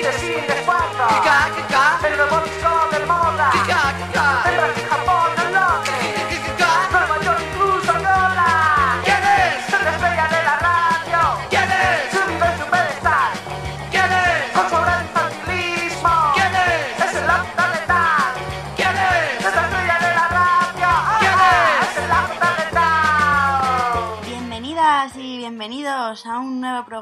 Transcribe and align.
Conseguiste 0.00 0.26
sin 0.26 0.50
esfuerzo 0.50 1.08
Kika, 1.08 1.50
kika, 1.56 2.08
el 2.08 2.16
nuevo 2.16 2.40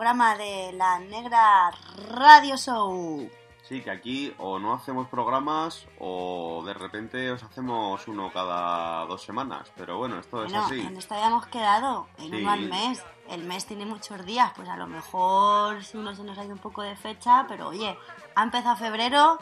programa 0.08 0.36
de 0.38 0.72
la 0.72 0.98
Negra 1.00 1.70
Radio 2.12 2.56
Show. 2.56 3.28
Sí, 3.62 3.82
que 3.82 3.90
aquí 3.90 4.32
o 4.38 4.58
no 4.58 4.72
hacemos 4.72 5.06
programas 5.08 5.86
o 5.98 6.62
de 6.64 6.72
repente 6.72 7.30
os 7.30 7.42
hacemos 7.42 8.08
uno 8.08 8.30
cada 8.32 9.04
dos 9.04 9.20
semanas. 9.22 9.70
Pero 9.76 9.98
bueno, 9.98 10.18
esto 10.18 10.44
es 10.46 10.54
así. 10.54 10.80
en 10.80 10.96
esto 10.96 11.14
habíamos 11.14 11.46
quedado, 11.48 12.06
en 12.16 12.30
Sí. 12.30 12.36
uno 12.40 12.50
al 12.52 12.70
mes. 12.70 13.04
El 13.28 13.44
mes 13.44 13.66
tiene 13.66 13.84
muchos 13.84 14.24
días, 14.24 14.50
pues 14.56 14.66
a 14.70 14.76
lo 14.78 14.86
mejor 14.86 15.84
si 15.84 15.98
uno 15.98 16.14
se 16.14 16.24
nos 16.24 16.38
ha 16.38 16.44
ido 16.44 16.54
un 16.54 16.58
poco 16.60 16.80
de 16.80 16.96
fecha, 16.96 17.44
pero 17.46 17.68
oye, 17.68 17.94
ha 18.34 18.42
empezado 18.42 18.76
febrero, 18.76 19.38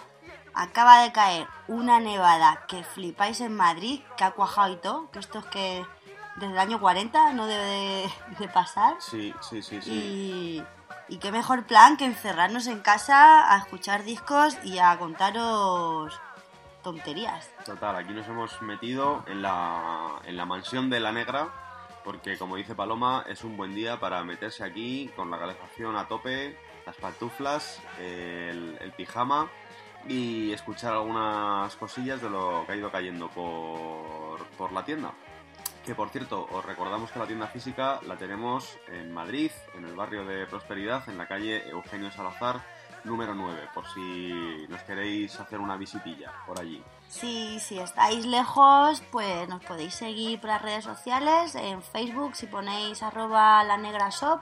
acaba 0.52 1.02
de 1.02 1.12
caer 1.12 1.46
una 1.68 2.00
nevada 2.00 2.64
que 2.66 2.82
flipáis 2.82 3.40
en 3.40 3.54
Madrid, 3.56 4.00
que 4.16 4.24
ha 4.24 4.32
cuajado 4.32 4.72
y 4.72 4.76
todo, 4.78 5.08
que 5.12 5.20
esto 5.20 5.38
es 5.38 5.46
que 5.46 5.86
desde 6.36 6.52
el 6.52 6.58
año 6.58 6.80
40 6.80 7.32
no 7.32 7.46
debe 7.46 7.64
de, 7.64 8.10
de 8.38 8.48
pasar. 8.48 8.96
Sí, 9.00 9.34
sí, 9.40 9.62
sí, 9.62 9.80
sí. 9.82 9.90
Y, 9.90 11.14
y 11.14 11.18
qué 11.18 11.32
mejor 11.32 11.64
plan 11.64 11.96
que 11.96 12.04
encerrarnos 12.04 12.66
en 12.66 12.80
casa 12.80 13.52
a 13.54 13.58
escuchar 13.58 14.04
discos 14.04 14.56
y 14.64 14.78
a 14.78 14.98
contaros 14.98 16.18
tonterías. 16.82 17.50
Total, 17.64 17.96
aquí 17.96 18.12
nos 18.12 18.26
hemos 18.28 18.60
metido 18.62 19.24
en 19.26 19.42
la, 19.42 20.20
en 20.24 20.36
la 20.36 20.44
mansión 20.44 20.90
de 20.90 21.00
la 21.00 21.12
negra. 21.12 21.48
Porque 22.04 22.38
como 22.38 22.54
dice 22.54 22.76
Paloma, 22.76 23.24
es 23.26 23.42
un 23.42 23.56
buen 23.56 23.74
día 23.74 23.98
para 23.98 24.22
meterse 24.22 24.62
aquí 24.62 25.10
con 25.16 25.28
la 25.28 25.40
calefacción 25.40 25.96
a 25.96 26.06
tope, 26.06 26.56
las 26.86 26.94
pantuflas, 26.94 27.82
el, 27.98 28.78
el 28.80 28.92
pijama 28.92 29.50
y 30.08 30.52
escuchar 30.52 30.92
algunas 30.92 31.74
cosillas 31.74 32.22
de 32.22 32.30
lo 32.30 32.62
que 32.64 32.72
ha 32.72 32.76
ido 32.76 32.92
cayendo 32.92 33.28
por, 33.28 34.46
por 34.56 34.70
la 34.70 34.84
tienda. 34.84 35.10
Que 35.86 35.94
por 35.94 36.08
cierto, 36.08 36.48
os 36.50 36.64
recordamos 36.64 37.12
que 37.12 37.20
la 37.20 37.28
tienda 37.28 37.46
física 37.46 38.00
la 38.08 38.16
tenemos 38.16 38.76
en 38.88 39.14
Madrid, 39.14 39.52
en 39.76 39.84
el 39.84 39.94
barrio 39.94 40.24
de 40.24 40.44
Prosperidad, 40.46 41.08
en 41.08 41.16
la 41.16 41.28
calle 41.28 41.68
Eugenio 41.68 42.10
Salazar, 42.10 42.60
número 43.04 43.36
9, 43.36 43.68
por 43.72 43.86
si 43.94 44.66
nos 44.68 44.82
queréis 44.82 45.38
hacer 45.38 45.60
una 45.60 45.76
visitilla 45.76 46.32
por 46.44 46.58
allí. 46.58 46.82
Si, 47.06 47.60
si 47.60 47.78
estáis 47.78 48.26
lejos, 48.26 49.00
pues 49.12 49.48
nos 49.48 49.64
podéis 49.64 49.94
seguir 49.94 50.40
por 50.40 50.50
las 50.50 50.60
redes 50.60 50.82
sociales, 50.82 51.54
en 51.54 51.80
Facebook 51.80 52.34
si 52.34 52.48
ponéis 52.48 53.04
arroba 53.04 53.62
la 53.62 53.76
negra 53.76 54.10
shop 54.10 54.40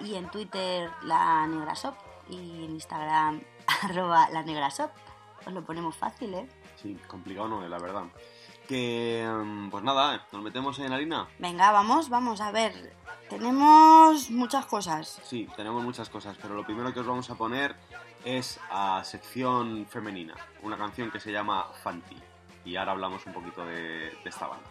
y 0.00 0.14
en 0.14 0.30
Twitter 0.30 0.90
la 1.02 1.46
negra 1.46 1.74
shop 1.74 1.94
y 2.30 2.64
en 2.64 2.70
Instagram 2.70 3.42
arroba 3.82 4.30
la 4.30 4.42
negra 4.42 4.70
shop. 4.70 4.90
Os 5.46 5.52
lo 5.52 5.62
ponemos 5.62 5.94
fácil, 5.94 6.32
¿eh? 6.32 6.48
Sí, 6.76 6.98
complicado 7.06 7.48
no 7.48 7.62
es, 7.62 7.68
la 7.68 7.78
verdad. 7.78 8.04
Que, 8.68 9.26
mm, 9.26 9.70
pues 9.70 9.84
nada, 9.84 10.26
nos 10.32 10.42
metemos 10.42 10.78
en 10.78 10.92
harina. 10.92 11.28
Venga, 11.38 11.70
vamos, 11.72 12.08
vamos 12.08 12.40
a 12.40 12.50
ver. 12.50 12.94
Tenemos 13.28 14.30
muchas 14.30 14.66
cosas. 14.66 15.20
Sí, 15.24 15.48
tenemos 15.56 15.82
muchas 15.82 16.08
cosas, 16.08 16.36
pero 16.40 16.54
lo 16.54 16.64
primero 16.64 16.92
que 16.92 17.00
os 17.00 17.06
vamos 17.06 17.28
a 17.30 17.34
poner 17.34 17.74
es 18.24 18.58
a 18.70 19.02
sección 19.04 19.86
femenina, 19.86 20.34
una 20.62 20.76
canción 20.76 21.10
que 21.10 21.20
se 21.20 21.32
llama 21.32 21.66
Fanti. 21.82 22.16
Y 22.64 22.76
ahora 22.76 22.92
hablamos 22.92 23.24
un 23.26 23.32
poquito 23.32 23.64
de, 23.66 24.10
de 24.22 24.28
esta 24.30 24.46
banda. 24.46 24.68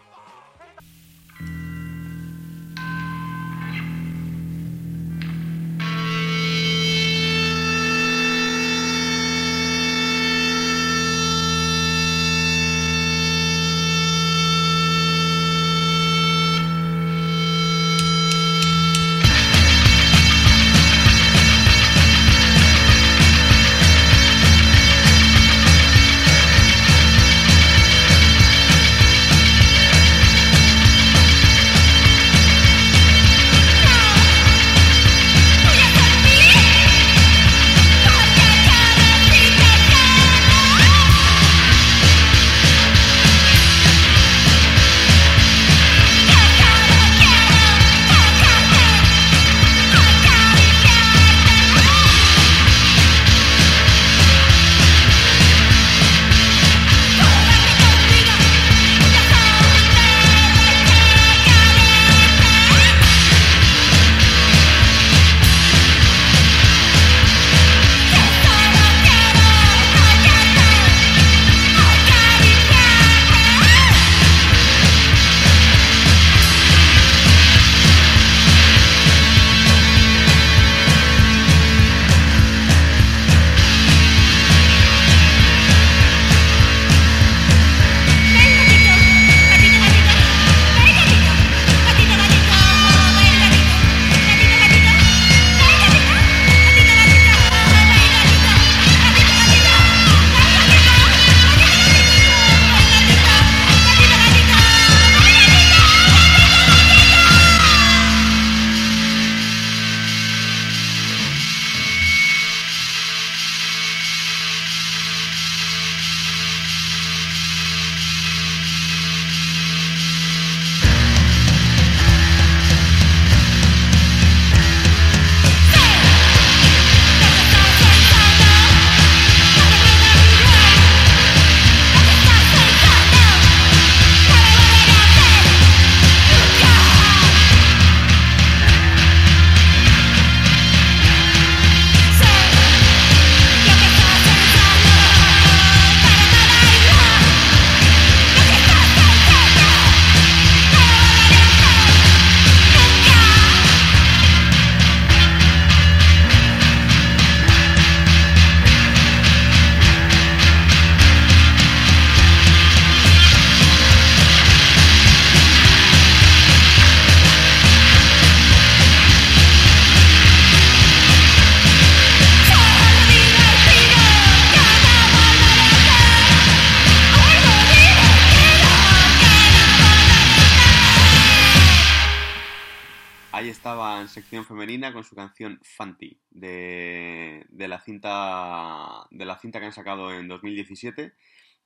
En 190.12 190.28
2017 190.28 191.12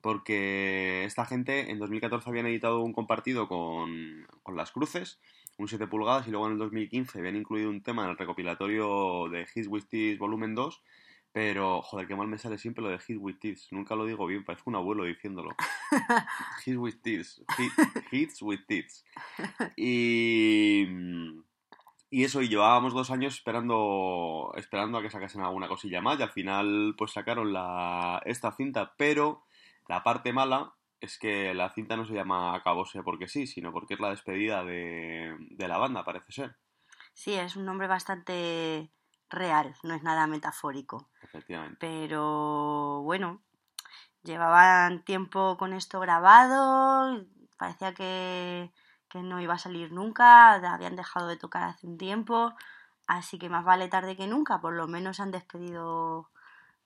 porque 0.01 1.05
esta 1.05 1.27
gente 1.27 1.71
en 1.71 1.79
2014 1.79 2.31
habían 2.31 2.47
editado 2.47 2.81
un 2.81 2.93
compartido 2.93 3.49
con, 3.49 4.27
con 4.43 4.57
las 4.57 4.71
cruces 4.71 5.19
un 5.57 5.67
7 5.69 5.89
pulgadas 5.89 6.29
y 6.29 6.31
luego 6.31 6.47
en 6.47 6.53
el 6.53 6.59
2015 6.59 7.19
habían 7.19 7.37
incluido 7.37 7.69
un 7.69 7.83
tema 7.83 8.05
en 8.05 8.11
el 8.11 8.17
recopilatorio 8.19 9.29
de 9.29 9.47
Hits 9.53 9.67
with 9.67 9.85
Tears 9.91 10.19
volumen 10.19 10.55
2 10.55 10.83
pero, 11.31 11.83
joder, 11.83 12.09
qué 12.09 12.17
mal 12.17 12.27
me 12.27 12.39
sale 12.39 12.59
siempre 12.59 12.83
lo 12.83 12.89
de 12.91 12.97
Hits 12.97 13.19
with 13.21 13.37
Tears. 13.39 13.69
Nunca 13.71 13.95
lo 13.95 14.07
digo 14.07 14.27
bien, 14.27 14.45
parezco 14.45 14.71
un 14.71 14.77
abuelo 14.77 15.05
diciéndolo. 15.05 15.55
Hits 16.67 16.77
with 16.79 16.95
Tears. 17.03 17.43
Hit- 17.57 18.05
Hits 18.11 18.43
with 18.43 18.61
Tears. 18.67 19.05
Y, 19.77 20.87
y 22.11 22.25
eso, 22.25 22.41
y 22.41 22.49
llevábamos 22.49 22.95
dos 22.95 23.11
años 23.11 23.35
esperando, 23.35 24.53
esperando 24.57 24.99
a 24.99 25.03
que 25.03 25.11
sacasen 25.11 25.43
alguna 25.43 25.69
cosilla 25.69 26.01
más 26.01 26.19
y 26.19 26.23
al 26.23 26.31
final 26.31 26.95
pues 26.97 27.13
sacaron 27.13 27.53
la, 27.53 28.23
esta 28.25 28.53
cinta, 28.53 28.95
pero 28.97 29.45
la 29.89 30.03
parte 30.03 30.33
mala 30.33 30.75
es 31.01 31.19
que 31.19 31.55
la 31.55 31.73
cinta 31.75 31.97
no 31.97 32.07
se 32.07 32.15
llama 32.15 32.55
Acabose 32.55 33.03
porque 33.03 33.29
sí, 33.29 33.47
sino 33.47 33.73
porque 33.73 33.95
es 33.95 34.01
la 34.01 34.11
despedida 34.11 34.65
de, 34.65 35.37
de 35.51 35.69
la 35.69 35.79
banda, 35.79 36.05
parece 36.05 36.33
ser. 36.33 36.57
Sí, 37.13 37.35
es 37.35 37.57
un 37.57 37.67
nombre 37.67 37.87
bastante 37.89 38.91
real, 39.29 39.75
no 39.83 39.95
es 39.95 40.03
nada 40.03 40.27
metafórico. 40.27 41.11
Efectivamente. 41.23 41.77
Pero 41.79 43.03
bueno, 43.03 43.43
llevaban 44.23 45.05
tiempo 45.05 45.57
con 45.59 45.73
esto 45.73 46.01
grabado, 46.01 47.27
parecía 47.59 47.93
que, 47.93 48.73
que 49.09 49.23
no 49.23 49.41
iba 49.41 49.55
a 49.55 49.59
salir 49.59 49.93
nunca, 49.93 50.55
habían 50.55 50.97
dejado 50.97 51.27
de 51.29 51.37
tocar 51.37 51.65
hace 51.65 51.87
un 51.87 51.99
tiempo, 51.99 52.55
así 53.07 53.39
que 53.39 53.49
más 53.49 53.65
vale 53.65 53.89
tarde 53.89 54.17
que 54.17 54.27
nunca, 54.27 54.61
por 54.61 54.75
lo 54.75 54.87
menos 54.87 55.21
han 55.21 55.31
despedido 55.31 56.31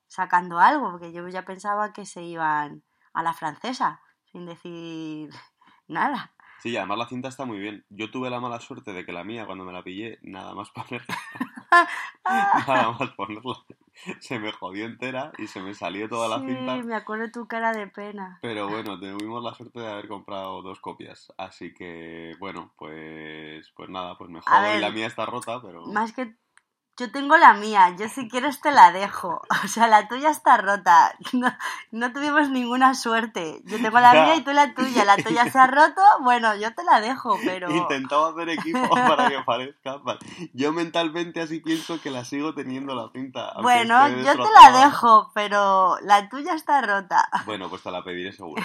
sacando 0.06 0.58
algo, 0.58 0.90
porque 0.90 1.12
yo 1.12 1.26
ya 1.28 1.44
pensaba 1.44 1.92
que 1.92 2.06
se 2.06 2.22
iban 2.22 2.82
a 3.12 3.22
la 3.22 3.32
francesa, 3.32 4.00
sin 4.30 4.46
decir 4.46 5.30
nada. 5.88 6.32
Sí, 6.60 6.76
además 6.76 6.98
la 6.98 7.08
cinta 7.08 7.28
está 7.28 7.44
muy 7.44 7.58
bien. 7.58 7.84
Yo 7.88 8.10
tuve 8.10 8.30
la 8.30 8.38
mala 8.38 8.60
suerte 8.60 8.92
de 8.92 9.04
que 9.04 9.12
la 9.12 9.24
mía, 9.24 9.46
cuando 9.46 9.64
me 9.64 9.72
la 9.72 9.82
pillé, 9.82 10.18
nada 10.22 10.54
más 10.54 10.70
ponerla, 10.70 11.18
nada 12.24 12.96
más 12.98 13.10
ponerla, 13.10 13.54
se 14.20 14.38
me 14.38 14.52
jodió 14.52 14.84
entera 14.86 15.32
y 15.38 15.46
se 15.46 15.60
me 15.60 15.74
salió 15.74 16.08
toda 16.08 16.28
la 16.28 16.40
sí, 16.40 16.46
cinta. 16.46 16.76
me 16.76 16.94
acuerdo 16.94 17.30
tu 17.30 17.46
cara 17.46 17.72
de 17.72 17.86
pena. 17.86 18.38
Pero 18.42 18.68
bueno, 18.68 18.98
tuvimos 18.98 19.42
la 19.42 19.54
suerte 19.54 19.80
de 19.80 19.90
haber 19.90 20.08
comprado 20.08 20.62
dos 20.62 20.80
copias. 20.80 21.32
Así 21.36 21.72
que, 21.74 22.34
bueno, 22.38 22.72
pues, 22.76 23.70
pues 23.74 23.88
nada, 23.88 24.16
pues 24.16 24.30
mejor. 24.30 24.52
A 24.52 24.62
ver, 24.62 24.80
la 24.80 24.90
mía 24.90 25.06
está 25.06 25.26
rota, 25.26 25.60
pero... 25.62 25.86
Más 25.86 26.12
que 26.12 26.34
yo 26.98 27.10
tengo 27.10 27.36
la 27.38 27.54
mía, 27.54 27.94
yo 27.98 28.08
si 28.08 28.28
quieres 28.28 28.60
te 28.60 28.70
la 28.70 28.92
dejo. 28.92 29.40
O 29.64 29.68
sea, 29.68 29.86
la 29.88 30.08
tuya 30.08 30.30
está 30.30 30.56
rota. 30.58 31.14
No, 31.32 31.50
no 31.92 32.12
tuvimos 32.12 32.50
ninguna 32.50 32.94
suerte. 32.94 33.62
Yo 33.64 33.80
tengo 33.80 33.98
la 34.00 34.12
mía 34.24 34.36
y 34.36 34.42
tú 34.44 34.52
la 34.52 34.74
tuya. 34.74 35.04
La 35.04 35.16
tuya 35.16 35.50
se 35.50 35.58
ha 35.58 35.66
roto, 35.66 36.02
bueno, 36.20 36.54
yo 36.56 36.74
te 36.74 36.84
la 36.84 37.00
dejo, 37.00 37.38
pero... 37.44 37.70
Intentaba 37.70 38.30
hacer 38.30 38.48
equipo 38.50 38.88
para 38.90 39.28
que 39.28 39.40
parezca. 39.42 39.96
Yo 40.52 40.72
mentalmente 40.72 41.40
así 41.40 41.60
pienso 41.60 42.00
que 42.00 42.10
la 42.10 42.24
sigo 42.24 42.54
teniendo 42.54 42.94
la 42.94 43.08
cinta. 43.12 43.52
Bueno, 43.62 44.08
yo 44.08 44.32
te 44.32 44.50
la 44.62 44.78
dejo, 44.84 45.30
pero 45.34 45.96
la 46.02 46.28
tuya 46.28 46.54
está 46.54 46.80
rota. 46.82 47.28
Bueno, 47.46 47.68
pues 47.70 47.82
te 47.82 47.90
la 47.90 48.02
pediré 48.04 48.32
seguro. 48.32 48.62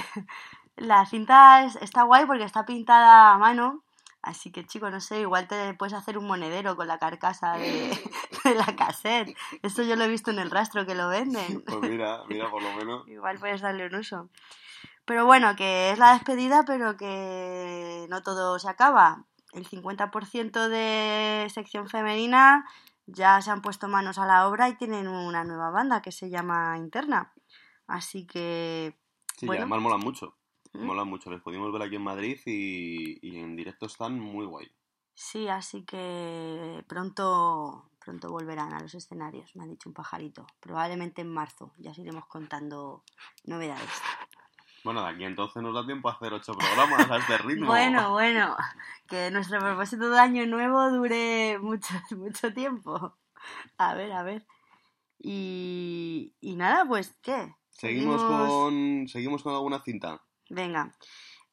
La 0.76 1.06
cinta 1.06 1.64
es- 1.64 1.76
está 1.78 2.04
guay 2.04 2.26
porque 2.26 2.44
está 2.44 2.66
pintada 2.66 3.34
a 3.34 3.38
mano. 3.38 3.84
Así 4.28 4.52
que, 4.52 4.66
chico, 4.66 4.90
no 4.90 5.00
sé, 5.00 5.22
igual 5.22 5.48
te 5.48 5.74
puedes 5.76 5.94
hacer 5.94 6.18
un 6.18 6.28
monedero 6.28 6.76
con 6.76 6.88
la 6.88 7.00
carcasa 7.00 7.54
de, 7.54 7.90
de 8.44 8.56
la 8.56 8.76
cassette. 8.76 9.38
Eso 9.64 9.84
yo 9.84 9.96
lo 9.96 10.04
he 10.04 10.10
visto 10.10 10.32
en 10.32 10.40
el 10.40 10.52
rastro 10.52 10.86
que 10.86 10.96
lo 10.96 11.08
venden. 11.08 11.62
Pues 11.62 11.80
mira, 11.90 12.24
mira, 12.28 12.52
por 12.52 12.62
lo 12.62 12.74
menos. 12.74 13.08
Igual 13.08 13.40
puedes 13.40 13.62
darle 13.62 13.86
un 13.88 13.96
uso. 13.96 14.30
Pero 15.06 15.26
bueno, 15.26 15.56
que 15.56 15.92
es 15.92 15.98
la 15.98 16.12
despedida, 16.12 16.64
pero 16.68 16.98
que 16.98 18.06
no 18.10 18.22
todo 18.22 18.60
se 18.60 18.68
acaba. 18.68 19.24
El 19.54 19.66
50% 19.66 20.68
de 20.68 21.48
sección 21.50 21.88
femenina 21.88 22.66
ya 23.06 23.42
se 23.42 23.50
han 23.52 23.62
puesto 23.62 23.88
manos 23.88 24.18
a 24.18 24.26
la 24.26 24.46
obra 24.50 24.68
y 24.68 24.76
tienen 24.76 25.08
una 25.08 25.46
nueva 25.46 25.70
banda 25.72 26.02
que 26.02 26.12
se 26.12 26.30
llama 26.30 26.78
Interna. 26.78 27.32
Así 27.88 28.28
que... 28.28 29.00
Sí, 29.38 29.46
Bueno. 29.46 29.62
además 29.62 29.80
molan 29.80 30.00
mucho. 30.02 30.36
Molan 30.86 31.08
mucho. 31.08 31.30
Les 31.32 31.42
pudimos 31.42 31.72
ver 31.72 31.82
aquí 31.82 31.96
en 31.96 32.04
Madrid 32.04 32.40
y, 32.46 33.20
y 33.28 33.40
en 33.40 33.56
directo 33.56 33.86
están 33.86 34.20
muy 34.20 34.46
guay. 34.46 34.68
Sí, 35.20 35.48
así 35.48 35.84
que 35.84 36.86
pronto, 36.88 37.90
pronto 37.98 38.30
volverán 38.30 38.72
a 38.74 38.80
los 38.80 38.94
escenarios, 38.94 39.56
me 39.56 39.64
ha 39.64 39.68
dicho 39.68 39.90
un 39.90 39.96
pajarito. 39.96 40.46
Probablemente 40.60 41.22
en 41.22 41.34
marzo, 41.34 41.74
ya 41.80 41.90
os 41.90 41.98
iremos 41.98 42.28
contando 42.28 43.04
novedades. 43.44 43.90
Bueno, 44.84 45.02
de 45.02 45.10
aquí 45.10 45.24
entonces 45.24 45.64
nos 45.64 45.74
da 45.74 45.84
tiempo 45.86 46.08
a 46.08 46.14
hacer 46.14 46.34
ocho 46.34 46.54
programas 46.54 47.10
a 47.10 47.18
este 47.18 47.38
ritmo. 47.40 47.66
Bueno, 47.66 48.12
bueno, 48.12 48.56
que 49.08 49.32
nuestro 49.32 49.60
propósito 49.60 50.08
de 50.12 50.20
año 50.20 50.46
nuevo 50.46 50.92
dure 50.92 51.58
mucho, 51.60 51.96
mucho 52.16 52.54
tiempo. 52.54 53.18
A 53.80 53.96
ver, 53.96 54.12
a 54.12 54.22
ver. 54.22 54.46
Y, 55.18 56.36
y 56.40 56.56
nada, 56.58 56.86
pues, 56.86 57.18
¿qué? 57.24 57.56
Seguimos 57.70 58.24
con, 58.24 59.08
seguimos 59.08 59.42
con 59.42 59.56
alguna 59.56 59.82
cinta. 59.82 60.22
Venga. 60.50 60.96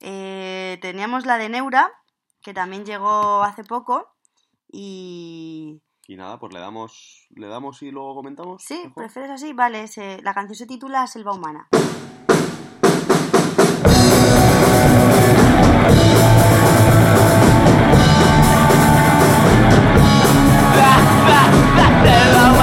Eh, 0.00 0.78
teníamos 0.82 1.26
la 1.26 1.38
de 1.38 1.48
Neura, 1.48 1.90
que 2.42 2.54
también 2.54 2.84
llegó 2.84 3.42
hace 3.42 3.64
poco. 3.64 4.14
Y. 4.70 5.80
Y 6.06 6.16
nada, 6.16 6.38
pues 6.38 6.52
le 6.52 6.60
damos, 6.60 7.26
le 7.30 7.46
damos 7.46 7.82
y 7.82 7.90
luego 7.90 8.14
comentamos. 8.14 8.62
Sí, 8.62 8.74
mejor. 8.76 8.94
¿prefieres 8.94 9.30
así? 9.30 9.52
Vale, 9.54 9.88
se- 9.88 10.20
la 10.22 10.34
canción 10.34 10.56
se 10.56 10.66
titula 10.66 11.06
Selva 11.06 11.32
Humana. 11.32 11.68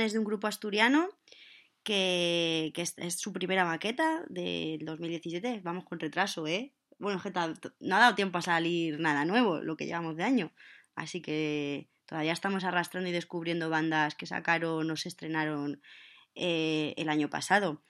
es 0.00 0.12
de 0.12 0.18
un 0.18 0.24
grupo 0.24 0.46
asturiano 0.46 1.08
que, 1.82 2.72
es, 2.76 2.94
su 3.20 3.32
primera 3.32 3.64
maqueta 3.64 4.24
del 4.28 4.84
2017. 4.84 5.60
Vamos 5.62 5.84
con 5.84 6.00
retraso, 6.00 6.46
¿eh? 6.46 6.72
Bueno, 6.98 7.20
t- 7.22 7.68
no 7.80 7.96
ha 7.96 8.00
dado 8.00 8.14
tiempo 8.14 8.38
a 8.38 8.42
salir 8.42 8.98
nada 9.00 9.24
nuevo, 9.24 9.60
lo 9.60 9.76
que 9.76 9.86
llevamos 9.86 10.16
de 10.16 10.24
año. 10.24 10.52
Así 10.94 11.20
que 11.20 11.88
todavía 12.06 12.32
estamos 12.32 12.64
arrastrando 12.64 13.08
y 13.10 13.12
descubriendo 13.12 13.68
bandas 13.70 14.14
que 14.14 14.26
sacaron 14.26 14.90
o 14.90 14.96
se 14.96 15.08
estrenaron 15.08 15.82
eh, 16.34 16.94
el 16.96 17.08
año 17.08 17.28
pasado. 17.28 17.82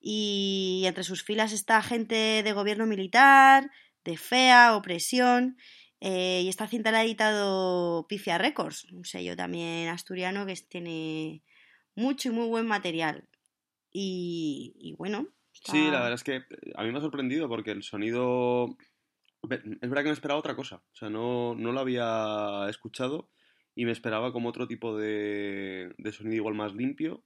Y 0.00 0.84
entre 0.86 1.04
sus 1.04 1.22
filas 1.22 1.52
está 1.52 1.82
gente 1.82 2.42
de 2.42 2.52
gobierno 2.52 2.86
militar, 2.86 3.70
de 4.04 4.16
FEA, 4.16 4.76
opresión. 4.76 5.56
eh, 6.00 6.42
y 6.44 6.48
esta 6.48 6.68
cinta 6.68 6.90
la 6.92 6.98
ha 6.98 7.04
editado 7.04 8.06
Pifia 8.08 8.38
Records, 8.38 8.84
un 8.92 9.04
sello 9.04 9.36
también 9.36 9.88
asturiano 9.88 10.46
que 10.46 10.54
tiene 10.68 11.42
mucho 11.96 12.28
y 12.28 12.32
muy 12.32 12.46
buen 12.46 12.66
material. 12.66 13.28
Y, 13.92 14.74
y 14.78 14.92
bueno. 14.94 15.26
está- 15.52 15.72
Sí, 15.72 15.84
la 15.86 16.00
verdad 16.02 16.12
es 16.14 16.24
que 16.24 16.42
a 16.74 16.84
mí 16.84 16.92
me 16.92 16.98
ha 16.98 17.00
sorprendido 17.02 17.48
porque 17.48 17.70
el 17.72 17.82
sonido... 17.82 18.76
Es 19.48 19.88
verdad 19.88 20.02
que 20.02 20.08
me 20.08 20.12
esperaba 20.14 20.40
otra 20.40 20.56
cosa. 20.56 20.76
O 20.92 20.96
sea, 20.96 21.08
no, 21.08 21.54
no 21.54 21.72
lo 21.72 21.80
había 21.80 22.66
escuchado 22.68 23.30
y 23.74 23.84
me 23.84 23.92
esperaba 23.92 24.32
como 24.32 24.48
otro 24.48 24.66
tipo 24.66 24.96
de, 24.96 25.94
de 25.98 26.12
sonido 26.12 26.36
igual 26.36 26.54
más 26.54 26.74
limpio. 26.74 27.24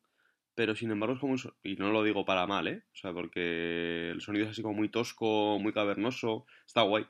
Pero 0.55 0.75
sin 0.75 0.91
embargo 0.91 1.15
es 1.15 1.21
como 1.21 1.33
un... 1.33 1.39
so- 1.39 1.57
Y 1.63 1.77
no 1.77 1.91
lo 1.91 2.03
digo 2.03 2.25
para 2.25 2.47
mal, 2.47 2.69
¿eh? 2.69 2.83
O 2.93 2.97
sea, 2.97 3.13
porque 3.13 4.11
el 4.11 4.21
sonido 4.21 4.45
es 4.45 4.51
así 4.53 4.63
como 4.63 4.75
muy 4.75 4.89
tosco, 4.91 5.59
muy 5.59 5.73
cavernoso. 5.73 6.45
Está 6.67 6.83
guay. 6.83 7.07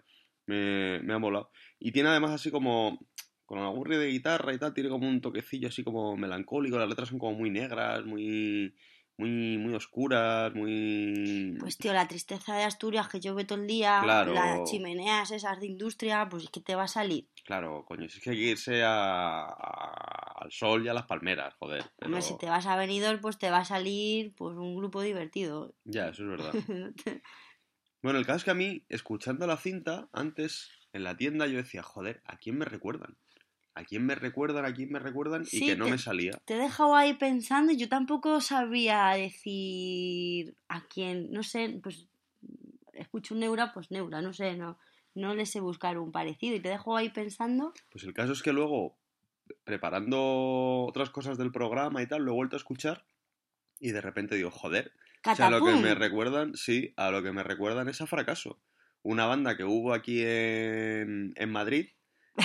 Me, 0.46 1.00
me 1.00 1.12
ha 1.14 1.18
molado. 1.18 1.50
Y 1.78 1.90
tiene 1.92 2.10
además 2.10 2.30
así 2.32 2.50
como... 2.50 2.98
Con 3.50 3.58
algún 3.58 3.84
ruido 3.84 4.02
de 4.02 4.10
guitarra 4.10 4.54
y 4.54 4.58
tal, 4.58 4.72
tiene 4.72 4.88
como 4.90 5.08
un 5.08 5.20
toquecillo 5.20 5.66
así 5.66 5.82
como 5.82 6.16
melancólico. 6.16 6.78
Las 6.78 6.88
letras 6.88 7.08
son 7.08 7.18
como 7.18 7.36
muy 7.36 7.50
negras, 7.50 8.04
muy... 8.04 8.76
Muy, 9.18 9.58
muy 9.58 9.74
oscuras, 9.74 10.54
muy... 10.54 11.54
Pues 11.60 11.76
tío, 11.76 11.92
la 11.92 12.06
tristeza 12.08 12.56
de 12.56 12.62
Asturias 12.62 13.06
que 13.08 13.18
llueve 13.20 13.44
todo 13.44 13.60
el 13.60 13.66
día, 13.66 13.98
Claro. 14.02 14.32
las 14.32 14.70
chimeneas 14.70 15.30
esas 15.32 15.60
de 15.60 15.66
industria, 15.66 16.26
pues 16.30 16.44
es 16.44 16.50
que 16.50 16.60
te 16.60 16.74
va 16.76 16.84
a 16.84 16.88
salir. 16.88 17.28
Claro, 17.44 17.84
coño, 17.86 18.08
si 18.08 18.16
es 18.16 18.24
que 18.24 18.30
hay 18.30 18.36
que 18.36 18.50
irse 18.52 18.82
a- 18.82 19.44
a- 19.44 20.34
al 20.40 20.50
sol 20.52 20.86
y 20.86 20.88
a 20.88 20.94
las 20.94 21.04
palmeras, 21.04 21.52
joder. 21.58 21.84
pero- 21.98 22.06
Hombre, 22.06 22.22
si 22.22 22.38
te 22.38 22.46
vas 22.46 22.64
a 22.66 22.76
Benidorm, 22.76 23.20
pues 23.20 23.36
te 23.36 23.50
va 23.50 23.58
a 23.58 23.64
salir 23.66 24.32
pues 24.36 24.56
un 24.56 24.74
grupo 24.76 25.02
divertido. 25.02 25.74
Ya, 25.84 26.08
eso 26.08 26.22
es 26.22 26.28
verdad. 26.30 26.52
Bueno, 28.02 28.18
el 28.18 28.24
caso 28.24 28.38
es 28.38 28.44
que 28.44 28.50
a 28.52 28.54
mí, 28.54 28.86
escuchando 28.88 29.46
la 29.46 29.58
cinta, 29.58 30.08
antes, 30.14 30.70
en 30.94 31.04
la 31.04 31.18
tienda, 31.18 31.46
yo 31.46 31.58
decía, 31.58 31.82
joder, 31.82 32.22
¿a 32.24 32.38
quién 32.38 32.56
me 32.56 32.64
recuerdan? 32.64 33.18
¿A 33.74 33.84
quién 33.84 34.06
me 34.06 34.14
recuerdan? 34.14 34.64
¿A 34.64 34.72
quién 34.74 34.90
me 34.92 34.98
recuerdan? 35.00 35.48
Sí, 35.48 35.58
y 35.58 35.62
que 35.64 35.76
no 35.76 35.84
te- 35.84 35.90
me 35.90 35.98
salía. 35.98 36.42
te 36.44 36.54
he 36.54 36.58
dejado 36.58 36.94
ahí 36.96 37.14
pensando 37.14 37.72
y 37.72 37.76
yo 37.76 37.88
tampoco 37.88 38.40
sabría 38.40 39.08
decir 39.10 40.56
a 40.68 40.86
quién, 40.88 41.30
no 41.30 41.42
sé, 41.42 41.80
pues 41.82 42.08
escucho 42.92 43.34
un 43.34 43.40
Neura, 43.40 43.72
pues 43.72 43.90
Neura, 43.90 44.22
no 44.22 44.32
sé, 44.32 44.56
no, 44.56 44.78
no 45.14 45.34
le 45.34 45.46
sé 45.46 45.60
buscar 45.60 45.98
un 45.98 46.12
parecido 46.12 46.56
y 46.56 46.60
te 46.62 46.68
dejo 46.70 46.96
ahí 46.96 47.10
pensando. 47.10 47.72
Pues 47.90 48.04
el 48.04 48.14
caso 48.14 48.32
es 48.32 48.42
que 48.42 48.52
luego, 48.52 48.98
preparando 49.64 50.84
otras 50.86 51.10
cosas 51.10 51.38
del 51.38 51.52
programa 51.52 52.02
y 52.02 52.06
tal, 52.06 52.24
lo 52.24 52.32
he 52.32 52.34
vuelto 52.34 52.56
a 52.56 52.58
escuchar 52.58 53.06
y 53.80 53.92
de 53.92 54.00
repente 54.00 54.36
digo, 54.36 54.50
joder, 54.50 54.92
o 55.30 55.34
sea, 55.34 55.46
a 55.46 55.50
lo 55.50 55.62
que 55.64 55.76
me 55.76 55.94
recuerdan, 55.94 56.54
sí, 56.56 56.94
a 56.96 57.10
lo 57.10 57.22
que 57.22 57.32
me 57.32 57.42
recuerdan 57.44 57.88
es 57.88 58.00
a 58.00 58.06
Fracaso. 58.06 58.60
Una 59.02 59.26
banda 59.26 59.56
que 59.56 59.64
hubo 59.64 59.94
aquí 59.94 60.22
en, 60.24 61.32
en 61.36 61.50
Madrid 61.52 61.90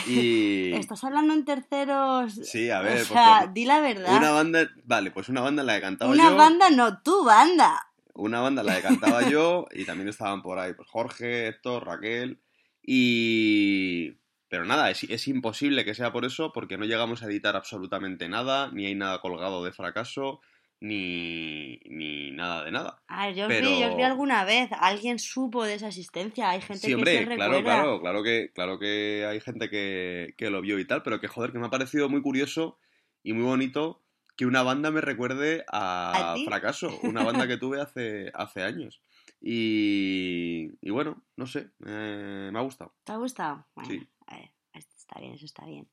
y... 0.08 0.72
Estás 0.76 1.04
hablando 1.04 1.34
en 1.34 1.46
terceros. 1.46 2.34
Sí, 2.34 2.70
a 2.70 2.82
ver, 2.82 3.02
o 3.02 3.06
sea, 3.06 3.50
di 3.54 3.66
la 3.66 3.80
verdad. 3.80 4.18
Una 4.18 4.32
banda, 4.32 4.70
vale, 4.84 5.12
pues 5.12 5.30
una 5.30 5.42
banda 5.42 5.64
la 5.64 5.80
cantaba 5.82 6.12
Una 6.12 6.30
yo. 6.30 6.36
banda, 6.36 6.70
no, 6.70 7.02
tu 7.02 7.24
banda. 7.24 7.92
Una 8.14 8.40
banda 8.40 8.64
la 8.64 8.76
que 8.76 8.82
cantaba 8.82 9.28
yo 9.30 9.68
y 9.72 9.86
también 9.86 10.08
estaban 10.08 10.42
por 10.42 10.58
ahí 10.58 10.74
pues 10.74 10.88
Jorge, 10.90 11.48
Héctor, 11.48 11.86
Raquel 11.86 12.42
y... 12.82 14.14
Pero 14.48 14.64
nada, 14.64 14.90
es, 14.92 15.04
es 15.04 15.28
imposible 15.28 15.84
que 15.84 15.96
sea 15.96 16.14
por 16.14 16.24
eso 16.24 16.54
porque 16.54 16.78
no 16.78 16.86
llegamos 16.86 17.24
a 17.24 17.26
editar 17.26 17.56
absolutamente 17.56 18.30
nada, 18.30 18.70
ni 18.72 18.86
hay 18.86 18.96
nada 18.96 19.20
colgado 19.20 19.66
de 19.66 19.74
fracaso, 19.74 20.40
ni, 20.82 21.78
ni 21.86 22.32
nada 22.32 22.64
de 22.64 22.72
nada. 22.72 23.02
A 23.08 23.28
ver, 23.28 23.36
yo 23.36 23.44
os, 23.44 23.48
Pero- 23.50 23.70
vi, 23.70 23.80
yo 23.80 23.90
os 23.90 23.98
vi 23.98 24.04
alguna 24.04 24.44
vez. 24.46 24.70
Alguien 24.80 25.20
supo 25.20 25.64
de 25.64 25.76
esa 25.76 25.88
existencia. 25.88 26.50
Hay 26.50 26.62
gente 26.62 26.88
Sí, 26.88 26.96
que 26.96 27.04
se 27.06 27.20
recuerda. 27.26 27.36
claro, 27.36 27.64
claro, 27.64 28.02
claro 28.02 28.24
que, 28.24 28.52
claro 28.54 28.80
que 28.80 29.26
hay 29.28 29.40
gente 29.40 29.70
que, 29.70 30.34
que 30.38 30.50
lo 30.50 30.62
vio 30.62 30.78
y 30.80 30.86
tal, 30.86 31.02
pero 31.04 31.20
que 31.20 31.28
joder, 31.28 31.52
que 31.52 31.60
me 31.60 31.68
ha 31.68 31.72
parecido 31.72 32.10
muy 32.10 32.22
curioso 32.22 32.78
y 33.24 33.34
muy 33.34 33.44
bonito 33.44 34.02
que 34.38 34.46
una 34.46 34.64
banda 34.64 34.92
me 34.92 35.02
recuerde 35.02 35.64
a. 35.72 36.36
Fracaso, 36.46 37.00
una 37.04 37.24
banda 37.46 37.48
que 37.48 37.58
tuve 37.58 37.82
hace, 37.82 38.32
hace 38.34 38.64
años. 38.64 39.02
Y, 39.42 40.72
y 40.82 40.90
bueno, 40.92 41.24
no 41.38 41.46
sé, 41.48 41.70
eh, 41.86 42.50
me 42.52 42.60
ha 42.60 42.62
gustado. 42.64 42.94
¿Te 43.04 43.12
ha 43.14 43.18
gustado? 43.18 43.66
Bueno, 43.76 43.90
Sí. 43.92 44.08
a 44.28 44.36
ver, 44.38 44.52
está 44.74 45.20
bien, 45.20 45.34
eso 45.34 45.46
está 45.46 45.66
bien. 45.66 45.88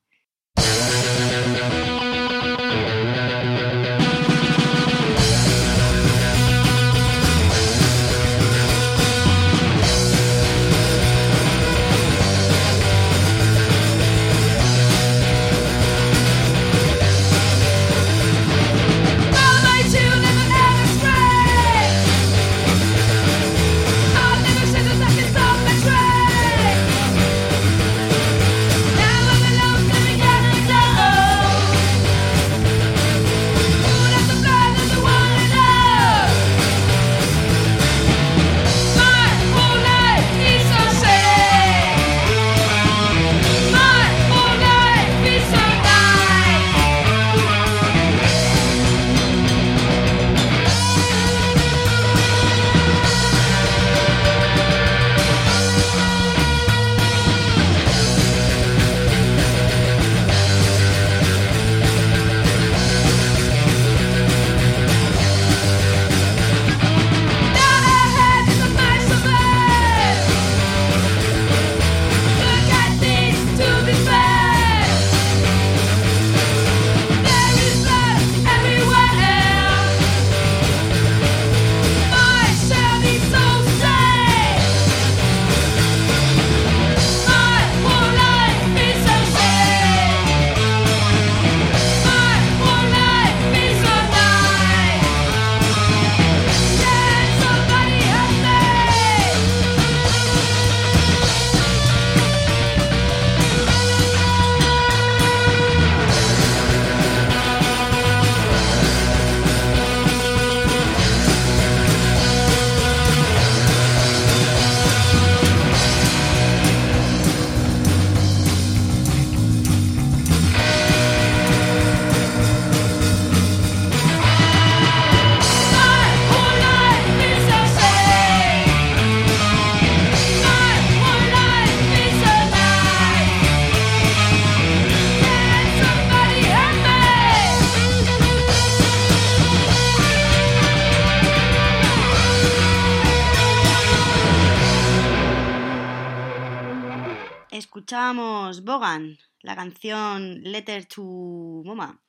Escuchábamos 147.83 148.63
Bogan, 148.63 149.17
la 149.41 149.57
canción 149.57 150.41
Letter 150.41 150.85
to 150.85 151.01
Moma. 151.03 152.01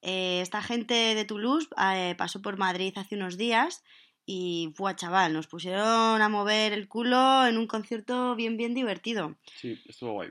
Eh, 0.00 0.40
esta 0.42 0.62
gente 0.62 0.94
de 0.94 1.24
Toulouse 1.24 1.66
eh, 1.76 2.14
pasó 2.16 2.40
por 2.40 2.56
Madrid 2.56 2.92
hace 2.94 3.16
unos 3.16 3.36
días 3.36 3.82
y, 4.24 4.72
buah, 4.78 4.94
chaval, 4.94 5.32
nos 5.32 5.48
pusieron 5.48 6.22
a 6.22 6.28
mover 6.28 6.72
el 6.72 6.86
culo 6.86 7.48
en 7.48 7.58
un 7.58 7.66
concierto 7.66 8.36
bien, 8.36 8.56
bien 8.56 8.74
divertido. 8.74 9.34
Sí, 9.56 9.76
estuvo 9.88 10.12
guay. 10.12 10.30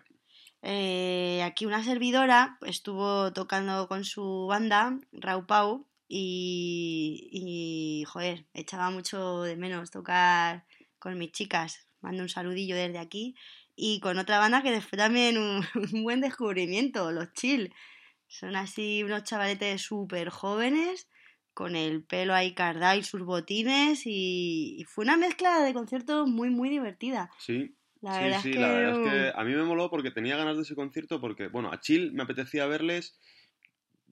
Eh, 0.61 1.41
aquí 1.43 1.65
una 1.65 1.83
servidora 1.83 2.57
estuvo 2.65 3.33
tocando 3.33 3.89
con 3.89 4.05
su 4.05 4.47
banda, 4.47 4.97
Rau 5.11 5.45
Pau, 5.45 5.85
y, 6.07 7.27
y, 7.29 8.05
joder, 8.05 8.45
echaba 8.53 8.89
mucho 8.89 9.41
de 9.41 9.57
menos 9.57 9.91
tocar 9.91 10.65
con 10.97 11.17
mis 11.17 11.33
chicas. 11.33 11.89
Mando 11.99 12.23
un 12.23 12.29
saludillo 12.29 12.77
desde 12.77 12.99
aquí. 12.99 13.35
Y 13.77 14.01
con 14.01 14.17
otra 14.19 14.39
banda 14.39 14.63
que 14.63 14.81
fue 14.81 14.97
también 14.97 15.37
un, 15.37 15.63
un 15.93 16.03
buen 16.03 16.21
descubrimiento, 16.21 17.11
los 17.13 17.31
Chill. 17.33 17.73
Son 18.27 18.55
así 18.57 19.03
unos 19.03 19.23
chavaletes 19.23 19.81
súper 19.83 20.29
jóvenes, 20.29 21.09
con 21.53 21.75
el 21.77 22.03
pelo 22.05 22.33
ahí 22.35 22.53
cardado 22.55 22.99
y 22.99 23.03
sus 23.03 23.23
botines. 23.23 24.03
Y, 24.05 24.77
y 24.79 24.83
fue 24.85 25.05
una 25.05 25.17
mezcla 25.17 25.61
de 25.61 25.73
conciertos 25.73 26.27
muy, 26.27 26.49
muy 26.49 26.69
divertida. 26.69 27.31
Sí, 27.37 27.77
La 28.01 28.19
sí, 28.19 28.23
verdad 28.23 28.39
sí, 28.41 28.49
es 28.49 28.55
que... 28.55 28.59
la 28.59 28.71
verdad 28.71 28.91
es 28.91 28.99
que 28.99 29.31
a 29.39 29.43
mí 29.43 29.53
me 29.53 29.63
moló 29.63 29.89
porque 29.89 30.11
tenía 30.11 30.37
ganas 30.37 30.57
de 30.57 30.63
ese 30.63 30.75
concierto 30.75 31.21
porque, 31.21 31.47
bueno, 31.47 31.71
a 31.71 31.79
Chill 31.79 32.13
me 32.13 32.23
apetecía 32.23 32.65
verles, 32.67 33.19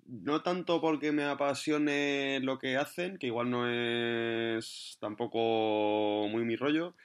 no 0.07 0.43
tanto 0.43 0.81
porque 0.81 1.12
me 1.12 1.24
apasione 1.24 2.39
lo 2.41 2.60
que 2.60 2.77
hacen, 2.77 3.17
que 3.17 3.27
igual 3.27 3.50
no 3.50 3.67
es 3.67 4.98
tampoco 5.01 6.27
muy 6.29 6.45
mi 6.45 6.55
rollo, 6.55 6.95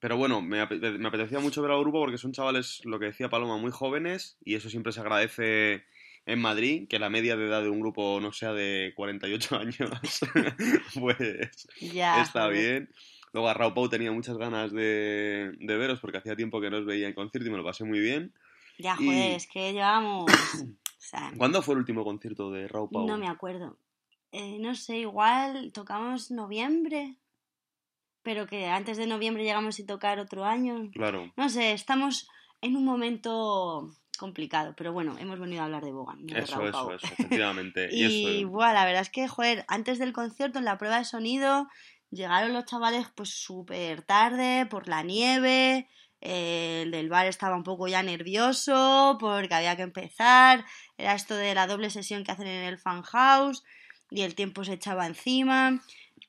pero 0.00 0.16
bueno, 0.16 0.40
me, 0.42 0.60
apete- 0.62 0.98
me 0.98 1.08
apetecía 1.08 1.38
mucho 1.40 1.62
ver 1.62 1.70
al 1.70 1.80
grupo 1.80 2.00
porque 2.00 2.18
son 2.18 2.32
chavales, 2.32 2.84
lo 2.84 2.98
que 2.98 3.06
decía 3.06 3.28
Paloma, 3.28 3.56
muy 3.56 3.70
jóvenes 3.72 4.36
y 4.44 4.54
eso 4.54 4.68
siempre 4.70 4.92
se 4.92 5.00
agradece 5.00 5.84
en 6.26 6.40
Madrid, 6.40 6.88
que 6.88 6.98
la 6.98 7.08
media 7.08 7.36
de 7.36 7.46
edad 7.46 7.62
de 7.62 7.70
un 7.70 7.80
grupo 7.80 8.18
no 8.20 8.32
sea 8.32 8.52
de 8.52 8.92
48 8.96 9.56
años, 9.60 9.90
pues 11.00 11.16
Ya, 11.94 12.20
está 12.22 12.42
joder. 12.46 12.52
bien. 12.52 12.90
Luego 13.32 13.48
a 13.48 13.54
Raúl 13.54 13.74
Pau 13.74 13.88
tenía 13.88 14.12
muchas 14.12 14.36
ganas 14.38 14.72
de, 14.72 15.52
de 15.58 15.76
veros 15.76 16.00
porque 16.00 16.18
hacía 16.18 16.36
tiempo 16.36 16.60
que 16.60 16.70
no 16.70 16.78
os 16.78 16.86
veía 16.86 17.06
en 17.06 17.12
concierto 17.14 17.48
y 17.48 17.52
me 17.52 17.58
lo 17.58 17.64
pasé 17.64 17.84
muy 17.84 18.00
bien. 18.00 18.32
Ya, 18.78 18.96
Y- 18.98 19.06
joder, 19.06 19.32
es 19.32 19.46
que 19.46 19.72
llevamos... 19.72 20.26
o 20.54 20.66
sea, 20.98 21.32
¿Cuándo 21.36 21.62
fue 21.62 21.74
el 21.74 21.80
último 21.80 22.02
concierto 22.04 22.50
de 22.50 22.66
Raúl 22.66 22.88
Pau? 22.90 23.06
no 23.06 23.18
me 23.18 23.28
acuerdo. 23.28 23.78
Eh, 24.32 24.58
no 24.58 24.74
sé, 24.74 24.98
igual 24.98 25.70
tocamos 25.72 26.30
noviembre, 26.30 27.16
pero 28.26 28.48
que 28.48 28.66
antes 28.66 28.96
de 28.96 29.06
noviembre 29.06 29.44
llegamos 29.44 29.78
a 29.78 29.86
tocar 29.86 30.18
otro 30.18 30.44
año. 30.44 30.90
Claro. 30.92 31.32
No 31.36 31.48
sé, 31.48 31.70
estamos 31.70 32.28
en 32.60 32.74
un 32.74 32.84
momento 32.84 33.88
complicado, 34.18 34.74
pero 34.76 34.92
bueno, 34.92 35.16
hemos 35.20 35.38
venido 35.38 35.62
a 35.62 35.66
hablar 35.66 35.84
de 35.84 35.92
Bogan. 35.92 36.26
no 36.26 36.36
Eso, 36.36 36.66
eso, 36.66 36.92
eso, 36.92 37.06
efectivamente. 37.12 37.88
y, 37.92 38.02
Y 38.02 38.40
eso, 38.40 38.48
buah, 38.50 38.72
la 38.72 38.84
verdad 38.84 39.02
es 39.02 39.10
que, 39.10 39.28
joder, 39.28 39.64
antes 39.68 40.00
del 40.00 40.12
concierto, 40.12 40.58
en 40.58 40.64
la 40.64 40.76
prueba 40.76 40.98
de 40.98 41.04
sonido, 41.04 41.68
llegaron 42.10 42.52
los 42.52 42.64
chavales 42.64 43.06
pues 43.14 43.28
súper 43.30 44.02
tarde 44.02 44.66
por 44.66 44.88
la 44.88 45.04
nieve. 45.04 45.88
eh, 46.20 46.80
el 46.82 46.90
del 46.90 47.08
bar 47.08 47.26
estaba 47.26 47.54
un 47.54 47.62
poco 47.62 47.86
ya 47.86 48.02
nervioso 48.02 49.18
porque 49.20 49.54
había 49.54 49.76
que 49.76 49.82
empezar. 49.82 50.64
Era 50.98 51.14
esto 51.14 51.36
de 51.36 51.54
la 51.54 51.68
doble 51.68 51.90
sesión 51.90 52.24
que 52.24 52.32
hacen 52.32 52.48
en 52.48 52.64
el 52.64 52.78
fan 52.78 53.02
house 53.02 53.62
y 54.10 54.22
el 54.22 54.34
tiempo 54.34 54.64
se 54.64 54.72
echaba 54.72 55.06
encima. 55.06 55.80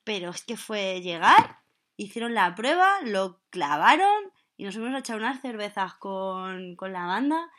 Pero 0.04 0.30
es 0.30 0.44
que 0.44 0.56
fue 0.56 1.00
llegar, 1.00 1.58
hicieron 1.98 2.34
la 2.34 2.54
prueba, 2.56 3.02
lo 3.04 3.42
clavaron 3.50 4.32
y 4.56 4.64
nos 4.64 4.74
fuimos 4.76 4.94
a 4.94 5.00
echar 5.00 5.18
unas 5.18 5.42
cervezas 5.42 5.94
con, 5.96 6.76
con 6.76 6.94
la 6.94 7.06
banda. 7.06 7.50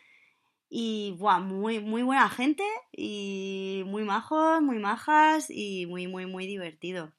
Y 0.71 1.15
buah, 1.17 1.39
muy, 1.39 1.80
muy 1.80 2.04
buena 2.04 2.30
gente 2.30 2.63
y 2.91 3.84
muy 3.88 4.04
majos, 4.04 4.62
muy 4.62 4.78
majas 4.80 5.47
y 5.49 5.88
muy, 5.88 6.08
muy, 6.08 6.28
muy 6.28 6.45
divertido. 6.47 7.13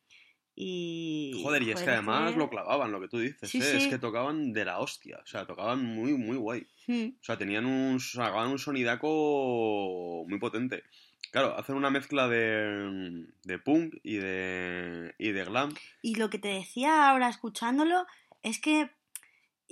Y. 0.55 1.41
Joder, 1.43 1.63
y 1.63 1.71
es 1.71 1.83
que 1.83 1.91
además 1.91 2.33
que- 2.33 2.39
lo 2.39 2.51
clavaban, 2.51 2.93
lo 2.93 3.01
que 3.01 3.09
tú 3.09 3.19
dices, 3.19 3.51
Sí, 3.51 3.59
¿eh? 3.61 3.77
Es 3.77 3.87
que 3.89 3.99
tocaban 3.99 4.53
de 4.53 4.65
la 4.65 4.79
hostia. 4.81 5.21
O 5.23 5.27
sea, 5.27 5.47
tocaban 5.47 5.83
muy, 5.85 6.13
muy 6.15 6.37
guay. 6.37 6.67
Hmm, 6.87 7.11
O 7.21 7.23
sea, 7.25 7.39
tenían 7.39 7.67
un, 7.67 7.99
sacaban 8.01 8.51
un 8.51 8.59
sonidaco 8.59 10.25
muy 10.29 10.39
potente. 10.39 10.85
Claro, 11.33 11.57
hacen 11.59 11.77
una 11.77 11.91
mezcla 11.91 12.27
de, 12.29 13.27
de 13.45 13.59
punk 13.59 13.95
y 14.03 14.17
de, 14.17 15.15
y 15.19 15.31
de 15.33 15.45
glam. 15.45 15.75
Y 16.03 16.17
lo 16.17 16.29
que 16.31 16.39
te 16.39 16.49
decía 16.49 17.09
ahora 17.11 17.29
escuchándolo 17.29 18.07
es 18.43 18.61
que. 18.61 18.91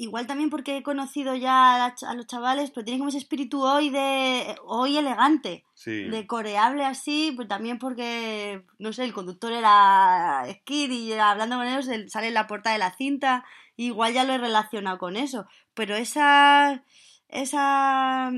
Igual 0.01 0.29
también 0.29 0.49
porque 0.49 0.77
he 0.77 0.85
conocido 0.85 1.35
ya 1.35 1.75
a, 1.75 1.79
la 1.79 1.97
ch- 1.97 2.07
a 2.09 2.15
los 2.15 2.29
chavales, 2.29 2.71
pero 2.71 2.85
tienen 2.85 3.01
como 3.01 3.09
ese 3.09 3.19
espíritu 3.19 3.65
hoy 3.65 3.91
de. 3.91 4.55
hoy 4.63 4.97
elegante. 4.97 5.65
Sí. 5.75 6.05
de 6.05 6.25
coreable 6.25 6.85
así, 6.85 7.33
pues 7.35 7.49
también 7.49 7.81
porque, 7.81 8.63
no 8.79 8.93
sé, 8.93 9.03
el 9.03 9.13
conductor 9.13 9.53
era 9.53 10.45
Skid 10.49 10.91
y 10.93 11.13
hablando 11.15 11.57
con 11.57 11.67
ellos 11.67 11.89
sale 12.13 12.29
en 12.29 12.35
la 12.35 12.47
puerta 12.47 12.71
de 12.71 12.79
la 12.79 12.93
cinta, 12.97 13.45
igual 13.77 14.13
ya 14.13 14.23
lo 14.23 14.35
he 14.35 14.39
relacionado 14.39 14.99
con 14.99 15.17
eso, 15.17 15.47
pero 15.75 15.97
esa, 15.97 16.85
esa, 17.29 18.31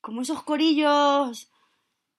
como 0.00 0.22
esos 0.22 0.42
corillos, 0.44 1.50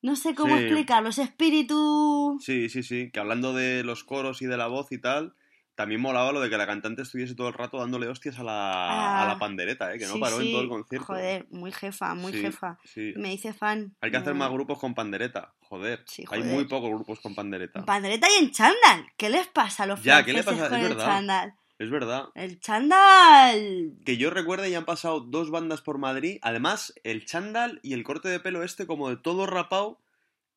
no 0.02 0.16
sé 0.16 0.36
cómo 0.36 0.56
Sí. 0.58 0.64
explicarlo, 0.64 1.10
ese 1.10 1.24
espíritu... 1.24 2.38
Sí, 2.42 2.70
sí, 2.70 2.84
sí. 2.84 3.10
Que 3.12 3.20
hablando 3.20 3.54
de 3.54 3.84
los 3.84 4.04
coros 4.04 4.42
y 4.42 4.46
de 4.46 4.58
la 4.58 4.68
voz 4.68 4.92
y 4.92 4.98
tal, 5.00 5.34
también 5.76 6.02
molaba 6.02 6.32
lo 6.32 6.40
de 6.42 6.50
que 6.50 6.58
la 6.58 6.66
cantante 6.66 7.04
estuviese 7.04 7.36
todo 7.36 7.50
el 7.50 7.54
rato 7.54 7.78
dándole 7.78 8.08
hostias 8.08 8.40
a 8.40 8.44
la, 8.44 8.54
Ah. 8.90 9.24
a 9.24 9.28
la 9.28 9.38
pandereta, 9.38 9.94
¿eh? 9.94 10.00
Que 10.00 10.06
no 10.08 10.14
Sí, 10.14 10.20
paró 10.20 10.42
en 10.42 10.52
todo 10.52 10.62
el 10.62 10.70
concierto. 10.70 11.06
Joder, 11.06 11.46
muy 11.52 11.72
jefa, 11.72 12.16
muy 12.16 12.32
Sí, 12.34 12.42
jefa. 12.42 12.80
Me 13.16 13.30
dice 13.30 13.54
fan. 13.54 13.96
Hay 14.02 14.10
que 14.10 14.18
hacer 14.18 14.34
más 14.34 14.50
grupos 14.52 14.80
con 14.80 14.96
pandereta, 14.96 15.54
joder. 15.62 16.04
Hay 16.32 16.42
muy 16.44 16.66
pocos 16.66 16.90
grupos 16.90 17.20
con 17.20 17.36
pandereta. 17.36 17.86
Pandereta 17.86 18.28
y 18.40 18.44
en 18.44 18.52
chándal. 18.52 19.06
¿Qué 19.18 19.30
les 19.30 19.46
pasa 19.48 19.84
a 19.84 19.86
los 19.88 20.02
Ya, 20.04 20.24
¿qué 20.26 20.34
le 20.34 20.42
franceses 20.42 20.68
pasa? 20.68 20.70
con 20.70 20.80
Es 20.80 20.92
el 20.92 20.98
verdad. 20.98 21.06
chándal? 21.14 21.54
Es 21.80 21.92
verdad. 21.92 22.30
El 22.34 22.60
chándal. 22.60 23.94
Que 24.04 24.18
yo 24.18 24.32
recuerde 24.32 24.72
ya 24.72 24.80
han 24.80 24.86
pasado 24.86 25.20
dos 25.20 25.52
bandas 25.52 25.82
por 25.82 26.00
Madrid. 26.00 26.40
Además, 26.42 26.94
el 27.04 27.26
chándal 27.26 27.80
y 27.84 27.94
el 27.94 28.04
corte 28.04 28.30
de 28.30 28.40
pelo 28.40 28.64
este 28.64 28.88
como 28.88 29.10
de 29.10 29.18
todo 29.18 29.46
rapado 29.46 30.00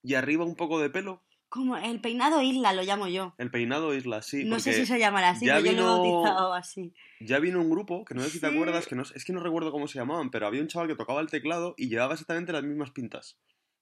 y 0.02 0.14
arriba 0.14 0.44
un 0.44 0.56
poco 0.56 0.80
de 0.80 0.88
pelo. 0.88 1.22
Como 1.50 1.76
el 1.76 2.00
peinado 2.00 2.40
isla, 2.40 2.72
lo 2.72 2.82
llamo 2.82 3.08
yo. 3.08 3.34
El 3.36 3.50
peinado 3.50 3.92
isla, 3.92 4.22
sí. 4.22 4.44
no 4.44 4.60
sé 4.60 4.72
si 4.72 4.86
se 4.86 4.98
llamará 5.00 5.30
así, 5.30 5.46
pero 5.46 5.60
yo 5.60 5.72
lo 5.72 5.80
he 5.80 5.84
bautizado 5.84 6.54
así. 6.54 6.94
Ya 7.18 7.40
vino 7.40 7.60
un 7.60 7.68
grupo, 7.68 8.04
que 8.04 8.14
no 8.14 8.22
sé 8.22 8.30
si 8.30 8.40
te 8.40 8.46
acuerdas, 8.46 8.86
que 8.86 8.94
no, 8.94 9.02
es 9.02 9.24
que 9.24 9.32
no 9.32 9.40
recuerdo 9.40 9.72
cómo 9.72 9.88
se 9.88 9.98
llamaban, 9.98 10.30
pero 10.30 10.46
había 10.46 10.62
un 10.62 10.68
chaval 10.68 10.86
que 10.86 10.94
tocaba 10.94 11.20
el 11.20 11.28
teclado 11.28 11.74
y 11.76 11.88
llevaba 11.88 12.12
exactamente 12.12 12.52
las 12.52 12.62
mismas 12.62 12.92
pintas. 12.92 13.36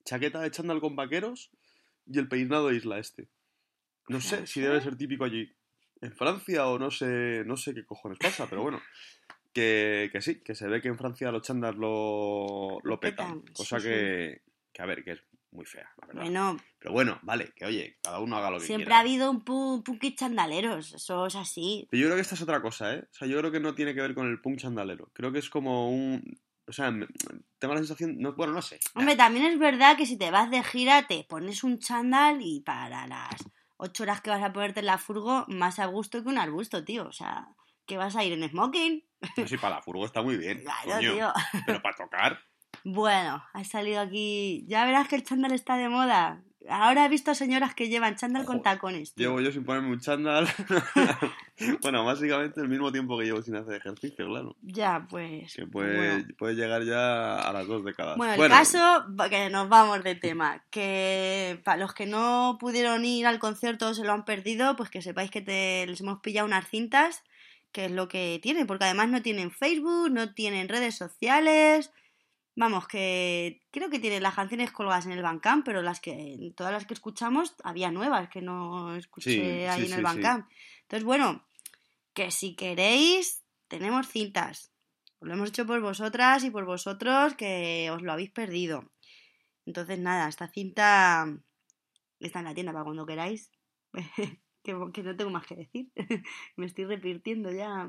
Chaqueta 0.05 0.41
de 0.41 0.51
chándal 0.51 0.81
con 0.81 0.97
vaqueros 0.97 1.51
y 2.07 2.19
el 2.19 2.27
peinado 2.27 2.73
isla 2.73 2.99
este. 2.99 3.29
No 4.09 4.23
sé 4.23 4.47
si 4.47 4.63
debe 4.63 4.81
ser 4.81 4.97
típico 4.97 5.25
allí 5.25 5.53
en 6.01 6.13
Francia 6.13 6.67
o 6.67 6.79
no 6.79 6.91
sé, 6.91 7.43
no 7.45 7.57
sé 7.57 7.75
qué 7.75 7.85
cojones 7.85 8.19
pasa, 8.19 8.47
pero 8.49 8.63
bueno. 8.63 8.81
Que, 9.53 10.11
que 10.13 10.21
sí, 10.21 10.41
que 10.41 10.55
se 10.55 10.69
ve 10.69 10.81
que 10.81 10.89
en 10.89 10.99
Francia 10.99 11.33
los 11.33 11.43
chándals 11.43 11.77
lo, 11.79 12.79
lo 12.83 13.01
petan. 13.01 13.41
petan, 13.41 13.55
Cosa 13.55 13.81
sí, 13.81 13.89
que, 13.89 14.43
que, 14.73 14.83
a 14.83 14.87
ver, 14.87 15.03
que 15.03 15.13
es 15.13 15.23
muy 15.51 15.65
fea, 15.65 15.91
la 16.01 16.07
verdad. 16.07 16.23
Bueno, 16.23 16.57
Pero 16.79 16.93
bueno, 16.93 17.19
vale, 17.23 17.53
que 17.57 17.65
oye, 17.65 17.97
cada 18.03 18.21
uno 18.21 18.37
haga 18.37 18.51
lo 18.51 18.59
que 18.59 18.67
siempre 18.67 18.85
quiera. 18.85 18.99
ha 18.99 19.01
habido 19.01 19.31
un 19.31 19.43
pu 19.43 19.83
chandaleros, 20.15 20.95
eso 20.95 21.27
es 21.27 21.35
así. 21.37 21.87
Pero 21.91 22.01
yo 22.01 22.07
creo 22.09 22.17
que 22.17 22.23
esta 22.23 22.35
es 22.35 22.43
otra 22.43 22.61
cosa, 22.61 22.95
¿eh? 22.95 23.05
O 23.11 23.15
sea, 23.15 23.27
yo 23.27 23.39
creo 23.39 23.51
que 23.51 23.61
no 23.61 23.75
tiene 23.75 23.95
que 23.95 24.03
ver 24.03 24.15
con 24.15 24.29
el 24.29 24.41
punk 24.41 24.59
chandalero. 24.59 25.11
Creo 25.13 25.33
que 25.33 25.39
es 25.39 25.49
como 25.49 25.91
un... 25.91 26.39
O 26.67 26.73
sea, 26.73 26.93
tengo 27.59 27.75
la 27.75 27.81
sensación... 27.81 28.19
No, 28.19 28.35
bueno, 28.35 28.53
no 28.53 28.61
sé. 28.61 28.79
Hombre, 28.95 29.17
también 29.17 29.47
es 29.47 29.59
verdad 29.59 29.97
que 29.97 30.05
si 30.05 30.19
te 30.19 30.31
vas 30.31 30.51
de 30.51 30.63
gira 30.63 31.07
te 31.07 31.25
pones 31.27 31.65
un 31.65 31.79
chándal 31.79 32.41
y 32.43 32.61
para 32.61 33.07
las 33.07 33.43
ocho 33.79 34.03
horas 34.03 34.21
que 34.21 34.31
vas 34.31 34.43
a 34.43 34.53
ponerte 34.53 34.81
en 34.81 34.87
la 34.87 34.99
furgo, 34.99 35.45
más 35.49 35.79
a 35.79 35.87
gusto 35.87 36.23
que 36.23 36.29
un 36.29 36.39
arbusto, 36.39 36.85
tío. 36.85 37.07
O 37.09 37.13
sea, 37.13 37.49
que 37.87 37.97
vas 37.97 38.15
a 38.15 38.25
ir 38.25 38.35
en 38.35 38.49
smoking. 38.49 39.05
No, 39.37 39.49
sí, 39.49 39.57
para 39.57 39.77
la 39.77 39.83
furgo 39.83 40.05
está 40.05 40.23
muy 40.23 40.37
bien. 40.37 40.63
Claro, 40.63 40.91
coño. 40.91 41.15
tío. 41.15 41.33
Pero 41.67 41.83
para 41.83 41.97
tocar... 41.97 42.39
Bueno, 42.85 43.45
ha 43.53 43.65
salido 43.65 44.01
aquí. 44.01 44.65
Ya 44.69 44.85
verás 44.85 45.09
que 45.09 45.17
el 45.17 45.25
chándal 45.25 45.53
está 45.53 45.77
de 45.77 45.89
moda. 45.89 46.45
Ahora 46.69 47.07
he 47.07 47.09
visto 47.09 47.35
señoras 47.35 47.75
que 47.75 47.89
llevan 47.89 48.17
chándal 48.17 48.45
con 48.45 48.59
Joder, 48.59 48.75
tacones. 48.75 49.15
tío. 49.15 49.29
Llevo 49.29 49.41
yo 49.41 49.53
sin 49.53 49.65
ponerme 49.65 49.91
un 49.91 50.01
chándal. 50.01 50.49
bueno, 51.83 52.05
básicamente 52.05 52.61
el 52.61 52.69
mismo 52.69 52.91
tiempo 52.91 53.17
que 53.19 53.27
llevo 53.27 53.43
sin 53.43 53.57
hacer 53.57 53.75
ejercicio, 53.75 54.27
claro. 54.27 54.57
Ya, 54.63 55.07
pues. 55.09 55.55
Que 55.55 55.67
puede, 55.67 55.97
bueno. 55.97 56.29
puede 56.37 56.55
llegar 56.55 56.83
ya 56.85 57.41
a 57.41 57.53
las 57.53 57.67
dos 57.67 57.85
décadas. 57.85 58.17
Bueno, 58.17 58.43
el 58.43 58.51
caso, 58.51 59.07
que 59.31 59.51
nos 59.51 59.69
vamos 59.69 60.03
de 60.03 60.17
tema, 60.17 60.65
que 60.71 61.61
para 61.65 61.79
los 61.79 61.95
que 61.95 62.07
no 62.07 62.59
pudieron 62.61 63.05
ir 63.05 63.27
al 63.27 63.39
concierto 63.39 63.89
o 63.89 63.95
se 63.95 64.05
lo 64.05 64.13
han 64.13 64.25
perdido, 64.25 64.75
pues 64.77 64.91
que 64.91 65.01
sepáis 65.01 65.31
que 65.31 65.41
te, 65.41 65.87
les 65.87 66.01
hemos 66.01 66.21
pillado 66.21 66.47
unas 66.47 66.69
cintas, 66.69 67.23
que 67.73 67.87
es 67.87 67.93
lo 67.93 68.09
que 68.09 68.41
tienen, 68.43 68.67
porque 68.67 68.85
además 68.85 69.09
no 69.09 69.23
tienen 69.23 69.51
Facebook, 69.51 70.11
no 70.11 70.35
tienen 70.35 70.69
redes 70.69 70.97
sociales, 70.97 71.93
vamos, 72.59 72.89
que 72.89 73.63
creo 73.71 73.89
que 73.89 74.01
tienen 74.01 74.25
las 74.25 74.35
canciones 74.35 74.73
colgadas 74.73 75.07
en 75.07 75.13
el 75.13 75.23
Bandcamp, 75.23 75.65
pero 75.65 75.81
las 75.81 76.01
que, 76.01 76.53
todas 76.57 76.73
las 76.73 76.87
que 76.87 76.95
escuchamos, 76.95 77.55
había 77.63 77.93
nuevas 77.93 78.29
que 78.29 78.43
no 78.43 78.97
escuché 78.97 79.31
Sí, 79.31 79.41
ahí 79.41 79.81
sí, 79.81 79.83
en 79.83 79.89
sí, 79.89 79.95
el 79.95 80.03
Bandcamp. 80.03 80.51
Entonces, 80.83 81.05
bueno, 81.05 81.47
que 82.13 82.33
si 82.33 82.57
queréis, 82.57 83.45
tenemos 83.69 84.09
cintas. 84.09 84.73
Lo 85.21 85.35
hemos 85.35 85.51
hecho 85.51 85.67
por 85.67 85.81
vosotras 85.81 86.43
y 86.43 86.51
por 86.51 86.65
vosotros 86.65 87.35
que 87.35 87.91
os 87.93 88.03
lo 88.03 88.11
habéis 88.13 88.33
perdido. 88.33 88.91
Entonces, 89.65 90.01
nada, 90.01 90.29
esta 90.29 90.49
cinta 90.49 91.29
está 92.19 92.41
en 92.41 92.45
la 92.45 92.55
tienda 92.55 92.73
para 92.73 92.85
cuando 92.85 93.07
queráis. 93.07 93.53
que, 94.65 94.77
que 94.93 95.03
no 95.05 95.17
tengo 95.17 95.31
más 95.31 95.47
que 95.47 95.55
decir. 95.55 95.93
Me 96.57 96.67
estoy 96.67 96.87
repitiendo 96.87 97.53
ya. 97.53 97.89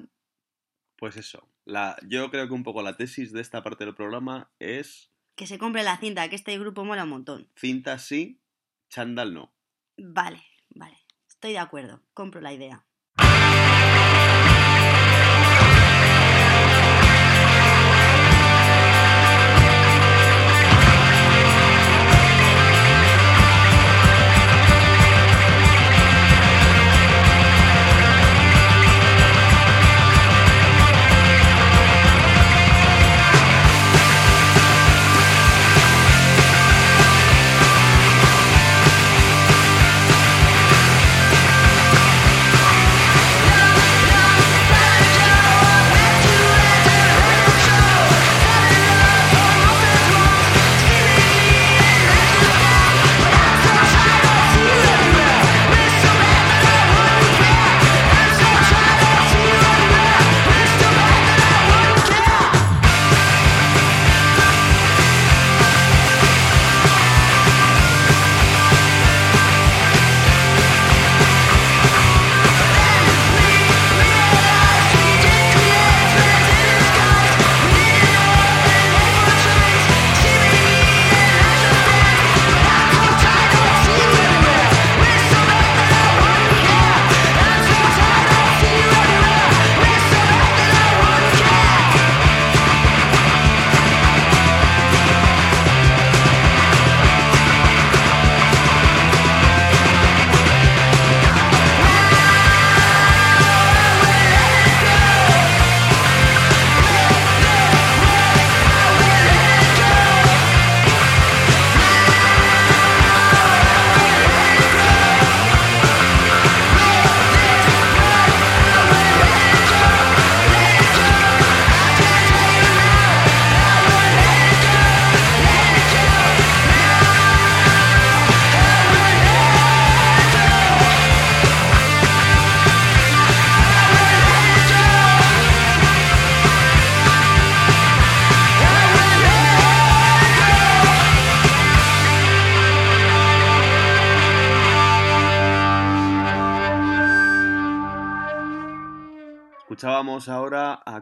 Pues 0.96 1.18
eso. 1.18 1.50
La, 1.70 1.98
yo 2.08 2.32
creo 2.32 2.48
que 2.48 2.54
un 2.54 2.64
poco 2.64 2.82
la 2.82 2.98
tesis 2.98 3.32
de 3.32 3.42
esta 3.42 3.62
parte 3.64 3.86
del 3.86 3.96
programa 3.96 4.52
es 4.60 5.12
Que 5.36 5.46
se 5.46 5.60
compre 5.60 5.84
la 5.84 5.98
cinta, 5.98 6.28
que 6.28 6.36
este 6.36 6.58
grupo 6.58 6.84
mola 6.84 7.04
un 7.04 7.12
montón. 7.12 7.48
cinta 7.56 8.00
sí, 8.00 8.42
chándal 8.90 9.34
no. 9.34 9.54
Vale, 9.98 10.44
vale. 10.70 10.98
Estoy 11.28 11.52
de 11.52 11.60
acuerdo. 11.60 12.02
Compro 12.14 12.42
la 12.42 12.54
idea. 12.54 12.86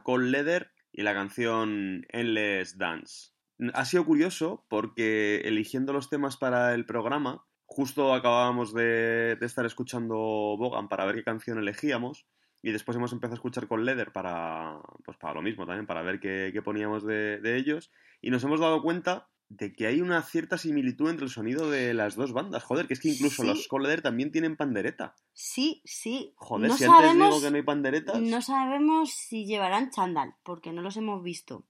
Cold 0.08 0.32
Leather 0.32 0.72
y 0.94 1.02
la 1.02 1.14
canción 1.14 2.06
Endless 2.08 2.78
Dance. 2.78 3.34
Ha 3.74 3.84
sido 3.84 4.06
curioso 4.06 4.66
porque 4.70 5.42
eligiendo 5.44 5.92
los 5.92 6.10
temas 6.10 6.38
para 6.38 6.74
el 6.74 6.86
programa, 6.86 7.44
justo 7.66 8.14
acabábamos 8.14 8.74
de, 8.74 9.36
de 9.38 9.46
estar 9.46 9.66
escuchando 9.66 10.16
Bogan 10.16 10.88
para 10.88 11.04
ver 11.04 11.16
qué 11.16 11.26
canción 11.26 11.58
elegíamos 11.58 12.26
y 12.62 12.72
después 12.72 12.96
hemos 12.96 13.12
empezado 13.12 13.34
a 13.34 13.40
escuchar 13.40 13.68
con 13.68 13.84
Leather 13.84 14.14
para, 14.14 14.80
pues 15.04 15.18
para 15.18 15.34
lo 15.34 15.42
mismo 15.42 15.66
también, 15.66 15.86
para 15.86 16.04
ver 16.04 16.22
qué, 16.22 16.52
qué 16.54 16.62
poníamos 16.62 17.06
de, 17.06 17.42
de 17.42 17.58
ellos 17.58 17.92
y 18.22 18.30
nos 18.30 18.42
hemos 18.46 18.62
dado 18.62 18.82
cuenta 18.82 19.28
de 19.50 19.72
que 19.74 19.88
hay 19.88 20.02
una 20.02 20.22
cierta 20.24 20.58
similitud 20.58 21.10
entre 21.10 21.26
el 21.26 21.32
sonido 21.32 21.70
de 21.70 21.94
las 21.94 22.16
dos 22.16 22.34
bandas. 22.34 22.64
Joder, 22.64 22.88
que 22.88 22.94
es 22.94 23.00
que 23.00 23.10
incluso 23.10 23.44
Sí. 23.44 23.48
los 23.48 23.68
Cold 23.68 23.84
Leather 23.86 24.02
también 24.02 24.32
tienen 24.32 24.58
pandereta. 24.58 25.16
Sí, 25.34 25.82
sí. 25.86 26.34
Joder, 26.36 26.70
no 26.70 26.78
si 26.78 26.84
antes 26.84 27.14
digo 27.14 27.42
que 27.42 27.52
no 27.52 27.56
hay 27.58 27.64
panderetas. 27.64 28.20
no 28.22 28.42
sabemos 28.42 29.12
si 29.12 29.46
llevarán 29.46 29.90
chándal, 29.90 30.36
porque 30.44 30.74
no 30.74 30.82
los 30.82 30.98
hemos 30.98 31.24
visto. 31.24 31.64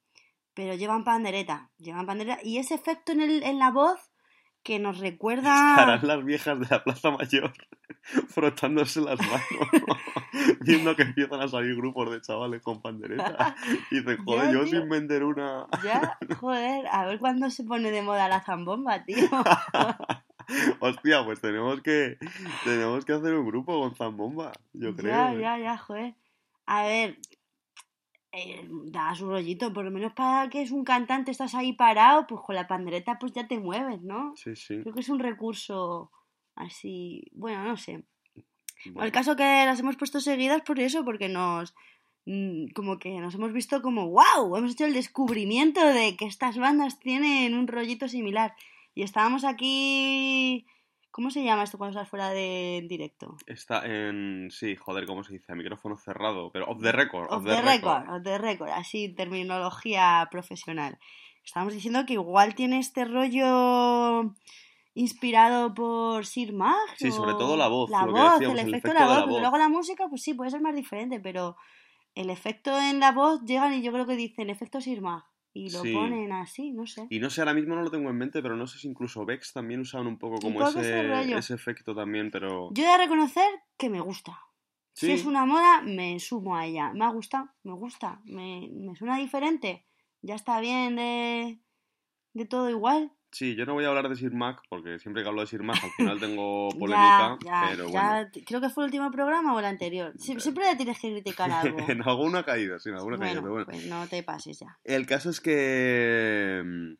Pero 0.53 0.73
llevan 0.73 1.03
pandereta, 1.03 1.69
llevan 1.77 2.07
pandereta. 2.07 2.39
Y 2.43 2.57
ese 2.57 2.73
efecto 2.73 3.11
en, 3.11 3.21
el, 3.21 3.43
en 3.43 3.59
la 3.59 3.69
voz 3.69 3.99
que 4.67 4.80
nos 4.80 4.99
recuerda... 4.99 5.69
Estarán 5.69 6.06
las 6.06 6.25
viejas 6.25 6.60
de 6.60 6.67
la 6.69 6.84
Plaza 6.84 7.10
Mayor 7.10 7.53
frotándose 8.27 8.99
las 8.99 9.17
manos, 9.17 9.95
viendo 10.60 10.93
que 10.93 11.03
empiezan 11.03 11.39
a 11.39 11.47
salir 11.47 11.73
grupos 11.77 12.12
de 12.12 12.19
chavales 12.19 12.62
con 12.62 12.82
pandereta. 12.82 13.56
Y 13.91 14.01
dicen, 14.01 14.17
joder, 14.25 14.53
yo 14.53 14.67
sin 14.67 14.89
vender 14.89 15.23
una. 15.23 15.67
Ya, 15.86 16.17
joder, 16.38 16.86
a 16.91 17.06
ver 17.06 17.17
cuándo 17.17 17.49
se 17.49 17.63
pone 17.63 17.91
de 17.91 18.01
moda 18.01 18.27
la 18.27 18.41
zambomba, 18.41 19.06
tío. 19.06 19.30
Hostia, 20.82 21.23
pues 21.23 21.39
tenemos 21.39 21.82
que 21.82 22.17
tenemos 22.65 23.06
que 23.06 23.13
hacer 23.13 23.34
un 23.36 23.47
grupo 23.47 23.80
con 23.80 23.95
Zambomba, 23.95 24.51
yo 24.73 24.93
creo. 24.95 25.13
Ya, 25.13 25.34
¿eh? 25.34 25.39
ya, 25.39 25.58
ya, 25.60 25.77
joder. 25.77 26.15
A 26.65 26.84
ver, 26.84 27.17
eh, 28.31 28.67
da 28.85 29.15
su 29.15 29.29
rollito, 29.29 29.73
por 29.73 29.85
lo 29.85 29.91
menos 29.91 30.13
para 30.13 30.49
que 30.49 30.61
es 30.61 30.71
un 30.71 30.83
cantante, 30.83 31.31
estás 31.31 31.55
ahí 31.55 31.73
parado, 31.73 32.27
pues 32.27 32.41
con 32.41 32.55
la 32.55 32.67
pandereta 32.67 33.17
pues 33.19 33.31
ya 33.33 33.47
te 33.47 33.59
mueves, 33.59 34.01
¿no? 34.01 34.33
Sí, 34.35 34.55
sí. 34.55 34.81
Creo 34.81 34.93
que 34.93 34.99
es 34.99 35.09
un 35.09 35.19
recurso 35.19 36.11
así, 36.55 37.23
bueno, 37.33 37.63
no 37.63 37.77
sé. 37.77 38.03
Bueno, 38.85 39.05
El 39.05 39.11
caso 39.11 39.35
que 39.35 39.65
las 39.65 39.79
hemos 39.79 39.95
puesto 39.95 40.19
seguidas 40.19 40.61
por 40.61 40.79
eso, 40.79 41.03
porque 41.03 41.29
nos 41.29 41.73
mm, 42.25 42.67
como 42.75 42.99
que 42.99 43.19
nos 43.19 43.35
hemos 43.35 43.53
visto 43.53 43.81
como 43.81 44.09
wow, 44.09 44.55
hemos 44.55 44.73
hecho 44.73 44.85
el 44.85 44.93
descubrimiento 44.93 45.85
de 45.85 46.15
que 46.15 46.25
estas 46.25 46.57
bandas 46.57 46.99
tienen 46.99 47.53
un 47.53 47.67
rollito 47.67 48.07
similar. 48.07 48.53
Y 48.93 49.03
estábamos 49.03 49.43
aquí 49.45 50.65
¿Cómo 51.17 51.32
se 51.32 51.43
llama 51.43 51.63
esto 51.63 51.80
cuando 51.80 51.97
estás 51.97 52.12
fuera 52.12 52.30
de 52.30 52.86
directo? 52.88 53.38
Está 53.47 53.84
en. 53.88 54.49
Sí, 54.51 54.75
joder, 54.75 55.08
¿cómo 55.08 55.23
se 55.23 55.34
dice? 55.34 55.51
A 55.51 55.56
micrófono 55.56 55.97
cerrado, 55.97 56.51
pero 56.51 56.67
off 56.67 56.80
the 56.80 56.91
record. 56.91 57.25
Off 57.34 57.43
the 57.43 57.60
record, 57.60 58.08
off 58.08 58.21
the 58.21 58.38
record, 58.38 58.69
así 58.69 59.10
terminología 59.15 60.27
profesional. 60.30 60.99
Estábamos 61.43 61.73
diciendo 61.73 62.06
que 62.06 62.13
igual 62.13 62.53
tiene 62.53 62.77
este 62.77 63.03
rollo 63.03 64.36
inspirado 64.93 65.73
por 65.73 66.23
Sir 66.27 66.53
Mag. 66.53 66.75
Sí, 66.97 67.12
sobre 67.12 67.34
todo 67.34 67.58
la 67.58 67.67
voz, 67.67 67.89
La 67.89 68.06
lo 68.06 68.13
que 68.13 68.19
voz, 68.19 68.32
decíamos, 68.34 68.60
el 68.60 68.67
el 68.67 68.75
efecto 68.75 68.89
de 68.89 68.93
efecto 68.93 68.93
la 68.93 68.99
de 68.99 69.08
voz. 69.08 69.15
la 69.15 69.21
porque 69.23 69.32
voz. 69.32 69.41
luego 69.41 69.58
la 69.58 69.69
música, 69.69 70.08
pues 70.10 70.21
sí, 70.21 70.36
puede 70.36 70.51
ser 70.51 70.62
más 70.62 70.75
diferente, 70.75 71.19
pero 71.19 71.56
el 72.13 72.30
efecto 72.30 72.77
en 72.80 72.99
la 72.99 73.12
voz 73.12 73.41
llegan 73.43 73.73
y 73.73 73.82
yo 73.82 73.91
creo 73.91 74.06
que 74.06 74.15
dicen 74.15 74.51
efecto 74.51 74.82
Sir 74.82 75.01
Mag. 75.01 75.23
Y 75.53 75.69
lo 75.71 75.81
Sí. 75.81 75.93
ponen 75.93 76.31
así, 76.31 76.71
no 76.71 76.86
sé. 76.86 77.07
Y 77.10 77.19
no 77.19 77.29
sé, 77.29 77.41
ahora 77.41 77.53
mismo 77.53 77.75
no 77.75 77.81
lo 77.81 77.89
tengo 77.91 78.10
en 78.10 78.17
mente, 78.17 78.41
pero 78.41 78.55
no 78.55 78.67
sé 78.67 78.79
si 78.79 78.88
incluso 78.88 79.25
Vex 79.25 79.53
también 79.53 79.79
usaban 79.79 80.07
un 80.07 80.17
poco 80.17 80.39
como 80.39 80.62
ese 80.62 81.38
ese, 81.38 81.53
efecto 81.53 81.95
también, 81.95 82.29
pero. 82.31 82.69
Yo 82.73 82.83
he 82.83 82.88
de 82.88 82.97
reconocer 82.97 83.49
que 83.77 83.89
me 83.89 83.99
gusta. 83.99 84.39
Si 84.93 85.12
es 85.12 85.25
una 85.25 85.45
moda, 85.45 85.81
me 85.81 86.19
sumo 86.19 86.55
a 86.55 86.65
ella. 86.65 86.91
Me 86.93 87.05
ha 87.05 87.10
gustado, 87.10 87.49
me 87.63 87.73
gusta. 87.73 88.19
Me, 88.25 88.67
me 88.73 88.95
suena 88.95 89.17
diferente. 89.17 89.86
Ya 90.23 90.33
está 90.36 90.60
bien 90.60 90.95
de, 90.95 91.60
de 92.33 92.45
todo 92.45 92.69
igual. 92.69 93.12
Sí, 93.31 93.55
yo 93.55 93.65
no 93.65 93.73
voy 93.73 93.83
a 93.85 93.89
hablar 93.89 94.07
de 94.09 94.15
Sir 94.15 94.33
Mac, 94.33 94.61
porque 94.69 94.99
siempre 94.99 95.21
que 95.21 95.27
hablo 95.29 95.41
de 95.41 95.47
Sir 95.47 95.61
Mac 95.61 95.77
al 95.83 95.91
final 95.91 96.19
tengo 96.19 96.69
polémica, 96.79 97.37
ya, 97.43 97.61
ya, 97.61 97.67
pero 97.69 97.89
ya, 97.89 98.01
bueno. 98.09 98.29
t- 98.31 98.43
creo 98.45 98.61
que 98.61 98.69
fue 98.69 98.83
el 98.83 98.87
último 98.87 99.11
programa 99.11 99.53
o 99.53 99.59
el 99.59 99.65
anterior. 99.65 100.13
Sie- 100.17 100.39
siempre 100.39 100.65
le 100.65 100.75
tienes 100.75 100.99
que 100.99 101.11
criticar 101.11 101.51
algo. 101.51 101.77
en 101.89 102.01
alguno 102.03 102.37
ha 102.39 102.45
caído, 102.45 102.79
sí, 102.79 102.89
en 102.89 102.95
caído, 102.95 103.41
bueno, 103.41 103.41
pero 103.41 103.51
bueno. 103.51 103.65
pues 103.65 103.85
no 103.87 104.07
te 104.07 104.23
pases 104.23 104.59
ya. 104.59 104.77
El 104.83 105.05
caso 105.05 105.29
es 105.29 105.41
que, 105.41 106.95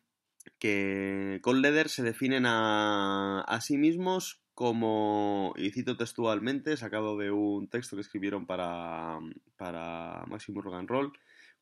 que 0.58 1.38
Cold 1.42 1.60
Leather 1.62 1.88
se 1.88 2.02
definen 2.02 2.44
a, 2.46 3.40
a 3.40 3.60
sí 3.60 3.78
mismos 3.78 4.42
como, 4.54 5.54
y 5.56 5.70
cito 5.70 5.96
textualmente, 5.96 6.76
sacado 6.76 7.16
de 7.16 7.30
un 7.30 7.68
texto 7.68 7.96
que 7.96 8.02
escribieron 8.02 8.44
para, 8.44 9.18
para 9.56 10.24
Máximo 10.26 10.60
Rock 10.60 10.74
and 10.74 10.88
Roll, 10.90 11.12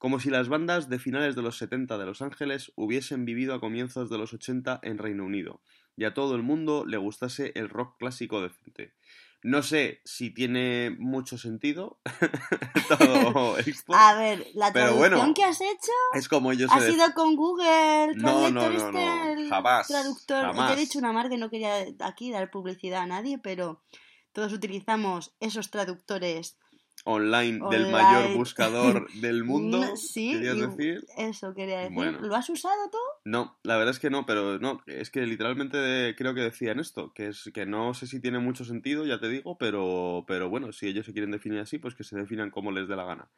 como 0.07 0.21
si 0.21 0.31
las 0.31 0.49
bandas 0.49 0.89
de 0.89 1.01
finales 1.01 1.35
de 1.35 1.43
los 1.43 1.59
70 1.59 1.99
de 1.99 2.07
Los 2.07 2.23
Ángeles 2.23 2.71
hubiesen 2.77 3.25
vivido 3.25 3.55
a 3.55 3.61
comienzos 3.61 4.09
de 4.09 4.17
los 4.17 4.33
80 4.33 4.79
en 4.85 4.99
Reino 4.99 5.25
Unido 5.25 5.61
y 5.97 6.05
a 6.05 6.15
todo 6.15 6.37
el 6.37 6.45
mundo 6.45 6.85
le 6.87 6.97
gustase 6.97 7.51
el 7.57 7.69
rock 7.69 7.97
clásico 7.99 8.41
decente. 8.41 8.95
No 9.43 9.65
sé 9.65 10.03
si 10.05 10.31
tiene 10.31 10.95
mucho 10.97 11.39
sentido 11.39 11.99
todo 12.89 13.59
esto. 13.67 13.93
A 13.97 14.15
ver, 14.15 14.47
la 14.55 14.73
traducción 14.73 14.99
bueno, 15.11 15.35
que 15.35 15.43
has 15.43 15.61
hecho 15.61 15.91
Es 16.15 16.29
como 16.29 16.53
ellos 16.53 16.71
ha 16.73 16.81
sido 16.83 17.13
con 17.13 17.35
Google 17.35 18.15
No, 18.15 18.49
no, 18.49 18.71
no, 18.71 18.93
no, 18.93 19.29
el 19.33 19.49
jamás, 19.49 19.89
traductor. 19.89 20.41
jamás. 20.41 20.71
Yo 20.71 20.77
he 20.77 20.81
dicho 20.83 21.01
una 21.01 21.13
marca 21.13 21.37
no 21.37 21.51
quería 21.51 21.85
aquí 21.99 22.31
dar 22.31 22.49
publicidad 22.53 23.01
a 23.01 23.07
nadie, 23.07 23.39
pero 23.39 23.83
todos 24.31 24.53
utilizamos 24.53 25.35
esos 25.41 25.73
traductores. 25.73 26.59
Online, 27.07 27.61
del 27.71 27.91
mayor 27.91 28.37
buscador 28.37 29.11
del 29.21 29.45
mundo, 29.45 29.97
Sí, 29.97 30.33
querías 30.33 30.59
decir. 30.59 31.07
Eso 31.17 31.55
quería 31.55 31.79
decir. 31.79 31.95
Bueno. 31.95 32.19
¿Lo 32.21 32.35
has 32.35 32.51
usado 32.51 32.91
tú? 32.91 32.99
No, 33.25 33.57
la 33.63 33.77
verdad 33.77 33.95
es 33.95 34.01
que 34.01 34.11
no, 34.11 34.27
pero 34.27 34.59
no, 34.59 34.83
es 34.87 35.11
que 35.11 35.25
literalmente 35.25 36.15
creo 36.19 36.35
que 36.35 36.41
decían 36.41 36.81
esto, 36.81 37.13
que 37.15 37.29
es 37.29 37.51
que 37.55 37.65
no 37.65 37.95
sé 37.95 38.09
si 38.09 38.21
tiene 38.21 38.41
mucho 38.41 38.65
sentido, 38.65 39.07
ya 39.07 39.21
te 39.21 39.29
digo, 39.29 39.57
pero, 39.57 40.25
pero 40.27 40.51
bueno, 40.51 40.73
si 40.73 40.89
ellos 40.89 41.07
se 41.07 41.13
quieren 41.13 41.31
definir 41.31 41.61
así, 41.61 41.79
pues 41.79 41.95
que 41.95 42.05
se 42.05 42.17
definan 42.17 42.51
como 42.51 42.73
les 42.73 42.89
dé 42.89 42.97
la 42.97 43.05
gana. 43.05 43.31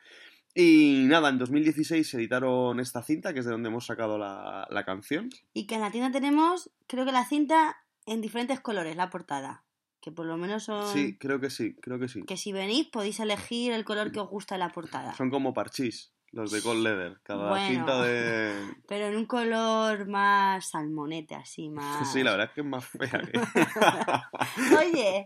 Y 0.55 1.05
nada, 1.07 1.29
en 1.29 1.39
2016 1.39 2.09
se 2.09 2.17
editaron 2.17 2.81
esta 2.81 3.03
cinta, 3.03 3.35
que 3.35 3.41
es 3.41 3.45
de 3.45 3.53
donde 3.53 3.69
hemos 3.69 3.87
sacado 3.87 4.19
la, 4.19 4.67
la 4.71 4.85
canción. 4.85 5.29
Y 5.53 5.67
que 5.67 5.75
en 5.75 5.83
la 5.83 5.91
tienda 5.91 6.11
tenemos, 6.11 6.71
creo 6.87 7.05
que 7.05 7.13
la 7.13 7.27
cinta 7.27 7.77
en 8.07 8.23
diferentes 8.23 8.61
colores, 8.61 8.97
la 8.97 9.11
portada. 9.11 9.63
Que 10.09 10.13
por 10.13 10.25
lo 10.25 10.39
menos 10.39 10.65
son. 10.65 10.91
Sí, 10.91 11.19
creo 11.19 11.39
que 11.39 11.51
sí, 11.51 11.75
creo 11.83 11.99
que 11.99 12.09
sí. 12.09 12.23
Que 12.23 12.39
si 12.39 12.51
venís 12.51 12.87
podéis 12.87 13.21
elegir 13.21 13.73
el 13.75 13.85
color 13.85 14.11
que 14.11 14.21
os 14.21 14.31
gusta 14.31 14.55
de 14.55 14.61
la 14.61 14.71
portada. 14.71 15.13
Son 15.13 15.29
como 15.29 15.53
parchís, 15.53 16.15
los 16.33 16.51
de 16.51 16.61
Cold 16.63 16.83
Leather, 16.83 17.19
cada 17.23 17.49
Bueno. 17.49 17.67
cinta 17.69 18.03
de... 18.03 18.53
Pero 18.89 19.07
en 19.07 19.17
un 19.17 19.27
color 19.27 20.07
más 20.09 20.71
salmonete, 20.71 21.35
así, 21.35 21.69
más. 21.71 22.13
Sí, 22.13 22.23
la 22.23 22.33
verdad 22.33 22.47
es 22.49 22.53
que 22.55 22.61
es 22.61 22.67
más 22.67 22.85
fea. 22.85 23.11
que- 23.11 23.41
Oye, 24.79 25.25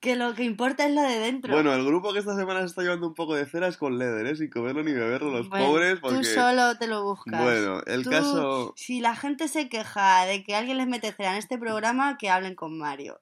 que 0.00 0.16
lo 0.16 0.34
que 0.34 0.44
importa 0.44 0.86
es 0.86 0.94
lo 0.94 1.00
de 1.02 1.18
dentro. 1.18 1.52
Bueno, 1.54 1.72
el 1.74 1.84
grupo 1.84 2.12
que 2.12 2.18
esta 2.18 2.36
semana 2.36 2.60
se 2.60 2.66
está 2.66 2.82
llevando 2.82 3.06
un 3.08 3.14
poco 3.14 3.34
de 3.34 3.46
cera 3.46 3.68
es 3.68 3.76
con 3.76 3.98
Leather, 3.98 4.26
¿eh? 4.26 4.36
sin 4.36 4.50
comerlo 4.50 4.82
ni 4.82 4.92
beberlo 4.92 5.30
los 5.30 5.48
Bueno, 5.48 5.66
pobres, 5.66 5.98
porque... 6.00 6.18
Tú 6.18 6.24
solo 6.24 6.76
te 6.78 6.86
lo 6.86 7.04
buscas. 7.04 7.40
Bueno, 7.42 7.80
el 7.86 8.02
Tú, 8.04 8.10
caso... 8.10 8.74
Si 8.76 9.00
la 9.00 9.16
gente 9.16 9.48
se 9.48 9.68
queja 9.68 10.24
de 10.26 10.44
que 10.44 10.54
alguien 10.54 10.78
les 10.78 10.86
mete 10.88 11.12
cera 11.12 11.32
en 11.32 11.38
este 11.38 11.58
programa, 11.58 12.16
que 12.18 12.30
hablen 12.30 12.54
con 12.54 12.76
Mario. 12.78 13.20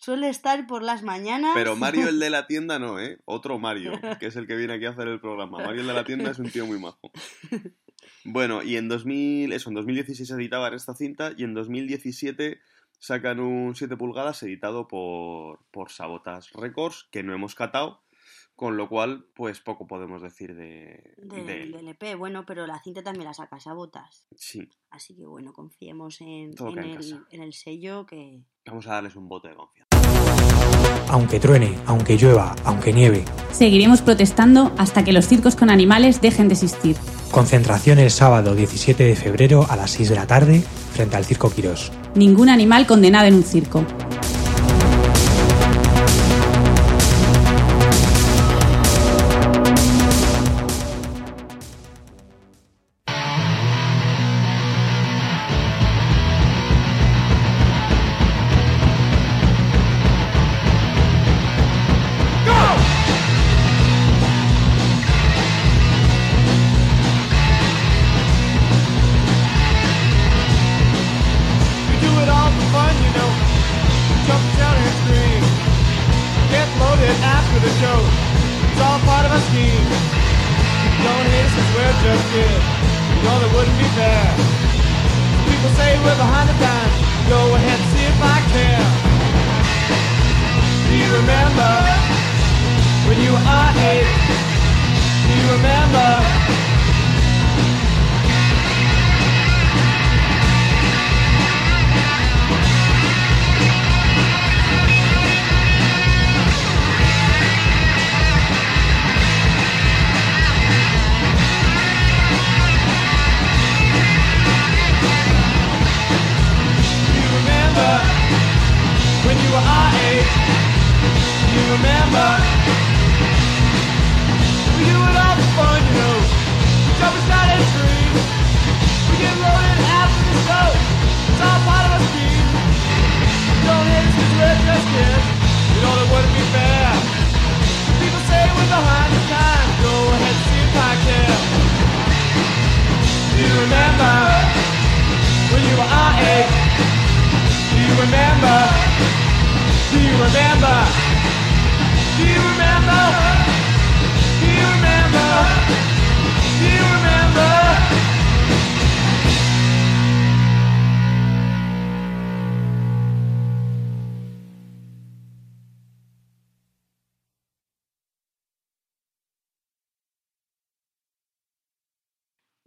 Suele 0.00 0.30
estar 0.30 0.66
por 0.66 0.82
las 0.82 1.02
mañanas. 1.02 1.52
Pero 1.54 1.76
Mario, 1.76 2.08
el 2.08 2.18
de 2.20 2.30
la 2.30 2.46
tienda, 2.46 2.78
no, 2.78 2.98
¿eh? 2.98 3.20
Otro 3.26 3.58
Mario, 3.58 3.92
que 4.18 4.26
es 4.26 4.36
el 4.36 4.46
que 4.46 4.56
viene 4.56 4.74
aquí 4.74 4.86
a 4.86 4.90
hacer 4.90 5.08
el 5.08 5.20
programa. 5.20 5.58
Mario, 5.58 5.82
el 5.82 5.86
de 5.86 5.94
la 5.94 6.04
tienda, 6.04 6.30
es 6.30 6.38
un 6.38 6.50
tío 6.50 6.66
muy 6.66 6.78
majo. 6.78 7.12
Bueno, 8.24 8.62
y 8.62 8.76
en 8.76 8.88
2000, 8.88 9.52
eso, 9.52 9.70
en 9.70 9.74
2016 9.74 10.28
se 10.28 10.34
editaban 10.34 10.74
esta 10.74 10.94
cinta 10.94 11.32
y 11.36 11.44
en 11.44 11.54
2017 11.54 12.60
sacan 12.98 13.40
un 13.40 13.74
7 13.74 13.96
pulgadas 13.96 14.42
editado 14.42 14.88
por, 14.88 15.60
por 15.70 15.90
Sabotas 15.90 16.50
Records, 16.52 17.08
que 17.10 17.22
no 17.22 17.34
hemos 17.34 17.54
catado, 17.54 18.02
con 18.56 18.76
lo 18.76 18.88
cual, 18.88 19.26
pues 19.34 19.60
poco 19.60 19.86
podemos 19.86 20.22
decir 20.22 20.54
de, 20.54 21.14
Del, 21.16 21.46
de 21.46 21.62
él. 21.62 21.72
del 21.72 21.88
EP, 21.88 22.16
bueno, 22.16 22.44
pero 22.44 22.66
la 22.66 22.82
cinta 22.82 23.02
también 23.02 23.24
la 23.24 23.34
sacas 23.34 23.66
a 23.66 23.72
botas. 23.72 24.26
Sí, 24.36 24.68
Así 24.90 25.14
que 25.16 25.24
bueno, 25.24 25.52
confiemos 25.52 26.20
en, 26.20 26.52
el, 26.78 27.24
en 27.30 27.42
el 27.42 27.52
sello 27.52 28.06
que. 28.06 28.42
vamos 28.66 28.86
a 28.86 28.94
darles 28.94 29.16
un 29.16 29.28
voto 29.28 29.48
de 29.48 29.54
confianza. 29.54 29.89
Aunque 31.08 31.40
truene, 31.40 31.76
aunque 31.86 32.16
llueva, 32.16 32.54
aunque 32.64 32.92
nieve. 32.92 33.24
Seguiremos 33.52 34.00
protestando 34.02 34.72
hasta 34.78 35.04
que 35.04 35.12
los 35.12 35.26
circos 35.26 35.56
con 35.56 35.70
animales 35.70 36.20
dejen 36.20 36.48
de 36.48 36.54
existir. 36.54 36.96
Concentración 37.30 37.98
el 37.98 38.10
sábado 38.10 38.54
17 38.54 39.04
de 39.04 39.16
febrero 39.16 39.66
a 39.68 39.76
las 39.76 39.92
6 39.92 40.08
de 40.08 40.14
la 40.14 40.26
tarde 40.26 40.62
frente 40.92 41.16
al 41.16 41.24
Circo 41.24 41.50
Quirós. 41.50 41.92
Ningún 42.14 42.48
animal 42.48 42.86
condenado 42.86 43.26
en 43.26 43.34
un 43.34 43.44
circo. 43.44 43.84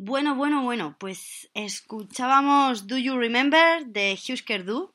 Bueno, 0.06 0.36
bueno, 0.36 0.63
bueno, 0.63 0.97
pues 0.99 1.49
escuchábamos 1.54 2.88
Do 2.88 2.97
You 2.97 3.17
Remember 3.17 3.86
de 3.86 4.19
Husker 4.28 4.65
Du, 4.65 4.93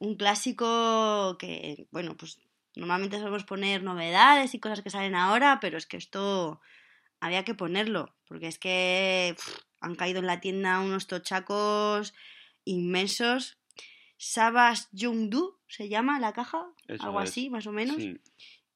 un 0.00 0.16
clásico 0.16 1.36
que, 1.38 1.86
bueno, 1.92 2.16
pues 2.16 2.40
normalmente 2.74 3.18
solemos 3.18 3.44
poner 3.44 3.82
novedades 3.82 4.54
y 4.54 4.58
cosas 4.58 4.82
que 4.82 4.90
salen 4.90 5.14
ahora, 5.14 5.58
pero 5.60 5.78
es 5.78 5.86
que 5.86 5.98
esto 5.98 6.60
había 7.20 7.44
que 7.44 7.54
ponerlo, 7.54 8.16
porque 8.26 8.48
es 8.48 8.58
que 8.58 9.34
pff, 9.36 9.58
han 9.80 9.94
caído 9.94 10.18
en 10.18 10.26
la 10.26 10.40
tienda 10.40 10.80
unos 10.80 11.06
tochacos 11.06 12.14
inmensos. 12.64 13.58
Sabas 14.16 14.88
Jungdu 14.98 15.58
se 15.68 15.88
llama 15.88 16.18
la 16.18 16.32
caja, 16.32 16.66
Eso 16.88 17.04
algo 17.04 17.20
es. 17.22 17.30
así, 17.30 17.50
más 17.50 17.66
o 17.66 17.72
menos. 17.72 17.96
Sí. 17.96 18.18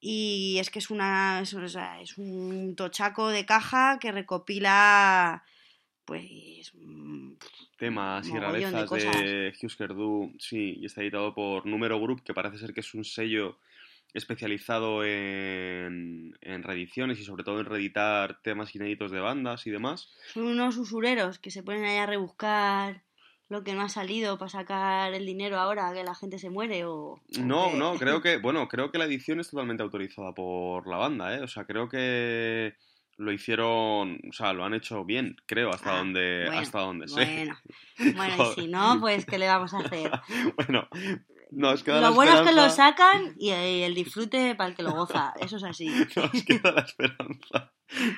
Y 0.00 0.58
es 0.58 0.68
que 0.68 0.78
es 0.78 0.90
una 0.90 1.40
es 1.40 2.18
un 2.18 2.74
tochaco 2.76 3.28
de 3.28 3.46
caja 3.46 3.98
que 3.98 4.12
recopila 4.12 5.42
pues 6.04 6.72
mm, 6.74 7.32
Temas 7.78 8.28
y 8.28 8.32
de 8.32 8.40
rarezas 8.40 8.90
de, 8.90 9.52
Husker 9.60 9.94
Du, 9.94 10.32
sí, 10.38 10.78
y 10.80 10.86
está 10.86 11.02
editado 11.02 11.34
por 11.34 11.66
Número 11.66 12.00
Group, 12.00 12.22
que 12.22 12.34
parece 12.34 12.58
ser 12.58 12.72
que 12.72 12.80
es 12.80 12.94
un 12.94 13.04
sello 13.04 13.58
especializado 14.12 15.04
en, 15.04 16.36
en 16.40 16.62
reediciones 16.62 17.18
y 17.18 17.24
sobre 17.24 17.42
todo 17.42 17.60
en 17.60 17.66
reeditar 17.66 18.40
temas 18.42 18.74
inéditos 18.74 19.10
de 19.10 19.18
bandas 19.18 19.66
y 19.66 19.70
demás. 19.70 20.08
son 20.32 20.46
unos 20.46 20.76
usureros 20.76 21.40
que 21.40 21.50
se 21.50 21.64
ponen 21.64 21.84
ahí 21.84 21.96
a 21.96 22.06
rebuscar 22.06 23.02
lo 23.48 23.62
que 23.62 23.74
no 23.74 23.82
ha 23.82 23.88
salido 23.88 24.38
para 24.38 24.48
sacar 24.48 25.12
el 25.12 25.26
dinero 25.26 25.58
ahora 25.58 25.92
que 25.92 26.02
la 26.02 26.14
gente 26.14 26.38
se 26.38 26.50
muere 26.50 26.84
o... 26.84 27.20
No, 27.38 27.74
no, 27.74 27.96
creo 27.98 28.22
que, 28.22 28.38
bueno, 28.38 28.68
creo 28.68 28.90
que 28.90 28.98
la 28.98 29.04
edición 29.04 29.40
es 29.40 29.50
totalmente 29.50 29.82
autorizada 29.82 30.32
por 30.32 30.86
la 30.86 30.96
banda, 30.96 31.36
¿eh? 31.36 31.42
O 31.42 31.48
sea, 31.48 31.64
creo 31.64 31.88
que 31.88 32.74
lo 33.16 33.32
hicieron, 33.32 34.18
o 34.28 34.32
sea, 34.32 34.52
lo 34.52 34.64
han 34.64 34.74
hecho 34.74 35.04
bien, 35.04 35.36
creo, 35.46 35.70
hasta 35.70 35.94
Ah, 35.94 35.98
donde, 35.98 36.44
bueno, 36.46 36.60
hasta 36.60 36.80
donde 36.80 37.08
sé. 37.08 37.14
Bueno, 37.24 37.58
bueno, 38.16 38.52
y 38.56 38.60
si 38.60 38.66
no, 38.68 38.98
pues 39.00 39.24
¿qué 39.26 39.38
le 39.38 39.46
vamos 39.46 39.72
a 39.74 39.78
hacer? 39.78 40.10
Bueno, 40.56 40.88
nos 41.50 41.84
queda 41.84 41.96
Lo 41.96 42.00
la 42.02 42.10
bueno 42.10 42.32
es 42.32 42.38
que 42.40 42.52
lo 42.54 42.66
esperanza- 42.66 42.76
sacan 42.76 43.34
y 43.38 43.50
eh, 43.50 43.86
el 43.86 43.94
disfrute 43.94 44.54
para 44.56 44.70
el 44.70 44.76
que 44.76 44.82
lo 44.82 44.92
goza, 44.92 45.32
eso 45.40 45.56
es 45.58 45.64
así. 45.64 45.86
Nos 46.16 46.42
queda 46.44 46.72
la 46.72 46.80
esperanza 46.80 47.72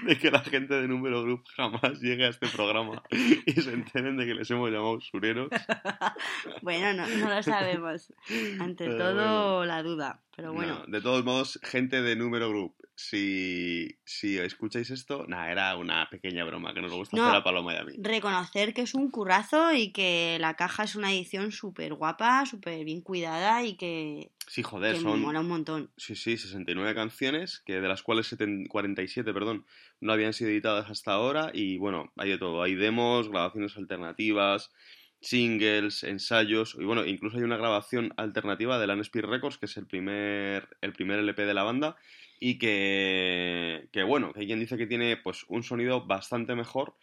de 0.07 0.19
que 0.19 0.31
la 0.31 0.41
gente 0.41 0.75
de 0.75 0.89
Número 0.89 1.23
Group 1.23 1.45
jamás 1.57 2.01
llegue 2.01 2.27
a 2.27 2.29
este 2.29 2.47
programa 2.49 3.03
y 3.47 3.53
se 3.53 3.73
enteren 3.73 4.17
de 4.17 4.27
que 4.27 4.35
les 4.35 4.51
hemos 4.51 4.71
llamado 4.71 5.01
sureros. 5.01 5.49
Bueno, 6.63 6.93
no, 6.95 7.07
no 7.07 7.35
lo 7.35 7.43
sabemos. 7.43 8.13
Ante 8.61 8.87
Pero 8.87 8.99
todo, 8.99 9.65
la 9.65 9.83
duda. 9.83 10.23
Pero 10.35 10.53
bueno, 10.53 10.81
No, 10.81 10.87
de 10.87 11.01
todos 11.01 11.25
modos, 11.25 11.59
gente 11.63 12.03
de 12.03 12.15
Número 12.17 12.49
Group, 12.51 12.75
si, 12.95 13.99
si 14.05 14.39
escucháis 14.39 14.91
esto, 14.91 15.25
nada, 15.29 15.51
era 15.51 15.77
una 15.77 16.09
pequeña 16.11 16.45
broma 16.45 16.75
que 16.75 16.83
nos 16.83 16.93
gusta 16.93 17.17
No. 17.17 17.25
hacer 17.25 17.37
a 17.37 17.45
Paloma 17.45 17.75
y 17.75 17.77
a 17.77 17.85
mí. 17.85 17.93
reconocer 17.99 18.75
que 18.75 18.83
es 18.83 18.95
un 18.95 19.11
currazo 19.11 19.73
y 19.73 19.93
que 19.93 20.37
la 20.41 20.55
caja 20.55 20.85
es 20.85 20.95
una 20.97 21.13
edición 21.13 21.53
súper 21.53 21.95
guapa, 21.95 22.45
súper 22.47 22.85
bien 22.85 23.01
cuidada 23.01 23.65
y 23.65 23.77
que, 23.77 24.31
Sí, 24.47 24.63
joder, 24.63 24.95
que 24.95 25.01
son 25.01 25.21
mola 25.21 25.41
un 25.41 25.49
montón. 25.49 25.91
sí, 25.97 26.15
sí, 26.15 26.37
69 26.37 26.95
canciones, 26.95 27.61
que 27.67 27.81
de 27.81 27.89
las 27.89 28.03
cuales 28.03 28.29
70 28.29 28.69
47, 28.69 29.33
perdón, 29.35 29.67
no 30.01 30.13
habían 30.13 30.33
sido 30.33 30.51
editadas 30.51 30.89
hasta 30.89 31.13
ahora 31.13 31.51
y 31.53 31.79
bueno, 31.79 32.13
hay 32.17 32.31
de 32.31 32.39
todo, 32.39 32.63
hay 32.63 32.77
demos, 32.77 33.29
grabaciones 33.29 33.77
alternativas, 33.77 34.71
singles, 35.21 36.05
ensayos 36.05 36.77
y 36.79 36.85
bueno, 36.85 37.05
incluso 37.05 37.39
hay 37.39 37.43
una 37.43 37.57
grabación 37.57 38.13
alternativa 38.17 38.79
de 38.79 38.87
Land 38.87 39.03
Speed 39.03 39.25
Records, 39.25 39.59
que 39.59 39.67
es 39.67 39.77
el 39.77 39.87
primer 39.87 40.69
el 40.81 40.93
primer 40.93 41.19
LP 41.19 41.45
de 41.45 41.55
la 41.55 41.65
banda 41.65 41.97
y 42.39 42.59
que 42.59 43.89
que 43.93 44.05
bueno, 44.05 44.33
que 44.33 44.41
hay 44.41 44.47
quien 44.47 44.61
dice 44.61 44.77
que 44.77 44.87
tiene 44.87 45.17
pues 45.17 45.45
un 45.49 45.65
sonido 45.65 46.07
bastante 46.07 46.55
mejor 46.55 46.95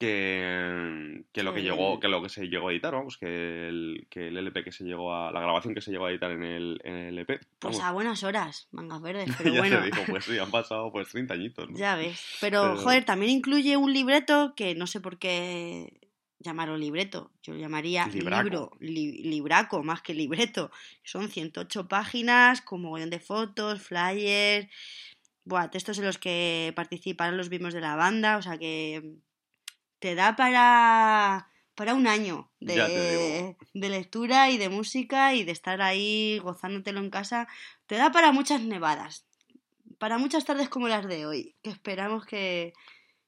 que, 0.00 1.24
que 1.32 1.42
lo 1.42 1.52
que 1.54 1.62
llegó 1.62 2.00
que 2.00 2.08
lo 2.08 2.22
que 2.22 2.28
se 2.28 2.46
llegó 2.48 2.68
a 2.68 2.72
editar 2.72 2.92
vamos 2.94 3.18
que 3.18 3.68
el, 3.68 4.06
que 4.10 4.28
el 4.28 4.36
LP 4.38 4.64
que 4.64 4.72
se 4.72 4.84
llegó 4.84 5.14
a 5.14 5.30
la 5.30 5.40
grabación 5.40 5.74
que 5.74 5.80
se 5.80 5.90
llegó 5.90 6.06
a 6.06 6.10
editar 6.10 6.30
en 6.30 6.42
el, 6.42 6.80
en 6.84 6.94
el 6.94 7.18
EP 7.18 7.38
Pues 7.58 7.78
a 7.80 7.92
buenas 7.92 8.24
horas, 8.24 8.68
mangas 8.72 9.00
verdes, 9.02 9.28
pero 9.38 9.52
ya 9.52 9.60
bueno. 9.60 9.78
te 9.80 9.84
digo, 9.86 10.02
pues 10.08 10.24
sí, 10.24 10.38
han 10.38 10.50
pasado 10.50 10.90
pues 10.90 11.08
30 11.10 11.34
añitos, 11.34 11.70
¿no? 11.70 11.76
Ya 11.76 11.94
ves. 11.96 12.20
Pero, 12.40 12.62
Pero- 12.62 12.76
joder, 12.78 13.04
también 13.04 13.30
incluye 13.32 13.76
un 13.76 13.92
libreto 13.92 14.54
que 14.56 14.74
no 14.74 14.86
sé 14.86 15.00
por 15.00 15.18
qué 15.18 15.92
llamarlo 16.38 16.78
libreto. 16.78 17.30
Yo 17.42 17.52
lo 17.52 17.60
llamaría 17.60 18.06
Libraco. 18.06 18.42
libro, 18.42 18.70
li- 18.80 19.22
libraco, 19.24 19.82
más 19.82 20.00
que 20.00 20.14
libreto. 20.14 20.70
Son 21.04 21.28
108 21.28 21.86
páginas 21.88 22.62
con 22.62 22.80
mogollón 22.80 23.10
de 23.10 23.20
fotos, 23.20 23.82
flyers, 23.82 24.66
buah, 25.44 25.68
textos 25.70 25.98
en 25.98 26.06
los 26.06 26.16
que 26.16 26.72
participaron 26.74 27.36
los 27.36 27.50
mismos 27.50 27.74
de 27.74 27.82
la 27.82 27.94
banda. 27.96 28.38
O 28.38 28.42
sea 28.42 28.56
que 28.56 29.16
te 30.00 30.16
da 30.16 30.34
para, 30.34 31.48
para 31.76 31.94
un 31.94 32.08
año 32.08 32.50
de, 32.58 33.56
de 33.72 33.88
lectura 33.88 34.50
y 34.50 34.58
de 34.58 34.68
música 34.68 35.34
y 35.34 35.44
de 35.44 35.52
estar 35.52 35.80
ahí 35.80 36.40
gozándotelo 36.42 36.98
en 36.98 37.10
casa. 37.10 37.46
Te 37.86 37.94
da 37.94 38.10
para 38.10 38.32
muchas 38.32 38.62
nevadas 38.62 39.24
para 40.00 40.16
muchas 40.16 40.46
tardes 40.46 40.70
como 40.70 40.88
las 40.88 41.06
de 41.06 41.26
hoy, 41.26 41.54
que 41.62 41.68
esperamos 41.68 42.24
que, 42.24 42.72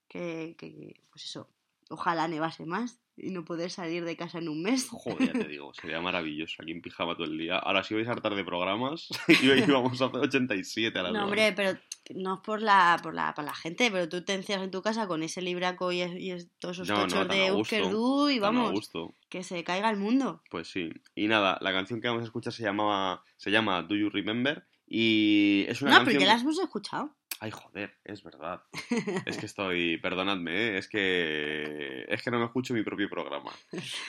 que, 0.08 0.56
que, 0.56 0.98
pues 1.10 1.26
eso, 1.26 1.50
ojalá 1.90 2.26
nevase 2.28 2.64
más 2.64 2.98
y 3.14 3.28
no 3.28 3.44
poder 3.44 3.70
salir 3.70 4.06
de 4.06 4.16
casa 4.16 4.38
en 4.38 4.48
un 4.48 4.62
mes. 4.62 4.88
Joder, 4.88 5.34
ya 5.34 5.38
te 5.38 5.48
digo, 5.48 5.74
sería 5.74 6.00
maravilloso 6.00 6.62
aquí 6.62 6.72
en 6.72 6.80
pijama 6.80 7.14
todo 7.14 7.26
el 7.26 7.36
día. 7.36 7.58
Ahora 7.58 7.84
si 7.84 7.94
vais 7.94 8.08
a 8.08 8.12
hartar 8.12 8.34
de 8.34 8.42
programas, 8.42 9.08
y 9.42 9.50
hoy 9.50 9.60
vamos 9.68 10.00
a 10.00 10.06
hacer 10.06 10.20
87 10.20 10.98
a 10.98 11.02
las 11.02 11.12
No, 11.12 11.24
hombre, 11.24 11.52
pero 11.52 11.78
no 12.14 12.34
es 12.34 12.40
por 12.40 12.60
la, 12.62 12.98
por 13.02 13.14
la, 13.14 13.34
para 13.34 13.46
la 13.48 13.54
gente, 13.54 13.90
pero 13.90 14.08
tú 14.08 14.22
te 14.24 14.34
encierras 14.34 14.64
en 14.64 14.70
tu 14.70 14.82
casa 14.82 15.06
con 15.06 15.22
ese 15.22 15.42
libraco 15.42 15.92
y, 15.92 16.00
es- 16.02 16.14
y 16.20 16.30
es- 16.32 16.48
todos 16.58 16.78
esos 16.78 16.88
No, 16.88 16.96
de 17.24 17.46
a 17.46 17.52
gusto, 17.52 17.76
Eusker 17.76 17.90
Du 17.90 18.28
y 18.30 18.38
vamos, 18.38 18.72
gusto. 18.72 19.14
que 19.28 19.42
se 19.42 19.62
caiga 19.64 19.90
el 19.90 19.96
mundo. 19.96 20.42
Pues 20.50 20.68
sí. 20.68 20.90
Y 21.14 21.26
nada, 21.28 21.58
la 21.60 21.72
canción 21.72 22.00
que 22.00 22.08
vamos 22.08 22.22
a 22.22 22.26
escuchar 22.26 22.52
se 22.52 22.62
llamaba 22.62 23.22
se 23.36 23.50
llama 23.50 23.82
Do 23.82 23.94
You 23.96 24.10
Remember 24.10 24.64
y 24.86 25.64
es 25.68 25.80
una 25.82 25.98
No, 26.00 26.04
pero 26.04 26.20
ya 26.20 26.26
las 26.26 26.42
hemos 26.42 26.58
escuchado. 26.58 27.14
Ay, 27.40 27.50
joder, 27.50 27.92
es 28.04 28.22
verdad. 28.22 28.62
Es 29.26 29.36
que 29.36 29.46
estoy, 29.46 29.98
perdonadme, 29.98 30.52
¿eh? 30.52 30.78
es 30.78 30.86
que 30.88 32.04
es 32.08 32.22
que 32.22 32.30
no 32.30 32.38
me 32.38 32.44
escucho 32.44 32.72
mi 32.72 32.84
propio 32.84 33.08
programa. 33.10 33.50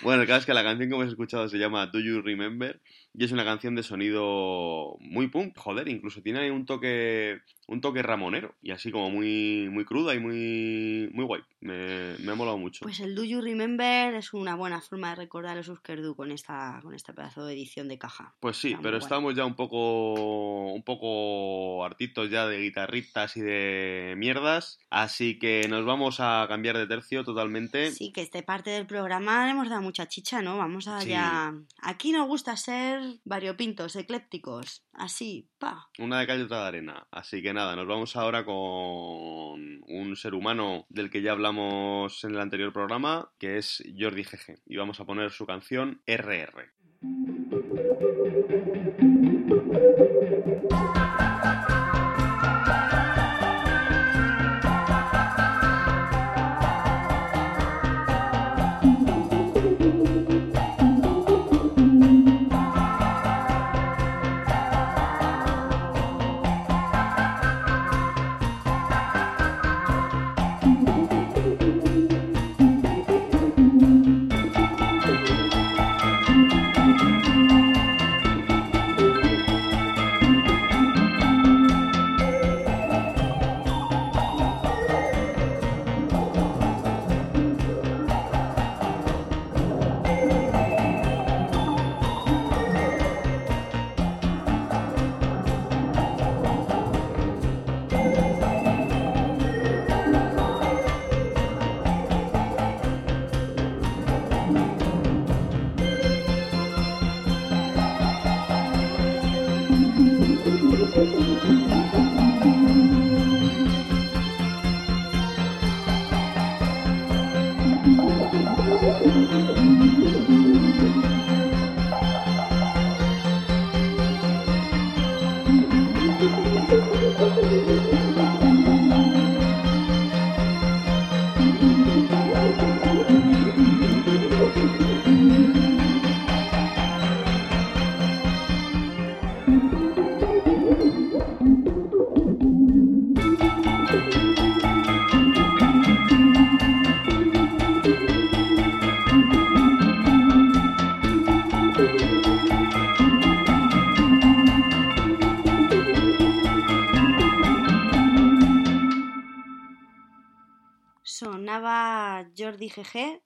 Bueno, 0.03 0.21
el 0.21 0.27
caso 0.27 0.41
es 0.41 0.45
que 0.45 0.53
la 0.53 0.61
canción 0.63 0.87
que 0.89 0.95
hemos 0.95 1.07
escuchado 1.07 1.49
se 1.49 1.57
llama 1.57 1.87
Do 1.87 1.99
You 1.99 2.21
Remember 2.21 2.79
y 3.13 3.23
es 3.23 3.31
una 3.31 3.43
canción 3.43 3.73
de 3.75 3.81
sonido 3.81 4.97
muy 4.99 5.27
punk, 5.29 5.57
joder, 5.57 5.87
incluso 5.87 6.21
tiene 6.21 6.51
un 6.51 6.65
toque 6.67 7.41
un 7.67 7.82
toque 7.82 8.02
ramonero 8.02 8.54
y 8.62 8.71
así 8.71 8.91
como 8.91 9.10
muy 9.10 9.69
muy 9.71 9.86
cruda 9.86 10.13
y 10.15 10.19
muy 10.19 11.10
muy 11.13 11.26
guay. 11.26 11.41
Me, 11.62 12.17
me 12.19 12.32
ha 12.34 12.36
molado 12.36 12.58
mucho. 12.58 12.80
Pues 12.84 12.99
el 12.99 13.15
Do 13.15 13.23
You 13.23 13.39
Remember 13.41 14.13
es 14.15 14.34
una 14.34 14.56
buena 14.56 14.82
forma 14.82 15.10
de 15.12 15.15
recordar 15.15 15.56
los 15.56 15.69
Eusker 15.69 16.02
Du 16.02 16.13
con 16.15 16.32
esta, 16.32 16.80
con 16.84 16.93
este 16.93 17.13
pedazo 17.13 17.45
de 17.45 17.54
edición 17.54 17.88
de 17.88 17.97
caja. 17.97 18.36
Pues 18.41 18.58
sí, 18.58 18.69
Está 18.71 18.82
pero 18.82 18.97
guay. 18.97 19.04
estamos 19.06 19.36
ya 19.36 19.45
un 19.45 19.56
poco 19.56 20.73
un 20.73 20.84
poco 20.84 21.86
hartitos 21.86 22.30
ya 22.30 22.48
de 22.48 22.60
guitarritas 22.60 23.37
y 23.37 23.42
de 23.42 24.15
mierdas, 24.17 24.79
así 24.90 25.40
que 25.40 25.67
nos 25.69 25.85
vamos 25.85 26.17
a 26.19 26.46
cambiar 26.50 26.77
de 26.77 26.87
tercio 26.87 27.23
totalmente. 27.23 27.92
Sí, 27.92 28.12
que 28.12 28.21
este 28.21 28.44
parte 28.44 28.71
del 28.71 28.85
programa 28.85 29.46
le 29.46 29.52
hemos 29.52 29.69
dado 29.69 29.81
mucha 29.81 30.08
chicha, 30.08 30.42
¿no? 30.42 30.58
Vamos 30.58 30.83
Sí. 30.83 30.90
allá. 30.92 31.54
Aquí 31.81 32.12
nos 32.12 32.27
gusta 32.27 32.58
ser 32.58 33.00
variopintos, 33.23 33.96
eclépticos. 33.96 34.83
Así, 34.94 35.48
pa. 35.60 35.87
Una 35.98 36.19
de 36.19 36.27
calle 36.27 36.42
y 36.42 36.44
otra 36.46 36.62
de 36.63 36.67
arena. 36.67 37.08
Así 37.10 37.42
que 37.42 37.54
nada, 37.54 37.62
nos 37.75 37.87
vamos 37.87 38.15
ahora 38.15 38.43
con 38.45 38.55
un 38.55 40.15
ser 40.15 40.33
humano 40.33 40.85
del 40.89 41.09
que 41.09 41.21
ya 41.21 41.31
hablamos 41.31 42.23
en 42.23 42.31
el 42.31 42.39
anterior 42.39 42.73
programa, 42.73 43.31
que 43.39 43.57
es 43.57 43.81
Jordi 43.97 44.23
GG. 44.23 44.59
Y 44.65 44.75
vamos 44.75 44.99
a 44.99 45.05
poner 45.05 45.31
su 45.31 45.45
canción 45.45 46.01
RR. 46.05 46.71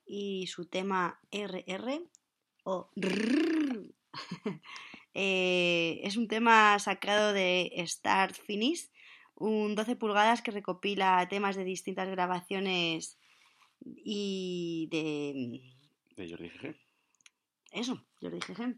Y 0.06 0.46
su 0.46 0.66
tema 0.66 1.20
RR 1.30 2.02
o. 2.64 2.90
Eh, 5.14 6.00
es 6.04 6.16
un 6.16 6.28
tema 6.28 6.78
sacado 6.78 7.32
de 7.32 7.72
Start 7.88 8.36
Finish, 8.36 8.88
un 9.34 9.74
12 9.74 9.96
pulgadas 9.96 10.42
que 10.42 10.52
recopila 10.52 11.26
temas 11.28 11.56
de 11.56 11.64
distintas 11.64 12.08
grabaciones 12.08 13.18
y 13.80 14.86
de 14.92 15.74
De 16.14 16.30
Jordi 16.30 16.50
GG. 16.50 16.76
eso, 17.72 18.04
Jordi 18.20 18.38
GG. 18.38 18.76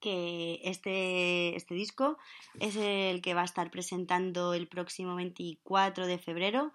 Que 0.00 0.60
este, 0.62 1.56
este 1.56 1.74
disco 1.74 2.16
es 2.60 2.76
el 2.76 3.20
que 3.20 3.34
va 3.34 3.42
a 3.42 3.46
estar 3.46 3.70
presentando 3.72 4.54
el 4.54 4.68
próximo 4.68 5.16
24 5.16 6.06
de 6.06 6.18
febrero 6.18 6.72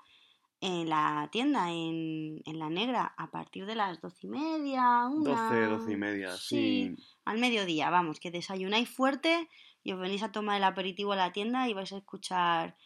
en 0.62 0.90
la 0.90 1.28
tienda, 1.32 1.72
en, 1.72 2.42
en 2.46 2.60
La 2.60 2.70
Negra, 2.70 3.14
a 3.18 3.32
partir 3.32 3.66
de 3.66 3.74
las 3.74 4.00
doce 4.00 4.28
y 4.28 4.30
media, 4.30 5.08
una... 5.08 5.52
12, 5.52 5.66
12 5.66 5.92
y 5.92 5.98
media, 5.98 6.38
sí. 6.38 6.96
al 7.26 7.40
mediodía, 7.40 7.90
vamos, 7.90 8.20
que 8.20 8.30
desayunáis 8.30 8.88
fuerte 8.88 9.50
y 9.84 9.92
os 9.92 10.00
venís 10.00 10.22
a 10.22 10.32
tomar 10.32 10.58
el 10.58 10.64
aperitivo 10.64 11.14
a 11.14 11.16
la 11.16 11.34
tienda 11.34 11.68
y 11.68 11.74
vais 11.74 11.92
a 11.92 11.98
escuchar 11.98 12.78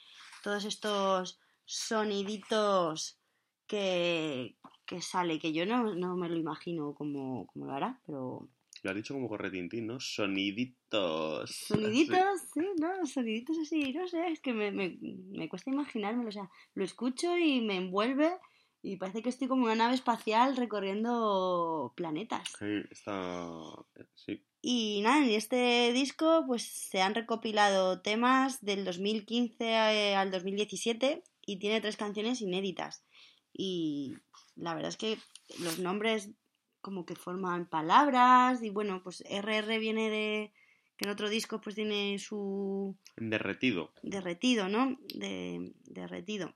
todos 0.42 0.64
estos 0.64 1.42
soniditos 1.66 3.20
que, 3.68 4.56
que 4.86 5.02
sale, 5.02 5.38
que 5.40 5.52
yo 5.52 5.66
no, 5.66 5.96
no 5.96 6.16
me 6.16 6.30
lo 6.30 6.38
imagino 6.38 6.94
cómo, 6.94 7.46
cómo 7.48 7.66
lo 7.66 7.74
hará, 7.74 8.00
pero 8.06 8.48
Lo 8.86 8.92
has 8.92 8.98
dicho 8.98 9.16
como 9.16 9.28
corretintín, 9.28 9.88
¿no? 9.88 10.00
Soniditos. 10.00 11.50
Soniditos, 11.50 12.20
sí, 12.54 12.62
no, 12.80 13.04
soniditos 13.08 13.58
así, 13.58 13.92
no 13.94 14.08
sé, 14.08 14.28
es 14.28 14.40
que 14.42 14.54
me, 14.54 14.72
me, 14.72 15.00
me 15.02 15.50
cuesta 15.50 15.72
imaginármelo, 15.72 16.30
o 16.30 16.32
sea, 16.32 16.52
lo 16.76 16.84
escucho 16.84 17.36
y 17.36 17.62
me 17.62 17.78
envuelve 17.78 18.38
y 18.84 18.98
parece 18.98 19.24
que 19.24 19.30
estoy 19.30 19.48
como 19.48 19.64
una 19.64 19.74
nave 19.74 19.96
espacial 19.96 20.56
recorriendo 20.56 21.94
planetas. 21.98 22.48
Sí, 22.60 22.84
está... 22.92 23.50
Sí. 24.14 24.46
Y 24.62 25.02
nada, 25.02 25.26
en 25.26 25.32
este 25.32 25.92
disco 25.92 26.44
pues 26.46 26.68
se 26.68 27.02
han 27.02 27.16
recopilado 27.16 28.04
temas 28.04 28.64
del 28.64 28.86
2015 28.86 29.66
eh, 29.66 30.16
al 30.16 30.30
2017 30.30 31.24
y 31.48 31.58
tiene 31.58 31.82
tres 31.82 31.98
canciones 31.98 32.40
inéditas. 32.40 33.04
Y 33.52 34.14
la 34.56 34.76
verdad 34.76 34.90
es 34.90 34.98
que 34.98 35.18
los 35.58 35.80
nombres 35.80 36.30
como 36.86 37.04
que 37.04 37.16
forman 37.16 37.66
palabras 37.66 38.62
y 38.62 38.70
bueno, 38.70 39.02
pues 39.02 39.24
RR 39.28 39.80
viene 39.80 40.12
de 40.12 40.54
que 40.98 41.06
en 41.06 41.10
otro 41.10 41.30
disco 41.30 41.60
pues 41.60 41.74
tiene 41.74 42.20
su 42.20 42.96
Derretido. 43.18 43.92
derretido, 44.04 44.70
¿no? 44.70 44.96
De 45.16 45.74
derretido. 45.86 46.54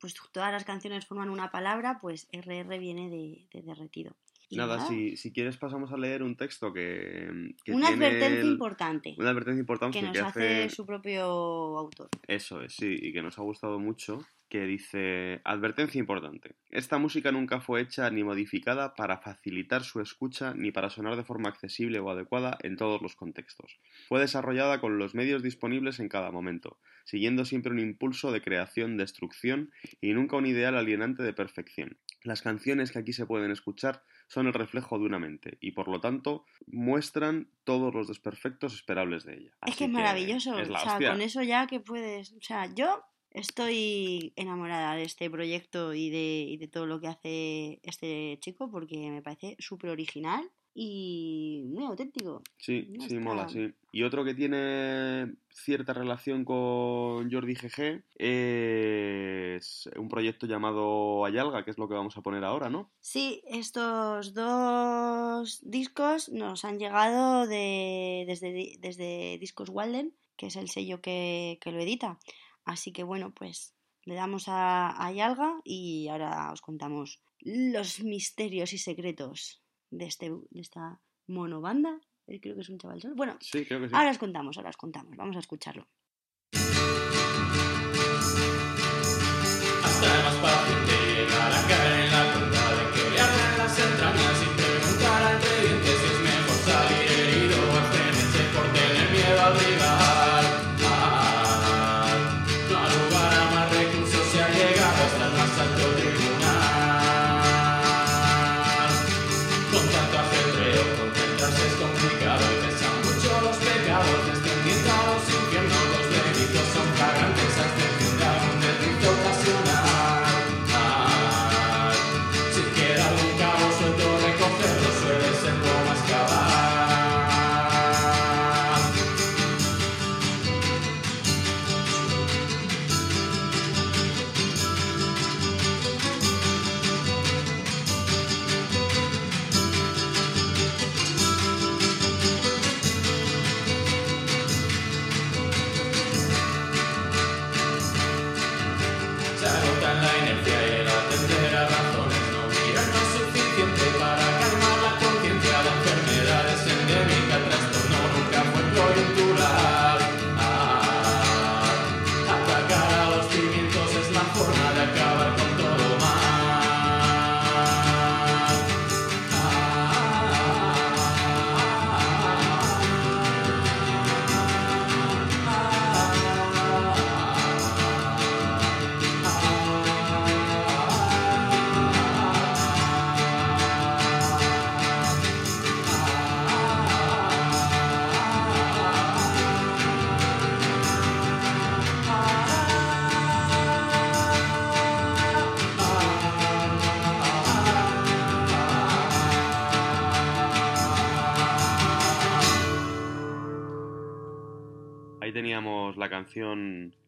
Pues 0.00 0.16
todas 0.32 0.50
las 0.50 0.64
canciones 0.64 1.06
forman 1.06 1.30
una 1.30 1.52
palabra, 1.52 1.98
pues 2.00 2.26
RR 2.32 2.78
viene 2.80 3.08
de, 3.08 3.46
de 3.52 3.62
derretido. 3.62 4.16
Y 4.50 4.56
Nada, 4.56 4.86
si, 4.86 5.16
si 5.16 5.32
quieres 5.32 5.56
pasamos 5.56 5.90
a 5.92 5.96
leer 5.96 6.22
un 6.22 6.36
texto 6.36 6.72
que, 6.72 7.52
que 7.64 7.72
una 7.72 7.88
tiene 7.88 8.06
advertencia 8.06 8.40
el- 8.40 8.46
importante 8.52 9.14
Una 9.18 9.30
advertencia 9.30 9.60
importante 9.60 9.98
que 9.98 10.04
nos 10.06 10.12
que 10.12 10.18
hace 10.20 10.62
hace... 10.64 10.74
su 10.74 10.86
propio 10.86 11.24
autor. 11.24 12.08
Eso 12.28 12.60
es, 12.62 12.74
sí, 12.74 12.96
y 13.00 13.12
que 13.12 13.22
nos 13.22 13.38
ha 13.38 13.42
gustado 13.42 13.78
mucho, 13.78 14.24
que 14.48 14.66
dice, 14.66 15.40
advertencia 15.44 15.98
importante, 15.98 16.54
esta 16.70 16.98
música 16.98 17.32
nunca 17.32 17.60
fue 17.60 17.80
hecha 17.80 18.08
ni 18.10 18.22
modificada 18.22 18.94
para 18.94 19.18
facilitar 19.18 19.82
su 19.82 20.00
escucha 20.00 20.54
ni 20.54 20.70
para 20.70 20.90
sonar 20.90 21.16
de 21.16 21.24
forma 21.24 21.48
accesible 21.48 21.98
o 21.98 22.10
adecuada 22.10 22.56
en 22.62 22.76
todos 22.76 23.00
los 23.02 23.16
contextos. 23.16 23.78
Fue 24.08 24.20
desarrollada 24.20 24.80
con 24.80 24.98
los 24.98 25.14
medios 25.14 25.42
disponibles 25.42 25.98
en 25.98 26.08
cada 26.08 26.30
momento, 26.30 26.78
siguiendo 27.04 27.44
siempre 27.44 27.72
un 27.72 27.80
impulso 27.80 28.30
de 28.30 28.42
creación, 28.42 28.96
destrucción 28.96 29.70
y 30.00 30.12
nunca 30.12 30.36
un 30.36 30.46
ideal 30.46 30.76
alienante 30.76 31.22
de 31.22 31.32
perfección. 31.32 31.96
Las 32.22 32.42
canciones 32.42 32.92
que 32.92 32.98
aquí 33.00 33.12
se 33.12 33.26
pueden 33.26 33.50
escuchar 33.50 34.02
son 34.26 34.46
el 34.46 34.54
reflejo 34.54 34.98
de 34.98 35.04
una 35.04 35.18
mente 35.18 35.58
y 35.60 35.72
por 35.72 35.88
lo 35.88 36.00
tanto 36.00 36.44
muestran 36.66 37.48
todos 37.64 37.94
los 37.94 38.08
desperfectos 38.08 38.74
esperables 38.74 39.24
de 39.24 39.34
ella. 39.34 39.50
Es 39.66 39.76
que 39.76 39.84
es 39.84 39.90
maravilloso. 39.90 40.58
es 40.58 40.68
o 40.68 40.78
sea, 40.78 40.92
hostia. 40.94 41.10
con 41.10 41.22
eso 41.22 41.42
ya 41.42 41.66
que 41.66 41.80
puedes. 41.80 42.32
O 42.32 42.40
sea, 42.40 42.72
yo 42.74 43.02
estoy 43.30 44.32
enamorada 44.36 44.94
de 44.94 45.02
este 45.02 45.28
proyecto 45.28 45.92
y 45.92 46.10
de, 46.10 46.46
y 46.48 46.56
de 46.56 46.68
todo 46.68 46.86
lo 46.86 47.00
que 47.00 47.08
hace 47.08 47.80
este 47.82 48.38
chico 48.40 48.70
porque 48.70 49.10
me 49.10 49.22
parece 49.22 49.56
súper 49.58 49.90
original 49.90 50.50
y 50.74 51.62
muy 51.68 51.84
auténtico. 51.84 52.42
Sí, 52.58 52.88
sí, 52.98 53.06
está. 53.06 53.20
mola, 53.20 53.48
sí. 53.48 53.72
Y 53.92 54.02
otro 54.02 54.24
que 54.24 54.34
tiene 54.34 55.34
cierta 55.48 55.92
relación 55.92 56.44
con 56.44 57.30
Jordi 57.30 57.54
GG 57.54 58.02
es 58.16 59.88
un 59.96 60.08
proyecto 60.08 60.46
llamado 60.48 61.24
Ayalga, 61.24 61.64
que 61.64 61.70
es 61.70 61.78
lo 61.78 61.88
que 61.88 61.94
vamos 61.94 62.16
a 62.16 62.22
poner 62.22 62.42
ahora, 62.44 62.70
¿no? 62.70 62.90
Sí, 63.00 63.42
estos 63.46 64.34
dos 64.34 65.60
discos 65.62 66.28
nos 66.30 66.64
han 66.64 66.80
llegado 66.80 67.46
de, 67.46 68.24
desde, 68.26 68.76
desde 68.80 69.38
Discos 69.38 69.70
Walden, 69.70 70.12
que 70.36 70.46
es 70.46 70.56
el 70.56 70.68
sello 70.68 71.00
que, 71.00 71.58
que 71.60 71.70
lo 71.70 71.80
edita. 71.80 72.18
Así 72.64 72.92
que 72.92 73.04
bueno, 73.04 73.32
pues 73.32 73.74
le 74.02 74.16
damos 74.16 74.48
a, 74.48 75.06
a 75.06 75.12
Yalga 75.12 75.60
y 75.62 76.08
ahora 76.08 76.50
os 76.52 76.62
contamos 76.62 77.22
los 77.40 78.00
misterios 78.00 78.72
y 78.72 78.78
secretos 78.78 79.63
de, 79.98 80.06
este, 80.06 80.30
de 80.30 80.60
esta 80.60 81.00
monobanda. 81.26 82.00
Eh, 82.26 82.40
Creo 82.40 82.54
que 82.54 82.62
es 82.62 82.68
un 82.68 82.78
chaval 82.78 83.00
solo. 83.00 83.14
Bueno, 83.14 83.36
Sí, 83.40 83.64
creo 83.64 83.80
que 83.80 83.88
sí. 83.88 83.94
ahora 83.94 84.10
os 84.10 84.18
contamos, 84.18 84.56
ahora 84.56 84.70
os 84.70 84.76
contamos. 84.76 85.16
Vamos 85.16 85.36
a 85.36 85.40
escucharlo. 85.40 85.86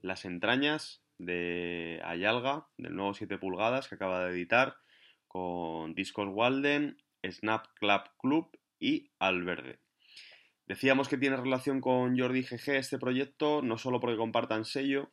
Las 0.02 0.24
entrañas 0.24 1.02
de 1.18 2.00
Ayalga, 2.04 2.68
del 2.78 2.94
nuevo 2.94 3.12
7 3.12 3.38
pulgadas 3.38 3.88
que 3.88 3.96
acaba 3.96 4.24
de 4.24 4.32
editar, 4.32 4.76
con 5.26 5.94
Discos 5.94 6.28
Walden, 6.30 7.02
Snap 7.28 7.66
Club 7.74 8.02
Club 8.20 8.58
y 8.78 9.10
Alverde. 9.18 9.80
Decíamos 10.66 11.08
que 11.08 11.18
tiene 11.18 11.36
relación 11.36 11.80
con 11.80 12.16
Jordi 12.16 12.42
GG 12.42 12.76
este 12.76 12.98
proyecto, 12.98 13.62
no 13.62 13.78
solo 13.78 13.98
porque 13.98 14.16
compartan 14.16 14.64
sello, 14.64 15.10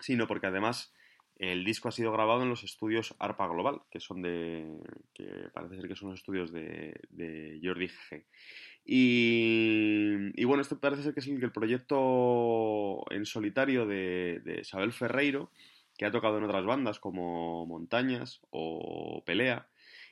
sino 0.00 0.26
porque 0.26 0.48
además 0.48 0.92
el 1.36 1.64
disco 1.64 1.88
ha 1.88 1.92
sido 1.92 2.12
grabado 2.12 2.42
en 2.42 2.50
los 2.50 2.64
estudios 2.64 3.14
ARPA 3.18 3.48
Global, 3.48 3.80
que 3.90 4.00
son 4.00 4.20
de. 4.20 4.78
que 5.14 5.48
parece 5.54 5.76
ser 5.76 5.88
que 5.88 5.96
son 5.96 6.10
los 6.10 6.18
estudios 6.18 6.52
de, 6.52 7.00
de 7.08 7.60
Jordi 7.62 7.88
GG. 7.88 8.26
Y, 8.90 10.40
y 10.40 10.44
bueno, 10.44 10.62
este 10.62 10.76
parece 10.76 11.02
ser 11.02 11.14
que 11.14 11.20
es 11.20 11.26
el, 11.28 11.42
el 11.42 11.52
proyecto 11.52 13.04
en 13.10 13.26
solitario 13.26 13.86
de, 13.86 14.40
de 14.44 14.60
Isabel 14.62 14.92
Ferreiro, 14.92 15.50
que 15.96 16.06
ha 16.06 16.10
tocado 16.10 16.38
en 16.38 16.44
otras 16.44 16.64
bandas 16.64 16.98
como 16.98 17.66
Montañas 17.66 18.40
o 18.50 19.22
Pelea. 19.26 19.66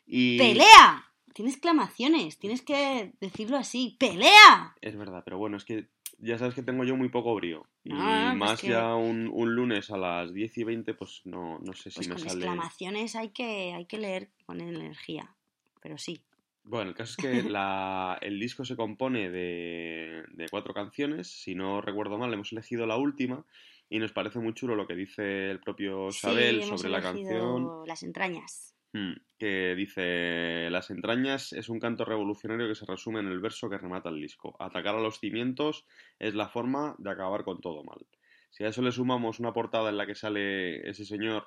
Y... 0.07 0.37
¡Pelea! 0.39 1.05
Tienes 1.33 1.55
exclamaciones, 1.55 2.39
tienes 2.39 2.62
que 2.62 3.12
decirlo 3.20 3.57
así. 3.57 3.97
¡Pelea! 3.99 4.74
Es 4.81 4.97
verdad, 4.97 5.22
pero 5.24 5.39
bueno, 5.39 5.57
es 5.57 5.64
que 5.64 5.87
ya 6.18 6.39
sabes 6.39 6.55
que 6.55 6.62
tengo 6.62 6.85
yo 6.85 6.97
muy 6.97 7.09
poco 7.11 7.35
brío. 7.35 7.66
Y 7.85 7.91
Ah, 7.93 8.29
pues 8.37 8.39
más 8.51 8.61
que- 8.61 8.68
ya 8.68 8.95
un, 8.95 9.29
un 9.33 9.55
lunes 9.55 9.91
a 9.91 9.99
las 9.99 10.33
10 10.33 10.57
y 10.59 10.64
20, 10.64 10.95
pues 10.95 11.22
no, 11.24 11.59
no 11.61 11.72
sé 11.74 11.91
si 11.91 11.97
Pues 11.97 12.09
me 12.09 12.14
con 12.14 12.24
sale. 12.24 12.35
exclamaciones 12.45 13.16
hay 13.16 13.29
que, 13.31 13.72
hay 13.74 13.85
que 13.87 13.99
leer 13.99 14.31
con 14.47 14.61
energía. 14.61 15.35
Pero 15.83 15.99
sí. 15.99 16.20
Bueno, 16.69 16.91
el 16.91 16.97
caso 16.97 17.12
es 17.12 17.17
que 17.17 17.43
la- 17.51 18.19
el 18.21 18.39
disco 18.41 18.64
se 18.64 18.77
compone 18.77 19.31
de, 19.31 20.25
de 20.33 20.49
cuatro 20.49 20.75
canciones. 20.75 21.29
Si 21.29 21.55
no 21.55 21.81
recuerdo 21.81 22.19
mal, 22.19 22.33
hemos 22.33 22.53
elegido 22.53 22.87
la 22.87 22.97
última 22.97 23.45
y 23.89 23.99
nos 23.99 24.12
parece 24.12 24.41
muy 24.41 24.53
chulo 24.53 24.75
lo 24.75 24.87
que 24.87 24.97
dice 24.97 25.51
el 25.51 25.61
propio 25.61 26.11
Sabel 26.11 26.62
sí, 26.62 26.69
sobre 26.69 26.89
la 26.91 27.01
canción. 27.01 27.71
Las 27.87 28.03
entrañas. 28.03 28.75
Mm, 28.93 29.12
que 29.39 29.75
dice, 29.77 30.69
las 30.71 30.91
entrañas 30.91 31.53
es 31.53 31.69
un 31.69 31.79
canto 31.79 32.05
revolucionario 32.05 32.67
que 32.67 32.75
se 32.75 32.87
resume 32.87 33.21
en 33.21 33.27
el 33.29 33.41
verso 33.41 33.69
que 33.69 33.79
remata 33.79 34.09
el 34.09 34.21
disco. 34.21 34.57
Atacar 34.59 34.97
a 34.97 35.01
los 35.01 35.21
cimientos 35.21 35.85
es 36.19 36.35
la 36.35 36.49
forma 36.49 36.95
de 36.99 37.11
acabar 37.11 37.45
con 37.45 37.61
todo 37.61 37.85
mal. 37.85 38.07
Si 38.51 38.64
a 38.64 38.69
eso 38.69 38.83
le 38.83 38.91
sumamos 38.93 39.39
una 39.39 39.53
portada 39.53 39.91
en 39.91 39.99
la 39.99 40.07
que 40.07 40.14
sale 40.14 40.89
ese 40.89 41.05
señor 41.05 41.47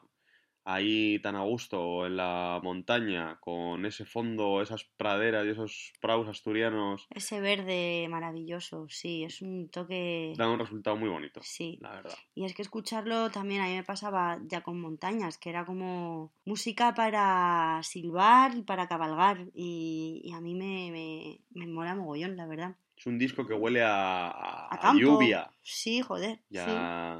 ahí 0.74 1.20
tan 1.22 1.36
a 1.36 1.42
gusto 1.44 2.06
en 2.06 2.18
la 2.18 2.60
montaña, 2.64 3.38
con 3.40 3.86
ese 3.86 4.06
fondo, 4.06 4.62
esas 4.62 4.84
praderas 4.84 5.46
y 5.46 5.50
esos 5.50 5.94
praus 6.02 6.28
asturianos, 6.28 7.08
Ese 7.10 7.42
verde 7.42 8.08
maravilloso, 8.10 8.86
sí, 8.90 9.24
es 9.24 9.42
un 9.42 9.70
toque. 9.70 10.34
da 10.38 10.50
un 10.50 10.60
resultado 10.60 10.96
muy 10.98 11.10
bonito, 11.10 11.42
Sí. 11.44 11.78
la 11.82 11.92
verdad. 11.96 12.14
Y 12.36 12.46
es 12.46 12.54
que 12.54 12.62
escucharlo 12.62 13.30
también 13.32 13.62
a 13.62 13.66
mí 13.68 13.76
me 13.76 13.84
pasaba 13.84 14.40
ya 14.48 14.62
con 14.62 14.80
montañas, 14.80 15.38
que 15.38 15.50
era 15.50 15.66
como 15.66 16.32
música 16.46 16.94
para 16.94 17.80
silbar 17.84 18.56
y 18.56 18.62
para 18.62 18.88
cabalgar. 18.88 19.48
Y, 19.54 20.22
y 20.24 20.34
a 20.34 20.40
mí 20.42 20.54
me, 20.56 20.92
me, 20.92 21.40
me 21.52 21.68
mola 21.72 21.96
mogollón, 21.96 22.36
la 22.38 22.46
verdad. 22.48 22.76
Es 22.96 23.06
un 23.06 23.18
disco 23.18 23.48
que 23.48 23.54
huele 23.54 23.82
a, 23.82 24.28
a- 24.28 24.68
A 24.68 24.76
a 24.76 24.80
campo. 24.80 25.00
lluvia, 25.00 25.50
Sí, 25.64 26.02
joder. 26.02 26.42
ya, 26.50 26.66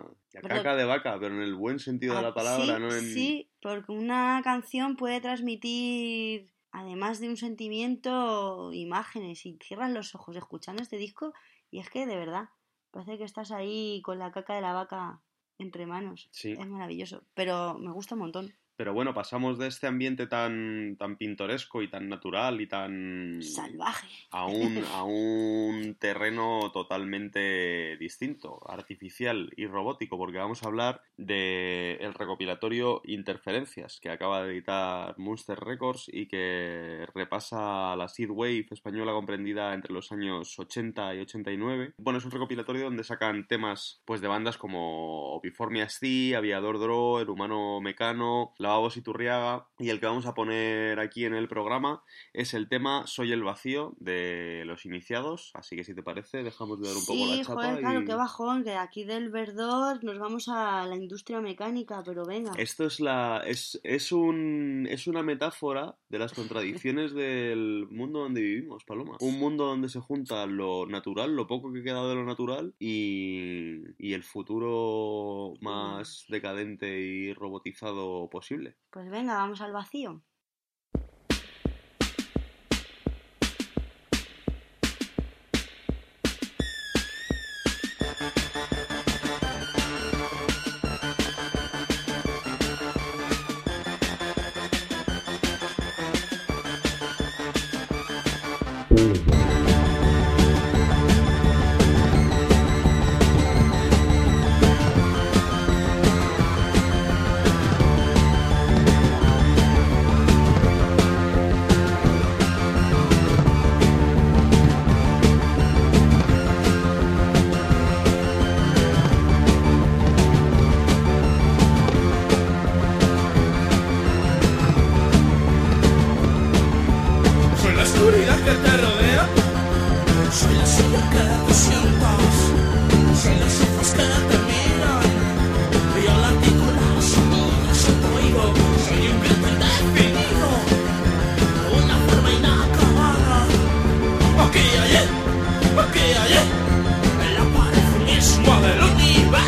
sí. 0.04 0.16
Pero- 0.32 0.48
caca 0.56 0.76
de 0.76 0.86
vaca, 0.86 1.18
pero 1.20 1.36
en 1.36 1.42
el 1.42 1.56
buen 1.56 1.80
sentido 1.80 2.14
de 2.14 2.20
Ah, 2.20 2.24
la 2.24 2.34
palabra, 2.34 2.66
sí, 2.76 2.82
no 2.82 2.94
en... 2.94 3.02
Sí, 3.14 3.50
porque 3.62 3.92
una 3.92 4.42
canción 4.44 4.96
puede 4.96 5.20
transmitir, 5.22 6.52
además 6.72 7.20
de 7.20 7.30
un 7.30 7.38
sentimiento, 7.38 8.72
imágenes. 8.74 9.46
Y 9.46 9.58
cierras 9.64 9.92
los 9.92 10.14
ojos 10.16 10.36
escuchando 10.36 10.82
este 10.82 10.98
disco 10.98 11.34
y 11.72 11.80
es 11.80 11.90
que 11.90 12.06
de 12.06 12.16
verdad, 12.16 12.50
parece 12.92 13.18
que 13.18 13.24
estás 13.24 13.52
ahí 13.52 14.02
con 14.04 14.20
la 14.20 14.32
caca 14.32 14.56
de 14.56 14.62
la 14.62 14.74
vaca 14.74 15.22
entre 15.58 15.86
manos. 15.86 16.30
Sí. 16.32 16.52
Es 16.54 16.68
maravilloso, 16.68 17.24
pero 17.34 17.78
me 17.78 17.92
gusta 17.92 18.16
un 18.16 18.22
montón. 18.22 18.54
Pero 18.80 18.94
bueno, 18.94 19.14
pasamos 19.14 19.58
de 19.58 19.68
este 19.68 19.88
ambiente 19.88 20.26
tan, 20.26 20.96
tan 20.98 21.18
pintoresco 21.18 21.82
y 21.82 21.90
tan 21.90 22.08
natural 22.08 22.62
y 22.62 22.68
tan... 22.68 23.42
Salvaje. 23.44 24.08
a 24.32 24.46
un, 24.46 24.82
a 24.94 25.04
un 25.04 25.98
terreno 26.00 26.72
totalmente 26.72 27.98
distinto, 27.98 28.62
artificial 28.70 29.52
y 29.58 29.68
robótico, 29.68 30.18
porque 30.18 30.38
vamos 30.38 30.64
a 30.64 30.68
hablar 30.68 31.02
del 31.18 32.00
el 32.00 32.14
recopilatorio 32.14 33.02
Interferencias, 33.04 34.00
que 34.00 34.12
acaba 34.12 34.44
de 34.44 34.54
editar 34.54 35.14
Monster 35.18 35.60
Records 35.60 36.06
y 36.08 36.28
que 36.28 37.06
repasa 37.14 37.98
la 37.98 38.08
Seed 38.08 38.30
Wave 38.30 38.68
española 38.72 39.12
comprendida 39.12 39.74
entre 39.74 39.94
los 39.94 40.10
años 40.14 40.58
80 40.58 41.16
y 41.16 41.20
89. 41.20 41.96
Bueno, 41.98 42.20
es 42.20 42.24
un 42.24 42.32
recopilatorio 42.32 42.86
donde 42.86 43.04
sacan 43.04 43.46
temas 43.46 44.02
pues 44.06 44.22
de 44.22 44.30
bandas 44.30 44.58
como 44.58 45.34
Opiformia 45.34 45.84
SC, 45.84 46.34
Aviador 46.38 46.80
Dro, 46.80 47.20
El 47.20 47.30
Humano 47.30 47.82
Mecano, 47.82 48.54
Lavabos 48.70 48.98
y 48.98 49.02
Turriaga, 49.02 49.68
y 49.80 49.90
el 49.90 50.00
que 50.00 50.06
vamos 50.06 50.28
a 50.28 50.36
poner 50.36 51.00
aquí 51.00 51.26
en 51.26 51.34
el 51.34 51.48
programa 51.48 52.04
es 52.34 52.54
el 52.54 52.70
tema 52.70 53.08
Soy 53.08 53.32
el 53.32 53.42
vacío 53.42 53.96
de 53.98 54.62
los 54.68 54.86
iniciados, 54.86 55.50
así 55.56 55.76
que 55.76 55.84
si 55.84 55.96
te 55.96 56.04
parece 56.04 56.44
dejamos 56.44 56.80
de 56.80 56.88
dar 56.88 56.98
un 56.98 57.04
poco 57.04 57.26
la 57.26 57.42
chapa 57.42 57.54
joder, 57.54 57.80
claro, 57.80 58.06
qué 58.06 58.14
bajón, 58.14 58.64
que 58.64 58.76
aquí 58.76 59.06
del 59.06 59.32
verdor 59.32 60.04
nos 60.04 60.20
vamos 60.20 60.50
a 60.50 60.86
la 60.86 60.96
industria 60.96 61.42
mecánica, 61.42 62.04
pero 62.06 62.28
venga. 62.28 62.52
Esto 62.58 62.86
es 62.86 63.00
la 63.00 63.42
es, 63.44 63.80
es 63.84 64.12
un 64.12 64.88
es 64.88 65.08
una 65.08 65.24
metáfora 65.24 65.96
de 66.10 66.20
las 66.20 66.34
contradicciones 66.34 67.12
del 67.16 67.88
mundo 67.90 68.20
donde 68.20 68.42
vivimos, 68.42 68.84
Paloma. 68.84 69.18
Un 69.20 69.40
mundo 69.40 69.66
donde 69.66 69.90
se 69.90 70.00
junta 70.00 70.46
lo 70.46 70.86
natural, 70.86 71.36
lo 71.36 71.48
poco 71.48 71.74
que 71.74 71.82
queda 71.82 72.08
de 72.08 72.14
lo 72.14 72.24
natural 72.24 72.76
y, 72.78 73.80
y 73.98 74.14
el 74.14 74.22
futuro 74.22 75.56
más 75.60 76.26
decadente 76.30 77.00
y 77.00 77.34
robotizado 77.34 78.30
posible. 78.30 78.59
Pues 78.92 79.10
venga, 79.10 79.36
vamos 79.36 79.62
al 79.62 79.72
vacío. 79.74 80.24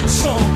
song. 0.08 0.51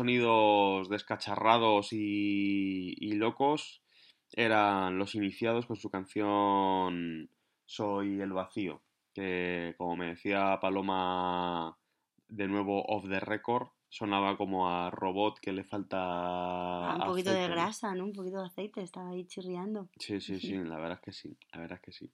Sonidos 0.00 0.88
descacharrados 0.88 1.92
y, 1.92 2.94
y 2.98 3.12
locos 3.16 3.82
eran 4.32 4.98
los 4.98 5.14
iniciados 5.14 5.66
con 5.66 5.76
su 5.76 5.90
canción 5.90 7.28
Soy 7.66 8.18
el 8.18 8.32
vacío, 8.32 8.80
que 9.12 9.74
como 9.76 9.96
me 9.96 10.06
decía 10.06 10.58
Paloma 10.58 11.76
de 12.28 12.48
nuevo 12.48 12.82
off 12.86 13.10
the 13.10 13.20
record, 13.20 13.68
sonaba 13.90 14.38
como 14.38 14.70
a 14.70 14.88
robot 14.90 15.38
que 15.38 15.52
le 15.52 15.64
falta 15.64 15.98
Ah, 15.98 16.96
un 16.98 17.04
poquito 17.04 17.32
de 17.32 17.48
grasa, 17.48 17.94
¿no? 17.94 18.04
Un 18.04 18.14
poquito 18.14 18.38
de 18.38 18.46
aceite, 18.46 18.80
estaba 18.80 19.10
ahí 19.10 19.26
chirriando. 19.26 19.90
Sí, 19.98 20.18
sí, 20.22 20.40
sí, 20.40 20.54
la 20.64 20.76
verdad 20.76 20.92
es 20.94 21.00
que 21.00 21.12
sí, 21.12 21.36
la 21.52 21.60
verdad 21.60 21.76
es 21.76 21.82
que 21.82 21.92
sí. 21.92 22.10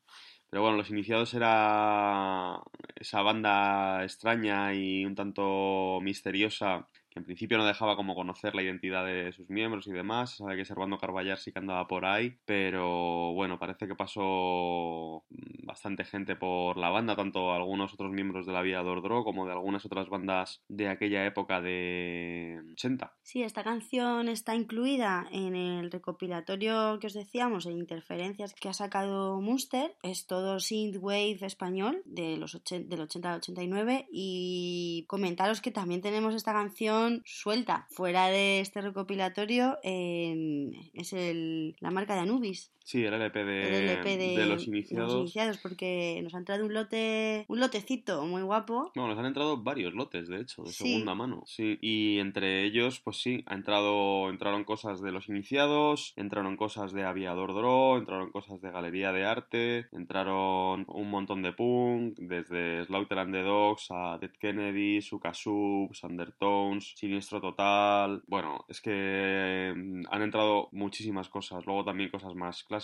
Pero 0.51 0.63
bueno, 0.63 0.77
Los 0.77 0.91
Iniciados 0.91 1.35
era 1.35 2.61
esa 2.97 3.23
banda 3.23 4.03
extraña 4.03 4.75
y 4.75 5.05
un 5.05 5.15
tanto 5.15 6.01
misteriosa 6.03 6.89
en 7.17 7.25
principio 7.25 7.57
no 7.57 7.65
dejaba 7.65 7.97
como 7.97 8.15
conocer 8.15 8.55
la 8.55 8.63
identidad 8.63 9.05
de 9.05 9.33
sus 9.33 9.49
miembros 9.49 9.87
y 9.87 9.93
demás. 9.93 10.37
Sabe 10.37 10.57
que 10.57 10.65
Servando 10.65 10.99
Carballar 10.99 11.39
sí 11.39 11.51
que 11.51 11.59
andaba 11.59 11.89
por 11.89 12.05
ahí, 12.05 12.39
pero 12.45 13.33
bueno, 13.33 13.59
parece 13.59 13.89
que 13.89 13.95
pasó 13.95 15.25
bastante 15.65 16.05
gente 16.05 16.37
por 16.37 16.77
la 16.77 16.91
banda, 16.91 17.17
tanto 17.17 17.53
algunos 17.53 17.95
otros 17.95 18.13
miembros 18.13 18.47
de 18.47 18.53
la 18.53 18.63
Vía 18.63 18.83
Dordro 18.83 19.25
como 19.25 19.47
de 19.47 19.53
algunas 19.53 19.85
otras 19.87 20.09
bandas 20.09 20.63
de 20.69 20.89
aquella 20.89 21.25
época 21.25 21.61
de 21.61 22.61
80. 22.73 23.13
Sí, 23.23 23.43
esta 23.43 23.65
canción 23.65 24.29
está 24.29 24.55
incluida 24.55 25.27
en 25.33 25.57
el 25.57 25.91
recopilatorio 25.91 26.99
que 27.01 27.07
os 27.07 27.15
decíamos, 27.15 27.65
en 27.67 27.79
interferencias 27.79 28.53
que 28.55 28.69
ha 28.69 28.75
sacado 28.75 29.41
Munster. 29.41 29.97
Es 30.03 30.27
todo 30.27 30.61
synthwave 30.61 31.39
español 31.41 32.03
de 32.05 32.37
los 32.37 32.61
del 32.69 33.01
80 33.01 33.31
al 33.31 33.39
89 33.39 34.07
y 34.13 35.05
comentaros 35.09 35.63
que 35.63 35.71
también 35.71 36.03
tenemos 36.03 36.35
esta 36.35 36.53
canción 36.53 37.06
suelta 37.25 37.87
fuera 37.91 38.27
de 38.29 38.61
este 38.61 38.81
recopilatorio 38.81 39.79
en- 39.83 40.73
es 40.95 41.13
el, 41.13 41.77
la 41.81 41.91
marca 41.91 42.15
de 42.15 42.21
Anubis. 42.21 42.73
Sí, 42.89 43.05
el 43.05 43.15
LP 43.15 43.45
de, 43.45 43.67
el 43.67 43.89
LP 43.91 44.17
de, 44.17 44.37
de 44.39 44.47
Los 44.47 44.69
Iniciados. 44.69 45.13
iniciados, 45.17 45.59
porque 45.59 46.21
nos 46.23 46.35
ha 46.37 46.39
entrado 46.39 46.65
un 46.65 46.73
lote 46.73 47.45
un 47.49 47.59
lotecito 47.59 48.25
muy 48.25 48.43
guapo 48.43 48.93
Bueno, 48.95 49.09
nos 49.09 49.19
han 49.19 49.27
entrado 49.27 49.57
varios 49.61 49.93
lotes, 49.93 50.29
de 50.29 50.41
hecho, 50.41 50.63
de 50.63 50.71
Sí. 50.71 50.85
segunda 50.85 51.17
mano. 51.17 51.43
Sí, 51.47 51.79
y 51.83 52.21
entre 52.21 52.63
ellos, 52.63 53.01
pues 53.01 53.17
sí, 53.17 53.43
ha 53.47 53.55
entrado, 53.57 54.31
entraron 54.31 54.63
cosas 54.63 55.01
de 55.03 55.11
los 55.11 55.29
iniciados, 55.29 56.13
entraron 56.15 56.57
cosas 56.57 56.93
de 56.93 57.03
Aviador 57.03 57.55
Dro, 57.55 57.99
entraron 57.99 58.31
cosas 58.31 58.61
de 58.61 58.71
Galería 58.71 59.11
de 59.11 59.25
Arte, 59.25 59.87
entraron 59.91 60.85
un 60.87 61.11
montón 61.11 61.43
de 61.43 61.53
punk, 61.55 62.15
desde 62.19 62.85
Slaughter 62.85 63.19
and 63.19 63.33
the 63.35 63.43
Dogs 63.43 63.89
a 63.91 64.17
Dead 64.21 64.31
Kennedy, 64.39 65.03
Suka 65.03 65.35
Subs, 65.35 66.05
Undertones, 66.05 66.93
Siniestro 66.95 67.41
Total. 67.41 68.23
Bueno, 68.29 68.65
es 68.69 68.81
que 68.81 69.75
mm, 69.77 70.03
han 70.09 70.23
entrado 70.23 70.69
muchísimas 70.71 71.29
cosas. 71.29 71.67
Luego 71.67 71.85
también 71.85 72.11
cosas 72.11 72.35
más 72.37 72.63
clásicas, 72.63 72.76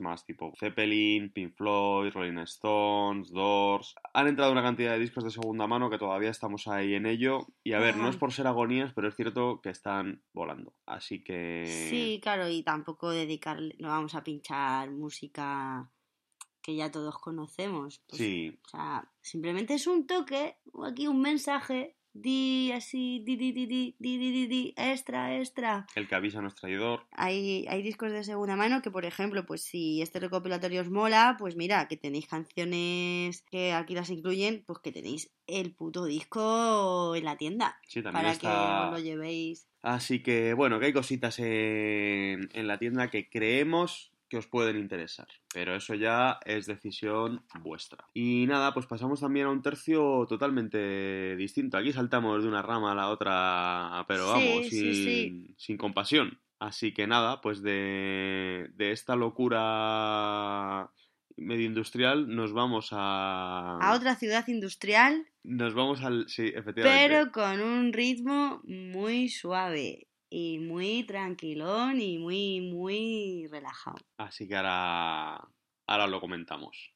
más 0.00 0.24
tipo 0.24 0.52
Zeppelin, 0.58 1.32
Pink 1.32 1.54
Floyd, 1.54 2.12
Rolling 2.12 2.38
Stones, 2.38 3.30
Doors. 3.30 3.94
Han 4.14 4.28
entrado 4.28 4.52
una 4.52 4.62
cantidad 4.62 4.92
de 4.92 4.98
discos 4.98 5.24
de 5.24 5.30
segunda 5.30 5.66
mano 5.66 5.90
que 5.90 5.98
todavía 5.98 6.30
estamos 6.30 6.68
ahí 6.68 6.94
en 6.94 7.06
ello. 7.06 7.46
Y 7.64 7.72
a 7.72 7.78
ver, 7.78 7.96
no 7.96 8.08
es 8.08 8.16
por 8.16 8.32
ser 8.32 8.46
agonías, 8.46 8.92
pero 8.94 9.08
es 9.08 9.16
cierto 9.16 9.60
que 9.60 9.70
están 9.70 10.22
volando. 10.32 10.74
Así 10.86 11.22
que. 11.22 11.64
Sí, 11.90 12.20
claro, 12.22 12.48
y 12.48 12.62
tampoco 12.62 13.10
dedicarle, 13.10 13.74
no 13.78 13.88
vamos 13.88 14.14
a 14.14 14.24
pinchar 14.24 14.90
música 14.90 15.90
que 16.62 16.76
ya 16.76 16.90
todos 16.90 17.18
conocemos. 17.18 18.02
pues, 18.08 18.18
Sí, 18.20 18.58
O 18.64 18.68
sea, 18.68 19.10
simplemente 19.20 19.74
es 19.74 19.86
un 19.86 20.06
toque, 20.06 20.56
o 20.72 20.84
aquí 20.84 21.08
un 21.08 21.20
mensaje, 21.20 21.96
di, 22.12 22.72
así, 22.72 23.22
di, 23.24 23.36
di, 23.36 23.52
di, 23.52 23.66
di, 23.66 23.94
di, 23.98 24.18
di, 24.18 24.46
di, 24.46 24.74
extra, 24.76 25.36
extra. 25.36 25.86
El 25.94 26.08
que 26.08 26.14
avisa 26.14 26.38
a 26.38 26.42
nuestro 26.42 26.68
traidor. 26.68 27.06
Hay, 27.12 27.66
hay 27.68 27.82
discos 27.82 28.12
de 28.12 28.24
segunda 28.24 28.56
mano 28.56 28.82
que, 28.82 28.90
por 28.90 29.04
ejemplo, 29.04 29.46
pues 29.46 29.62
si 29.62 30.02
este 30.02 30.20
recopilatorio 30.20 30.82
os 30.82 30.90
mola, 30.90 31.36
pues 31.38 31.56
mira, 31.56 31.88
que 31.88 31.96
tenéis 31.96 32.26
canciones 32.26 33.42
que 33.50 33.72
aquí 33.72 33.94
las 33.94 34.10
incluyen, 34.10 34.62
pues 34.66 34.78
que 34.80 34.92
tenéis 34.92 35.30
el 35.46 35.74
puto 35.74 36.04
disco 36.04 37.14
en 37.16 37.24
la 37.24 37.36
tienda. 37.36 37.78
Sí, 37.88 38.02
también 38.02 38.24
para 38.24 38.38
que 38.38 38.46
os 38.46 38.92
lo 38.92 38.98
llevéis. 38.98 39.66
Así 39.82 40.22
que, 40.22 40.54
bueno, 40.54 40.78
que 40.78 40.86
hay 40.86 40.92
cositas 40.92 41.38
en, 41.40 42.48
en 42.52 42.66
la 42.68 42.78
tienda 42.78 43.10
que 43.10 43.28
creemos 43.28 44.11
que 44.32 44.38
os 44.38 44.46
pueden 44.46 44.78
interesar. 44.78 45.28
Pero 45.52 45.76
eso 45.76 45.94
ya 45.94 46.38
es 46.46 46.64
decisión 46.64 47.44
vuestra. 47.60 48.06
Y 48.14 48.46
nada, 48.46 48.72
pues 48.72 48.86
pasamos 48.86 49.20
también 49.20 49.44
a 49.44 49.50
un 49.50 49.60
tercio 49.60 50.24
totalmente 50.26 51.36
distinto. 51.36 51.76
Aquí 51.76 51.92
saltamos 51.92 52.42
de 52.42 52.48
una 52.48 52.62
rama 52.62 52.92
a 52.92 52.94
la 52.94 53.10
otra, 53.10 54.02
pero 54.08 54.28
vamos, 54.28 54.68
sí, 54.68 54.70
sin, 54.70 54.94
sí. 54.94 55.54
sin 55.58 55.76
compasión. 55.76 56.40
Así 56.58 56.94
que 56.94 57.06
nada, 57.06 57.42
pues 57.42 57.60
de, 57.60 58.70
de 58.74 58.92
esta 58.92 59.16
locura 59.16 60.90
medio 61.36 61.66
industrial 61.66 62.34
nos 62.34 62.54
vamos 62.54 62.88
a... 62.92 63.76
A 63.82 63.94
otra 63.94 64.16
ciudad 64.16 64.48
industrial 64.48 65.26
Nos 65.42 65.74
vamos 65.74 66.00
al... 66.02 66.26
Sí, 66.30 66.46
efectivamente. 66.54 67.06
pero 67.06 67.32
con 67.32 67.60
un 67.60 67.92
ritmo 67.92 68.62
muy 68.64 69.28
suave 69.28 70.06
y 70.32 70.58
muy 70.58 71.04
tranquilón 71.04 72.00
y 72.00 72.18
muy, 72.18 72.62
muy 72.62 73.46
relajado. 73.50 73.98
Así 74.16 74.48
que 74.48 74.56
ahora, 74.56 75.36
ahora 75.86 76.06
lo 76.06 76.20
comentamos. 76.20 76.91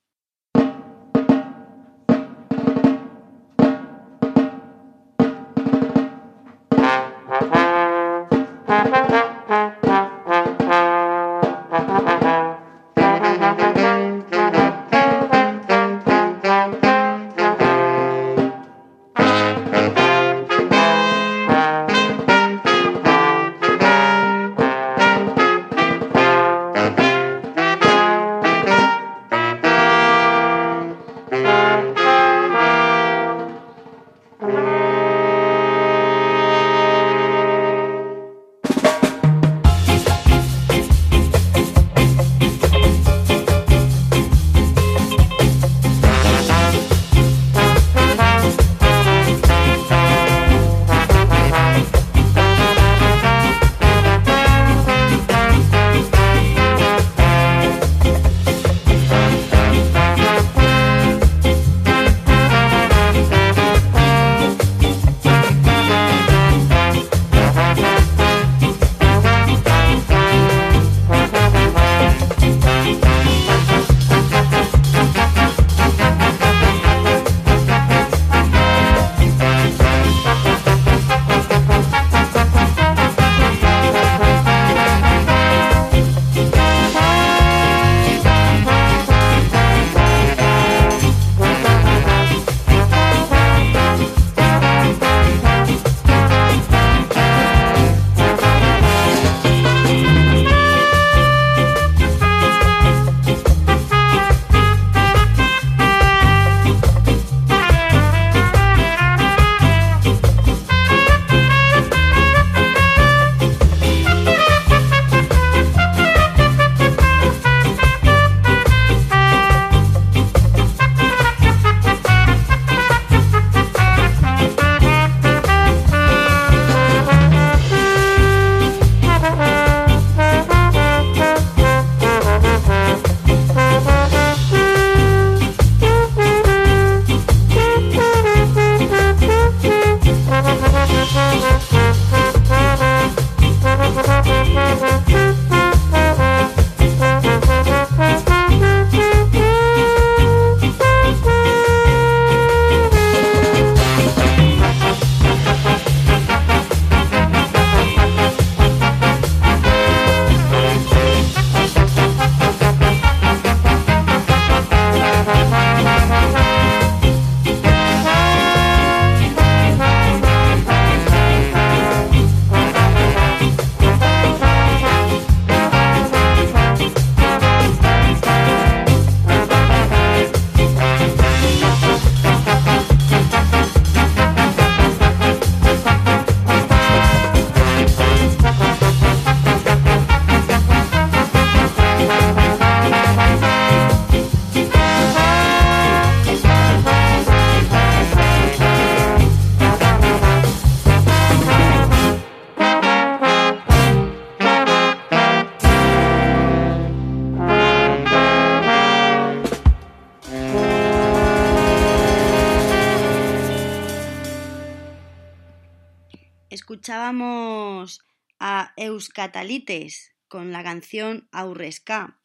A 218.40 218.72
Euskatalites 218.76 220.12
con 220.26 220.50
la 220.50 220.64
canción 220.64 221.28
Aurresca. 221.30 222.20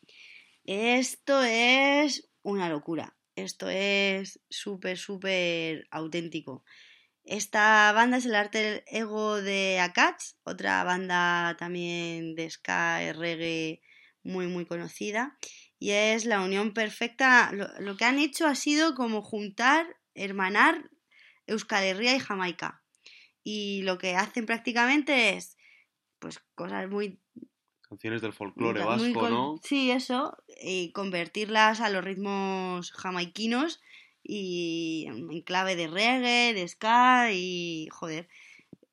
Esto 0.64 1.44
es 1.44 2.32
una 2.42 2.68
locura. 2.68 3.16
Esto 3.36 3.70
es 3.70 4.42
súper, 4.50 4.98
súper 4.98 5.88
auténtico. 5.92 6.64
Esta 7.24 7.92
banda 7.94 8.18
es 8.18 8.26
el 8.26 8.34
arte 8.34 8.84
ego 8.88 9.40
de 9.40 9.80
Akats, 9.80 10.38
otra 10.44 10.84
banda 10.84 11.56
también 11.60 12.34
de 12.34 12.50
ska 12.50 13.04
y 13.04 13.12
reggae 13.12 13.82
muy, 14.24 14.48
muy 14.48 14.66
conocida. 14.66 15.38
Y 15.78 15.92
es 15.92 16.26
la 16.26 16.42
unión 16.42 16.74
perfecta. 16.74 17.52
Lo, 17.54 17.68
lo 17.80 17.98
que 17.98 18.06
han 18.06 18.18
hecho 18.18 18.48
ha 18.48 18.56
sido 18.56 18.96
como 18.96 19.22
juntar, 19.22 19.86
hermanar 20.16 20.90
Euskal 21.46 21.84
Herria 21.84 22.16
y 22.16 22.20
Jamaica. 22.20 22.81
Y 23.44 23.82
lo 23.84 23.98
que 23.98 24.16
hacen 24.16 24.46
prácticamente 24.46 25.36
es, 25.36 25.58
pues, 26.20 26.40
cosas 26.56 26.90
muy 26.90 27.20
Canciones 27.92 28.22
del 28.22 28.32
folclore 28.32 28.86
vasco, 28.86 29.30
¿no? 29.30 29.60
Sí, 29.62 29.92
eso, 29.92 30.38
y 30.64 30.94
convertirlas 30.94 31.82
a 31.82 31.90
los 31.90 32.02
ritmos 32.06 32.94
jamaiquinos 32.94 33.82
y 34.24 35.08
en 35.10 35.42
clave 35.42 35.76
de 35.76 35.88
reggae, 35.88 36.54
de 36.54 36.66
ska 36.70 37.34
y 37.34 37.90
joder, 37.92 38.30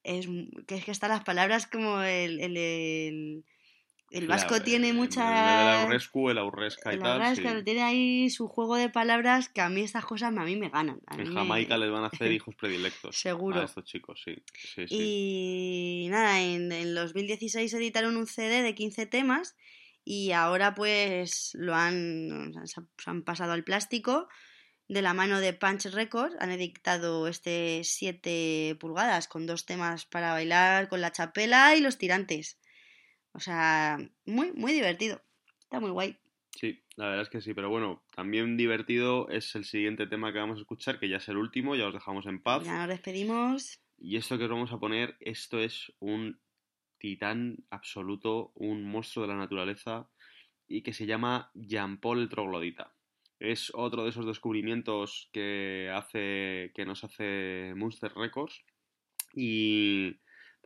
es 0.03 0.27
que 0.67 0.75
es 0.75 0.85
que 0.85 0.91
están 0.91 1.11
las 1.11 1.23
palabras 1.23 1.69
como 1.69 2.03
el 2.03 2.41
el, 2.41 2.57
el, 2.57 3.45
el 4.11 4.27
vasco 4.27 4.61
tiene 4.63 4.91
el- 4.91 4.95
mucha 4.97 5.23
El 5.77 5.85
aurrescu, 5.85 6.31
el 6.31 6.39
aurresca 6.39 6.93
y 6.95 6.97
la 6.97 7.19
tal. 7.19 7.23
es 7.33 7.39
sí. 7.39 7.65
tiene 7.65 7.83
ahí 7.83 8.31
su 8.31 8.49
juego 8.49 8.77
de 8.77 8.89
palabras 8.89 9.49
que 9.49 9.61
a 9.61 9.69
mí 9.69 9.83
estas 9.83 10.05
cosas 10.05 10.29
a 10.37 10.45
mí 10.45 10.57
me 10.57 10.69
ganan. 10.71 11.01
mí 11.17 11.23
En 11.23 11.29
me- 11.29 11.35
Jamaica 11.35 11.77
les 11.77 11.91
van 11.91 12.05
a 12.05 12.07
hacer 12.09 12.33
hijos 12.33 12.55
predilectos. 12.55 13.17
Seguro. 13.19 13.61
A 13.61 13.65
estos 13.65 13.85
chicos, 13.85 14.21
sí. 14.25 14.35
sí, 14.55 14.87
sí. 14.89 16.05
Y 16.05 16.09
nada, 16.11 16.41
en, 16.41 16.73
en 16.73 16.95
2016 16.95 17.73
editaron 17.75 18.17
un 18.17 18.27
CD 18.27 18.63
de 18.63 18.75
15 18.75 19.07
temas 19.07 19.57
y 20.05 20.33
ahora 20.33 20.75
pues 20.75 21.51
lo 21.55 21.75
han, 21.75 22.53
se 22.67 22.81
han- 22.81 22.89
se 22.97 23.11
han 23.11 23.23
pasado 23.23 23.53
al 23.53 23.65
plástico 23.65 24.29
de 24.89 25.03
la 25.03 25.13
mano 25.13 25.39
de 25.41 25.53
Punch 25.53 25.85
Records. 25.93 26.35
Han 26.41 26.51
editado 26.51 27.29
este 27.29 27.83
7 27.85 28.75
pulgadas 28.81 29.29
con 29.29 29.47
dos 29.47 29.67
temas 29.67 30.07
para 30.07 30.33
bailar 30.33 30.89
con 30.89 31.03
la 31.03 31.13
chapela 31.13 31.77
y 31.77 31.83
los 31.83 31.99
tirantes. 31.99 32.59
O 33.33 33.41
sea, 33.41 33.99
muy, 34.27 34.53
muy 34.53 34.73
divertido. 34.73 35.23
Está 35.61 35.81
muy 35.81 35.91
guay. 35.91 36.17
Sí, 36.59 36.83
la 36.97 37.07
verdad 37.07 37.23
es 37.23 37.29
que 37.29 37.41
sí, 37.41 37.55
pero 37.55 37.71
bueno, 37.71 38.03
también 38.17 38.57
divertido 38.57 39.29
es 39.29 39.55
el 39.55 39.65
siguiente 39.65 40.07
tema 40.07 40.33
que 40.33 40.41
vamos 40.41 40.59
a 40.59 40.63
escuchar, 40.63 40.99
que 40.99 41.09
ya 41.09 41.19
es 41.19 41.29
el 41.29 41.37
último, 41.37 41.77
ya 41.77 41.87
os 41.87 41.95
dejamos 41.95 42.27
en 42.27 42.43
paz. 42.43 42.65
Ya 42.65 42.79
nos 42.79 42.89
despedimos. 42.89 43.81
Y 43.97 44.17
esto 44.17 44.39
que 44.39 44.45
os 44.45 44.51
vamos 44.51 44.73
a 44.73 44.79
poner, 44.79 45.17
esto 45.21 45.61
es 45.61 45.93
un 46.01 46.41
titán 46.99 47.65
absoluto, 47.71 48.51
un 48.55 48.83
monstruo 48.83 49.27
de 49.27 49.33
la 49.33 49.39
naturaleza, 49.39 50.09
y 50.67 50.83
que 50.83 50.93
se 50.93 51.07
llama 51.07 51.51
Jean-Paul 51.55 52.21
el 52.21 52.29
Troglodita. 52.29 52.93
Es 53.39 53.71
otro 53.75 54.03
de 54.03 54.11
esos 54.11 54.27
descubrimientos 54.27 55.31
que 55.33 55.91
hace 55.95 56.73
que 56.75 56.85
nos 56.85 57.05
hace 57.05 57.73
Monster 57.77 58.13
Records 58.15 58.65
y 59.33 60.17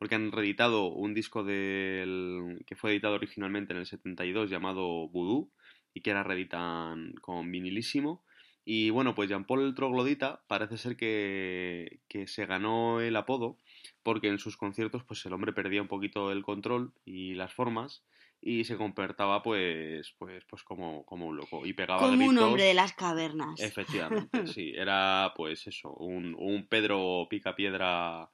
porque 0.03 0.17
han 0.17 0.33
reeditado 0.33 0.87
un 0.87 1.15
disco 1.15 1.45
del 1.45 2.65
que 2.67 2.75
fue 2.75 2.91
editado 2.91 3.15
originalmente 3.15 3.73
en 3.73 3.79
el 3.79 3.87
72 3.87 4.51
llamado 4.51 5.09
Voodoo 5.09 5.53
y 5.95 6.01
que 6.01 6.11
ahora 6.11 6.25
reeditan 6.25 7.13
con 7.21 7.53
vinilísimo 7.53 8.25
y 8.65 8.91
bueno, 8.91 9.15
pues 9.15 9.29
Jean-Paul 9.29 9.63
el 9.63 9.77
Troglodita 9.77 10.43
parece 10.49 10.77
ser 10.77 10.97
que, 10.97 12.01
que 12.09 12.27
se 12.27 12.47
ganó 12.47 13.01
el 13.01 13.15
apodo 13.15 13.59
porque 14.03 14.27
en 14.27 14.41
sus 14.41 14.57
conciertos 14.57 15.05
pues 15.05 15.25
el 15.25 15.35
hombre 15.35 15.53
perdía 15.53 15.83
un 15.83 15.87
poquito 15.87 16.33
el 16.33 16.43
control 16.43 16.95
y 17.05 17.35
las 17.35 17.55
formas 17.55 18.05
y 18.41 18.65
se 18.65 18.77
comportaba 18.77 19.41
pues 19.41 20.17
pues 20.19 20.45
pues 20.51 20.65
como, 20.65 21.07
como 21.07 21.29
un 21.29 21.37
loco 21.37 21.65
y 21.65 21.75
pegaba 21.75 22.01
Como 22.01 22.27
un 22.27 22.39
hombre 22.39 22.65
de 22.65 22.75
las 22.75 22.93
cavernas. 22.93 23.61
Efectivamente, 23.61 24.47
sí, 24.49 24.73
era 24.75 25.33
pues 25.37 25.65
eso, 25.69 25.95
un, 25.95 26.35
un 26.37 26.67
Pedro 26.67 27.29
Picapiedra 27.31 28.29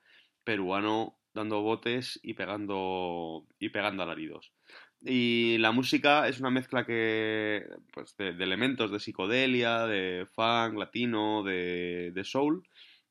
peruano 0.44 1.17
dando 1.34 1.62
botes 1.62 2.18
y 2.22 2.34
pegando 2.34 3.46
y 3.58 3.68
pegando 3.70 4.02
alaridos. 4.02 4.52
Y 5.00 5.58
la 5.58 5.70
música 5.70 6.26
es 6.26 6.40
una 6.40 6.50
mezcla 6.50 6.84
que 6.84 7.64
pues 7.92 8.16
de, 8.16 8.32
de 8.32 8.44
elementos 8.44 8.90
de 8.90 8.98
psicodelia, 8.98 9.86
de 9.86 10.26
funk, 10.26 10.74
latino, 10.76 11.42
de, 11.44 12.10
de 12.14 12.24
soul 12.24 12.62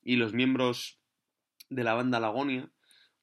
y 0.02 0.16
los 0.16 0.34
miembros 0.34 1.00
de 1.70 1.84
la 1.84 1.94
banda 1.94 2.20
Lagonia, 2.20 2.70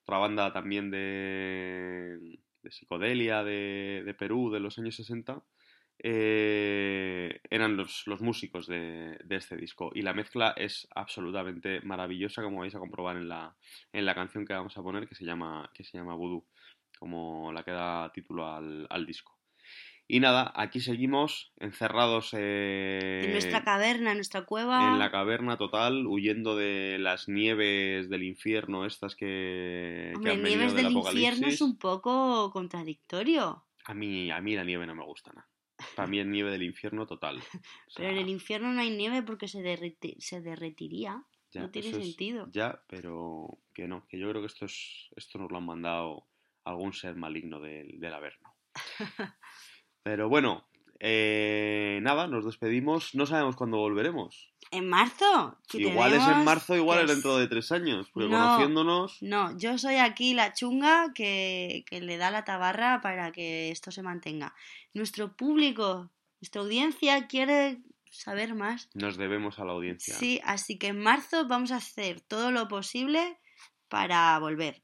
otra 0.04 0.18
banda 0.18 0.54
también 0.54 0.91
de, 0.91 2.39
de 2.64 2.72
psicodelia 2.72 3.43
de, 3.43 4.04
de 4.06 4.14
Perú 4.14 4.52
de 4.52 4.60
los 4.60 4.78
años 4.78 4.96
60, 4.96 5.43
eh, 6.00 7.41
eran 7.50 7.78
los, 7.78 8.04
los 8.08 8.22
músicos 8.22 8.68
de, 8.68 9.18
de 9.24 9.36
este 9.36 9.56
disco. 9.58 9.91
Y 9.93 10.02
la 10.02 10.14
mezcla 10.14 10.54
es 10.56 10.88
absolutamente 10.96 11.82
maravillosa, 11.82 12.43
como 12.43 12.60
vais 12.60 12.76
a 12.76 12.80
comprobar 12.80 13.18
en 13.18 13.30
la, 13.30 13.56
en 13.93 14.06
la 14.06 14.16
canción 14.16 14.46
que 14.46 14.54
vamos 14.54 14.78
a 14.78 14.84
poner, 14.84 15.08
que 15.08 15.16
se 15.16 15.26
llama, 15.26 15.70
que 15.74 15.84
se 15.84 15.98
llama 15.98 16.16
Voodoo, 16.16 16.46
como 17.00 17.52
la 17.54 17.64
que 17.64 17.72
da 17.72 18.12
título 18.14 18.48
al, 18.48 18.88
al 18.89 19.06
disco. 19.06 19.36
Y 20.08 20.20
nada, 20.20 20.54
aquí 20.56 20.82
seguimos 20.82 21.52
encerrados 21.58 22.30
eh, 22.34 23.22
en 23.24 23.32
nuestra 23.32 23.64
caverna, 23.64 24.12
en 24.12 24.18
nuestra 24.18 24.46
cueva. 24.46 24.91
en 24.91 25.00
la 25.00 25.10
caverna 25.10 25.58
total, 25.58 26.06
huyendo 26.06 26.56
de 26.56 26.98
las 27.00 27.28
nieves 27.28 28.08
del 28.08 28.22
infierno, 28.22 28.86
estas 28.86 29.16
que, 29.16 30.12
que 30.12 30.16
Hombre, 30.16 30.34
han 30.34 30.43
Nieves 30.43 30.76
del 30.76 30.86
del 30.86 30.93
infierno 30.93 31.48
es 31.48 31.60
un 31.60 31.80
poco 31.80 32.52
contradictorio. 32.52 33.66
A 33.86 33.96
mí, 33.96 34.30
a 34.30 34.39
mí 34.41 34.56
la 34.56 34.64
nieve 34.64 34.86
no 34.86 34.93
me 34.93 35.04
gusta 35.04 35.32
nada. 35.34 35.48
Para 35.95 36.07
mí 36.07 36.19
es 36.19 36.26
nieve 36.26 36.51
del 36.51 36.63
infierno 36.63 37.05
total. 37.05 37.38
O 37.88 37.93
Pero 37.95 38.09
en 38.09 38.17
el 38.17 38.30
infierno 38.30 38.71
no 38.73 38.82
hay 38.82 38.89
nieve 38.89 39.23
porque 39.23 39.47
se, 39.47 39.61
se 40.19 40.41
derretiría. 40.41 41.23
ya, 41.51 41.61
no 41.61 41.69
tiene 41.71 41.89
es- 41.89 41.95
sentido. 42.05 42.49
Ya, 42.51 42.82
pero 42.88 43.59
que 43.73 43.88
no, 43.88 44.05
que 44.07 44.17
yo 44.19 44.30
creo 44.30 44.41
que 44.41 44.47
esto 44.47 44.65
es 44.65 45.09
esto 45.15 45.38
nos 45.39 45.51
lo 45.51 45.57
han 45.57 45.65
mandado 45.65 46.28
algún 46.63 46.93
ser 46.93 47.15
maligno 47.15 47.59
del, 47.59 47.99
del 47.99 48.13
Averno. 48.13 48.55
Pero 50.03 50.30
bueno, 50.30 50.67
eh, 50.99 51.99
nada, 52.01 52.28
nos 52.28 52.45
despedimos. 52.45 53.15
No 53.15 53.26
sabemos 53.26 53.55
cuándo 53.55 53.78
volveremos. 53.78 54.53
¿En 54.72 54.89
marzo? 54.89 55.57
Si 55.70 55.78
igual 55.82 56.13
es 56.13 56.28
en 56.28 56.43
marzo, 56.43 56.76
igual 56.76 57.01
es 57.03 57.07
dentro 57.07 57.38
de 57.38 57.47
tres 57.47 57.72
años. 57.72 58.09
Porque 58.11 58.28
No. 58.30 58.38
conociéndonos, 58.38 59.22
No, 59.22 59.57
yo 59.57 59.78
soy 59.78 59.95
aquí 59.95 60.34
la 60.34 60.53
chunga 60.53 61.13
que, 61.13 61.86
que 61.88 62.01
le 62.01 62.18
da 62.18 62.32
la 62.32 62.43
tabarra 62.43 62.99
para 63.01 63.32
que 63.32 63.72
esto 63.72 63.91
se 63.91 64.01
mantenga. 64.01 64.53
Nuestro 64.93 65.36
público, 65.36 66.11
nuestra 66.41 66.61
audiencia 66.61 67.28
quiere 67.28 67.80
saber 68.09 68.55
más. 68.55 68.89
nos 68.93 69.18
debemos 69.18 69.59
a 69.59 69.66
la 69.66 69.74
audiencia. 69.74 70.16
Sí, 70.16 70.41
así 70.43 70.78
que 70.78 70.88
en 70.88 70.99
marzo 70.99 71.47
vamos 71.47 71.72
a 71.72 71.78
hacer 71.78 72.22
todo 72.22 72.51
lo 72.51 72.68
posible 72.68 73.38
para 73.88 74.38
volver. 74.39 74.82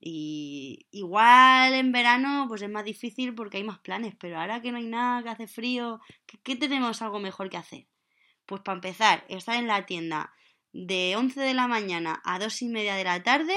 Y 0.00 0.86
igual 0.90 1.72
en 1.74 1.90
verano 1.92 2.44
pues 2.46 2.60
es 2.62 2.70
más 2.70 2.84
difícil 2.84 3.34
porque 3.34 3.56
hay 3.56 3.64
más 3.64 3.78
planes, 3.78 4.14
pero 4.18 4.38
ahora 4.38 4.60
que 4.60 4.70
no 4.70 4.76
hay 4.78 4.86
nada, 4.86 5.22
que 5.22 5.28
hace 5.30 5.46
frío, 5.46 6.00
¿qué, 6.26 6.38
qué 6.42 6.56
tenemos 6.56 7.00
algo 7.00 7.20
mejor 7.20 7.48
que 7.48 7.56
hacer? 7.56 7.86
Pues 8.46 8.62
para 8.62 8.76
empezar, 8.76 9.24
estar 9.28 9.56
en 9.56 9.66
la 9.66 9.86
tienda 9.86 10.32
de 10.72 11.14
11 11.16 11.40
de 11.40 11.54
la 11.54 11.68
mañana 11.68 12.20
a 12.24 12.38
2 12.38 12.62
y 12.62 12.68
media 12.68 12.96
de 12.96 13.04
la 13.04 13.22
tarde 13.22 13.54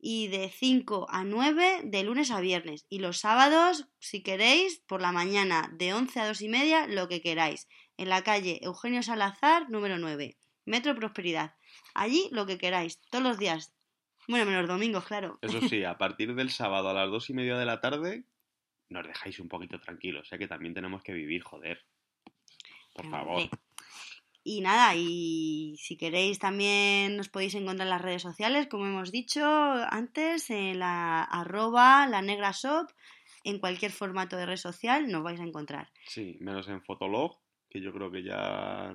y 0.00 0.28
de 0.28 0.48
5 0.48 1.06
a 1.10 1.24
9 1.24 1.80
de 1.84 2.02
lunes 2.04 2.30
a 2.30 2.40
viernes. 2.40 2.86
Y 2.88 3.00
los 3.00 3.18
sábados, 3.18 3.88
si 3.98 4.22
queréis, 4.22 4.78
por 4.86 5.02
la 5.02 5.12
mañana 5.12 5.70
de 5.74 5.92
11 5.92 6.20
a 6.20 6.28
2 6.28 6.40
y 6.42 6.48
media, 6.48 6.86
lo 6.86 7.08
que 7.08 7.20
queráis. 7.20 7.68
En 7.96 8.08
la 8.08 8.22
calle 8.22 8.60
Eugenio 8.62 9.02
Salazar, 9.02 9.68
número 9.68 9.98
9, 9.98 10.36
Metro 10.64 10.94
Prosperidad. 10.94 11.56
Allí 11.94 12.28
lo 12.30 12.46
que 12.46 12.58
queráis, 12.58 13.00
todos 13.10 13.24
los 13.24 13.38
días. 13.38 13.74
Bueno, 14.28 14.44
menos 14.44 14.60
los 14.62 14.68
domingos, 14.68 15.04
claro. 15.04 15.38
Eso 15.42 15.60
sí, 15.62 15.84
a 15.84 15.98
partir 15.98 16.34
del 16.34 16.50
sábado 16.50 16.90
a 16.90 16.94
las 16.94 17.10
dos 17.10 17.28
y 17.30 17.34
media 17.34 17.56
de 17.56 17.64
la 17.64 17.80
tarde, 17.80 18.24
nos 18.88 19.06
dejáis 19.06 19.40
un 19.40 19.48
poquito 19.48 19.80
tranquilos. 19.80 20.28
Sé 20.28 20.38
que 20.38 20.46
también 20.46 20.74
tenemos 20.74 21.02
que 21.02 21.12
vivir, 21.12 21.42
joder. 21.42 21.84
Por 22.94 23.10
favor. 23.10 23.48
Y 24.50 24.62
nada, 24.62 24.94
y 24.96 25.76
si 25.78 25.98
queréis 25.98 26.38
también 26.38 27.18
nos 27.18 27.28
podéis 27.28 27.54
encontrar 27.54 27.86
en 27.86 27.90
las 27.90 28.00
redes 28.00 28.22
sociales, 28.22 28.66
como 28.66 28.86
hemos 28.86 29.12
dicho 29.12 29.44
antes, 29.44 30.48
en 30.48 30.78
la 30.78 31.22
arroba 31.22 32.06
la 32.06 32.22
negra 32.22 32.52
shop, 32.52 32.88
en 33.44 33.58
cualquier 33.58 33.92
formato 33.92 34.38
de 34.38 34.46
red 34.46 34.56
social 34.56 35.06
nos 35.12 35.22
vais 35.22 35.38
a 35.38 35.44
encontrar. 35.44 35.92
Sí, 36.06 36.38
menos 36.40 36.66
en 36.68 36.80
Fotolog, 36.82 37.36
que 37.68 37.82
yo 37.82 37.92
creo 37.92 38.10
que 38.10 38.22
ya 38.22 38.94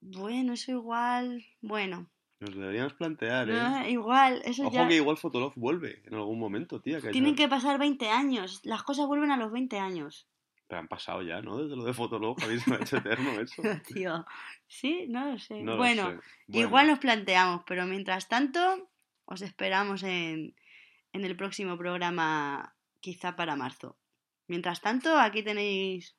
Bueno, 0.00 0.54
eso 0.54 0.72
igual, 0.72 1.44
bueno, 1.60 2.10
nos 2.40 2.56
deberíamos 2.56 2.94
plantear, 2.94 3.50
¿eh? 3.50 3.56
ah, 3.56 3.88
igual, 3.88 4.42
eso 4.44 4.64
Ojo 4.66 4.74
ya... 4.74 4.88
que 4.88 4.96
igual 4.96 5.16
Fotolog 5.16 5.52
vuelve 5.54 6.02
en 6.06 6.14
algún 6.14 6.40
momento, 6.40 6.80
tía. 6.80 7.00
Que 7.00 7.10
Tienen 7.12 7.36
ya- 7.36 7.44
que 7.44 7.48
pasar 7.48 7.78
20 7.78 8.08
años, 8.08 8.60
las 8.64 8.82
cosas 8.82 9.06
vuelven 9.06 9.30
a 9.30 9.36
los 9.36 9.52
20 9.52 9.78
años. 9.78 10.26
Pero 10.68 10.80
han 10.80 10.88
pasado 10.88 11.22
ya, 11.22 11.40
¿no? 11.40 11.56
Desde 11.56 11.76
lo 11.76 11.84
de 11.84 11.94
Fotolog, 11.94 12.42
a 12.42 12.46
mí 12.46 12.58
se 12.58 12.70
me 12.70 12.76
ha 12.76 12.80
hecho 12.80 12.98
eterno 12.98 13.40
eso. 13.40 13.62
Tío, 13.86 14.26
sí, 14.66 15.06
no 15.08 15.32
lo 15.32 15.38
sé. 15.38 15.62
No 15.62 15.72
lo 15.72 15.78
bueno, 15.78 16.02
sé. 16.02 16.18
Bueno, 16.46 16.68
igual 16.68 16.86
nos 16.88 16.98
planteamos, 16.98 17.62
pero 17.66 17.86
mientras 17.86 18.28
tanto, 18.28 18.90
os 19.24 19.40
esperamos 19.40 20.02
en, 20.02 20.54
en 21.12 21.24
el 21.24 21.36
próximo 21.36 21.78
programa, 21.78 22.76
quizá 23.00 23.34
para 23.34 23.56
marzo. 23.56 23.96
Mientras 24.46 24.80
tanto, 24.80 25.18
aquí 25.18 25.42
tenéis 25.42 26.16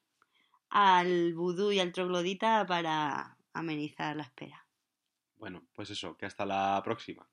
al 0.70 1.34
vudú 1.36 1.72
y 1.72 1.80
al 1.80 1.92
troglodita 1.92 2.66
para 2.66 3.38
amenizar 3.54 4.16
la 4.16 4.24
espera. 4.24 4.66
Bueno, 5.36 5.64
pues 5.74 5.90
eso, 5.90 6.18
que 6.18 6.26
hasta 6.26 6.46
la 6.46 6.82
próxima. 6.84 7.28